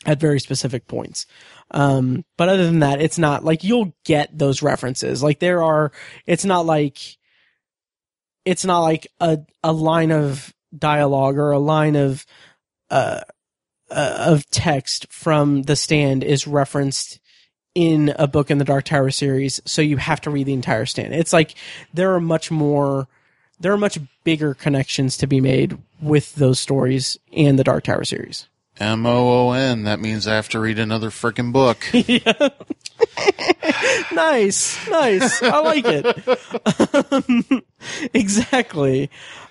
[0.06, 1.26] at very specific points.
[1.72, 5.24] Um, but other than that, it's not like you'll get those references.
[5.24, 5.92] Like there are,
[6.28, 7.18] it's not like,
[8.50, 12.26] it's not like a a line of dialogue or a line of
[12.90, 13.22] uh,
[13.92, 17.20] uh of text from the stand is referenced
[17.76, 20.88] in a book in the Dark Tower series, so you have to read the entire
[20.88, 21.14] stand.
[21.14, 21.54] It's like
[21.94, 23.08] there are much more
[23.60, 28.04] there are much bigger connections to be made with those stories and the Dark Tower
[28.04, 28.48] series.
[28.80, 29.84] M O O N.
[29.84, 31.78] That means I have to read another freaking book.
[34.12, 35.42] nice, nice.
[35.44, 37.14] I like it.
[37.14, 37.64] Um,
[38.14, 39.10] exactly.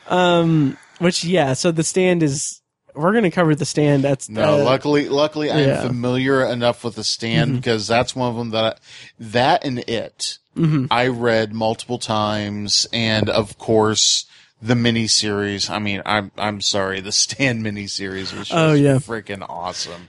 [0.09, 1.53] Um, which yeah.
[1.55, 2.61] So the stand is.
[2.95, 4.03] We're going to cover the stand.
[4.03, 5.77] That's No, uh, luckily, luckily, I'm yeah.
[5.77, 5.87] Mm-hmm.
[5.87, 8.79] familiar enough with the stand because that's one of them that I,
[9.20, 10.87] that and it Mm-hmm.
[10.91, 14.27] I read multiple times, and of course
[14.61, 15.70] the miniseries.
[15.70, 18.95] I mean, I'm I'm sorry, the stand miniseries was just Oh, yeah.
[18.97, 20.09] freaking awesome.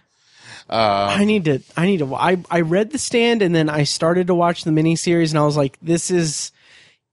[0.70, 1.60] I need to.
[1.76, 2.16] I need to.
[2.16, 5.46] I I read the stand and then I started to watch the miniseries and I
[5.46, 6.52] was like, this is.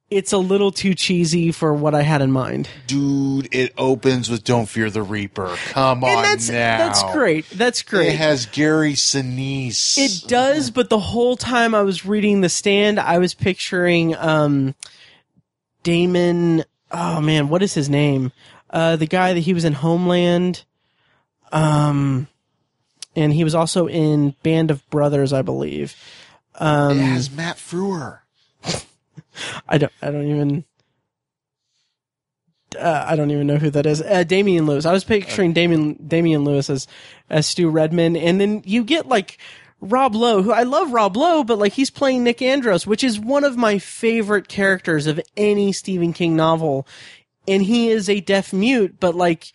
[0.09, 2.69] It's a little too cheesy for what I had in mind.
[2.87, 7.51] Dude, it opens with "Don't Fear the Reaper." Come on and that's now, that's great.
[7.51, 8.11] That's great.
[8.11, 9.99] It has Gary Sinise.
[9.99, 14.77] It does, but the whole time I was reading The Stand, I was picturing um
[15.83, 18.31] Damon oh man, what is his name?
[18.71, 20.65] Uh the guy that he was in Homeland.
[21.51, 22.29] Um
[23.17, 25.97] and he was also in Band of Brothers, I believe.
[26.99, 28.21] it has Matt Frewer.
[29.69, 30.65] I don't I don't even
[32.79, 34.03] uh, I don't even know who that is.
[34.03, 34.85] Uh, Damian Lewis.
[34.85, 36.87] I was picturing Damian Damian Lewis as
[37.31, 39.39] as Stu Redman, and then you get like
[39.81, 43.21] Rob Lowe, who I love Rob Lowe, but like he's playing Nick Andros, which is
[43.21, 46.87] one of my favorite characters of any Stephen King novel,
[47.49, 49.53] and he is a deaf mute, but like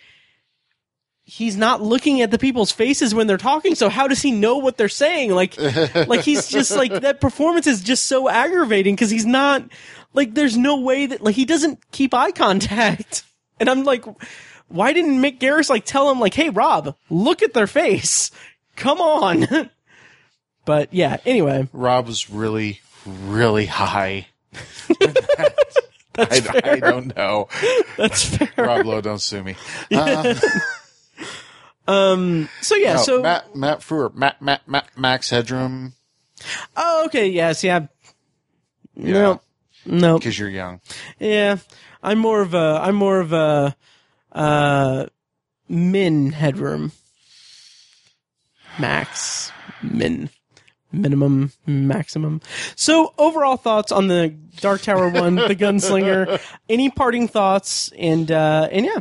[1.31, 4.57] he's not looking at the people's faces when they're talking so how does he know
[4.57, 5.31] what they're saying?
[5.31, 5.57] Like
[6.07, 9.63] like he's just like that performance is just so aggravating because he's not
[10.13, 13.23] like there's no way that like he doesn't keep eye contact.
[13.61, 14.03] And i'm like
[14.69, 18.31] why didn't mick garris like tell him like hey rob look at their face.
[18.75, 19.69] Come on.
[20.65, 21.67] But yeah anyway.
[21.73, 24.27] Rob was really, really high.
[26.17, 27.47] I, I don't know.
[27.97, 28.51] that's fair.
[28.57, 29.55] Rob Lowe, don't sue me.
[29.95, 30.35] Um,
[31.87, 35.93] so yeah No, so Matt Matt Frewer, Matt Matt Matt Max Headroom,
[36.77, 37.87] oh okay yes yeah
[38.95, 39.11] Yeah.
[39.13, 39.41] no
[39.85, 40.79] no because you're young.
[41.19, 41.57] Yeah,
[42.03, 43.75] I'm more of a I'm more of a
[44.31, 45.05] uh
[45.67, 46.91] min headroom.
[48.79, 49.51] Max
[49.81, 50.29] min
[50.91, 52.41] minimum maximum.
[52.75, 56.39] So overall thoughts on the Dark Tower one, the gunslinger.
[56.69, 58.99] Any parting thoughts and uh and yeah.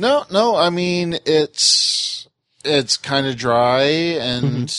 [0.00, 0.56] No, no.
[0.56, 2.26] I mean, it's
[2.64, 4.74] it's kind of dry, and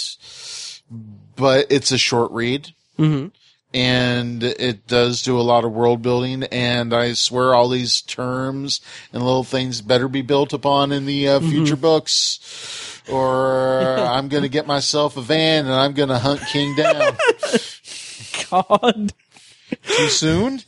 [1.36, 3.28] but it's a short read, Mm-hmm.
[3.74, 6.44] and it does do a lot of world building.
[6.46, 8.82] And I swear, all these terms
[9.14, 14.44] and little things better be built upon in the uh, future books, or I'm going
[14.44, 17.16] to get myself a van and I'm going to hunt King down.
[18.50, 19.14] God.
[19.84, 20.62] Too soon?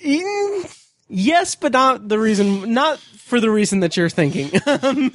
[1.08, 4.50] Yes, but not the reason not for the reason that you're thinking.
[4.66, 5.10] Um,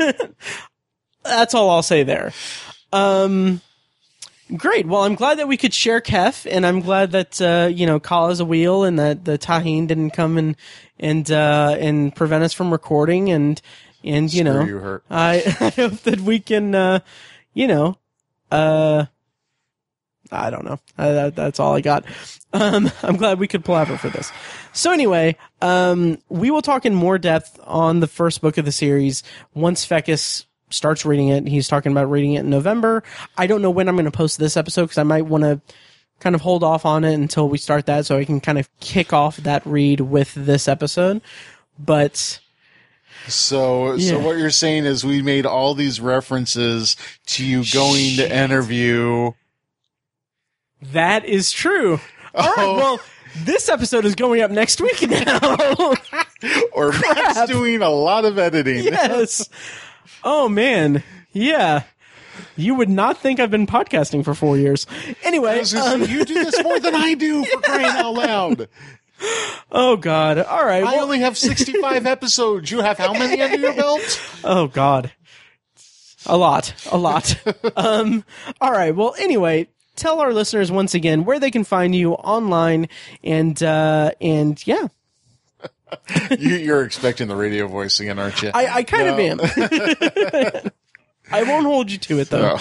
[1.23, 2.33] That's all I'll say there.
[2.91, 3.61] Um
[4.57, 4.85] Great.
[4.85, 7.99] Well, I'm glad that we could share Khef, and I'm glad that uh, you know
[7.99, 10.55] Kala is a wheel, and that the Taheen didn't come and
[10.99, 13.59] and uh, and prevent us from recording, and
[14.03, 15.01] and you know, you.
[15.09, 16.99] I, I hope that we can, uh,
[17.53, 17.97] you know,
[18.51, 19.05] uh,
[20.33, 20.79] I don't know.
[20.97, 22.05] Uh, that, that's all I got.
[22.51, 24.31] Um, I'm glad we could palaver for this.
[24.73, 28.71] So anyway, um, we will talk in more depth on the first book of the
[28.71, 29.23] series
[29.53, 31.47] once Fecus starts reading it.
[31.47, 33.03] He's talking about reading it in November.
[33.37, 35.61] I don't know when I'm going to post this episode because I might want to
[36.19, 38.69] kind of hold off on it until we start that so I can kind of
[38.79, 41.21] kick off that read with this episode.
[41.77, 42.39] But
[43.27, 46.95] So, so what you're saying is we made all these references
[47.27, 49.31] to you going to interview.
[50.91, 51.99] That is true.
[52.35, 52.65] All right.
[52.65, 52.75] Oh.
[52.77, 52.99] Well,
[53.43, 55.39] this episode is going up next week now.
[56.73, 58.83] Or Matt's doing a lot of editing.
[58.83, 59.47] yes.
[60.25, 61.01] Oh man.
[61.31, 61.83] Yeah.
[62.57, 64.85] You would not think I've been podcasting for four years.
[65.23, 68.67] Anyway, is- you do this more than I do for crying out loud.
[69.71, 70.39] oh god.
[70.39, 70.83] All right.
[70.83, 72.69] I Well, only have 65 episodes.
[72.69, 74.21] You have how many under your belt?
[74.43, 75.13] oh god.
[76.25, 76.73] A lot.
[76.91, 77.35] A lot.
[77.77, 78.25] um.
[78.59, 78.93] All right.
[78.93, 79.15] Well.
[79.17, 79.69] Anyway.
[79.95, 82.89] Tell our listeners once again where they can find you online,
[83.23, 84.87] and uh, and yeah,
[86.39, 88.51] You, you're expecting the radio voice again, aren't you?
[88.53, 89.43] I, I kind No.
[89.43, 90.71] of am.
[91.31, 92.41] I won't hold you to it though.
[92.55, 92.59] No.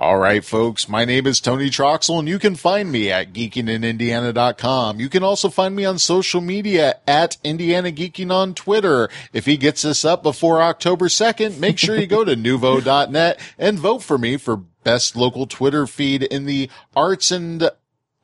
[0.00, 0.88] All right, folks.
[0.88, 5.00] My name is Tony Troxell, and you can find me at geekinginindiana.com.
[5.00, 9.08] You can also find me on social media at Indiana Geeking on Twitter.
[9.32, 13.76] If he gets this up before October 2nd, make sure you go to nuvo.net and
[13.78, 17.70] vote for me for best local Twitter feed in the arts and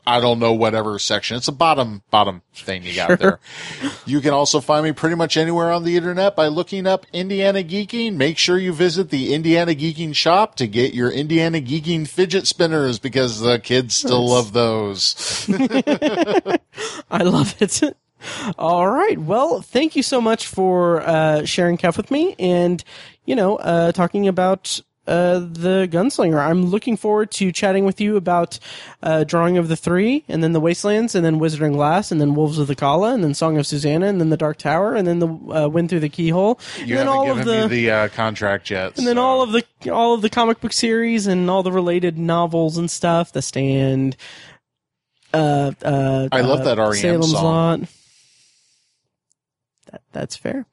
[0.07, 1.37] I don't know whatever section.
[1.37, 3.39] It's a bottom bottom thing you got there.
[4.07, 7.63] You can also find me pretty much anywhere on the internet by looking up Indiana
[7.63, 8.17] Geeking.
[8.17, 12.99] Make sure you visit the Indiana Geeking shop to get your Indiana Geeking fidget spinners
[12.99, 15.47] because the kids still love those.
[17.11, 17.83] I love it.
[18.59, 19.19] All right.
[19.19, 22.83] Well, thank you so much for uh, sharing Khef with me and,
[23.27, 26.39] you know, uh, talking about uh, the Gunslinger.
[26.39, 28.59] I'm looking forward to chatting with you about
[29.03, 32.35] uh, Drawing of the Three, and then the Wastelands, and then Wizarding Glass, and then
[32.35, 35.07] Wolves of the Calla, and then Song of Susanna, and then the Dark Tower, and
[35.07, 36.59] then the uh, Wind Through the Keyhole.
[36.79, 38.97] You and then haven't all given of the, me the uh, contract yet.
[38.99, 41.73] and then so- all of the all of the comic book series and all the
[41.73, 43.33] related novels and stuff.
[43.33, 44.17] The Stand.
[45.35, 47.43] Uh, uh, I love uh, that REM Salem's song.
[47.81, 47.89] Lot.
[49.91, 50.67] That, that's fair.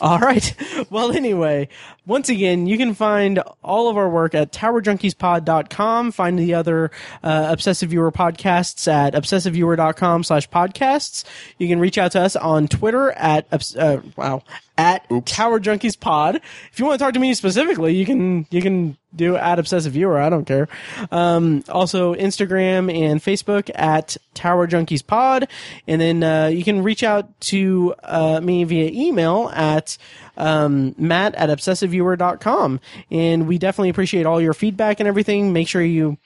[0.00, 0.54] All right.
[0.88, 1.68] Well, anyway,
[2.06, 6.12] once again, you can find all of our work at towerjunkiespod.com.
[6.12, 6.90] Find the other
[7.22, 11.24] uh, Obsessive Viewer podcasts at obsessiveviewer.com slash podcasts.
[11.58, 13.46] You can reach out to us on Twitter at,
[13.76, 14.42] uh, wow,
[14.78, 16.36] at Tower Junkies Pod.
[16.72, 19.94] If you want to talk to me specifically, you can, you can do at Obsessive
[19.94, 20.18] Viewer.
[20.18, 20.68] I don't care.
[21.10, 25.48] Um, also Instagram and Facebook at Tower Junkies Pod.
[25.88, 29.96] And then, uh, you can reach out to, uh, me via email at,
[30.36, 32.80] um, matt at obsessiveviewer.com.
[33.10, 35.52] And we definitely appreciate all your feedback and everything.
[35.52, 36.18] Make sure you,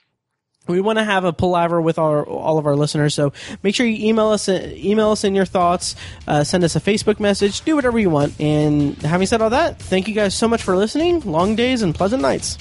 [0.67, 3.13] we want to have a palaver with our all of our listeners.
[3.13, 3.33] So
[3.63, 5.95] make sure you email us email us in your thoughts,
[6.27, 8.39] uh, send us a Facebook message, do whatever you want.
[8.39, 11.21] And having said all that, thank you guys so much for listening.
[11.21, 12.57] Long days and pleasant nights.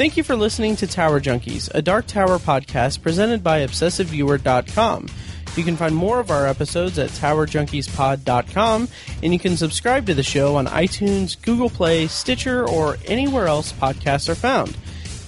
[0.00, 5.08] Thank you for listening to Tower Junkies, a Dark Tower podcast presented by ObsessiveViewer.com.
[5.56, 8.88] You can find more of our episodes at TowerJunkiesPod.com,
[9.22, 13.72] and you can subscribe to the show on iTunes, Google Play, Stitcher, or anywhere else
[13.72, 14.76] podcasts are found.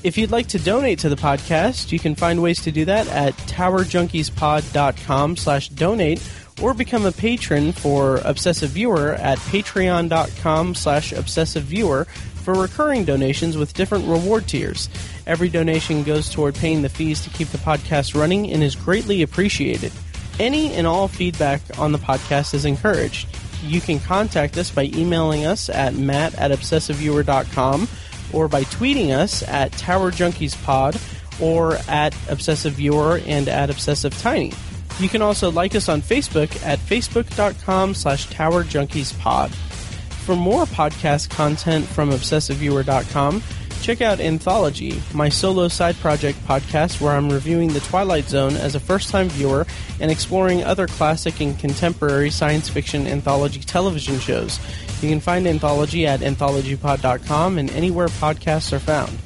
[0.04, 3.08] If you'd like to donate to the podcast, you can find ways to do that
[3.08, 6.22] at TowerJunkiesPod.com slash donate,
[6.60, 13.56] or become a patron for Obsessive Viewer at Patreon.com slash Obsessive Viewer for recurring donations
[13.56, 14.88] with different reward tiers.
[15.26, 19.22] Every donation goes toward paying the fees to keep the podcast running and is greatly
[19.22, 19.92] appreciated.
[20.38, 23.28] Any and all feedback on the podcast is encouraged.
[23.64, 27.88] You can contact us by emailing us at matt at obsessiveviewer.com
[28.32, 34.54] or by tweeting us at TowerJunkiesPod or at ObsessiveViewer and at ObsessiveTiny.
[35.00, 39.50] You can also like us on Facebook at facebook.com slash towerjunkiespod.
[39.50, 43.42] For more podcast content from obsessiveviewer.com,
[43.82, 48.76] check out Anthology, my solo side project podcast where I'm reviewing The Twilight Zone as
[48.76, 49.66] a first time viewer
[49.98, 54.60] and exploring other classic and contemporary science fiction anthology television shows.
[55.02, 59.18] You can find Anthology at anthologypod.com and anywhere podcasts are found.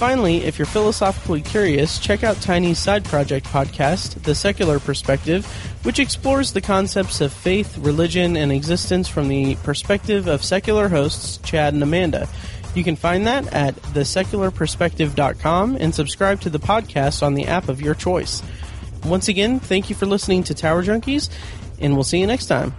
[0.00, 5.44] Finally, if you're philosophically curious, check out Tiny's side project podcast, The Secular Perspective,
[5.82, 11.36] which explores the concepts of faith, religion, and existence from the perspective of secular hosts
[11.44, 12.30] Chad and Amanda.
[12.74, 17.80] You can find that at thesecularperspective.com and subscribe to the podcast on the app of
[17.80, 18.42] your choice.
[19.04, 21.30] Once again, thank you for listening to Tower Junkies,
[21.80, 22.74] and we'll see you next time.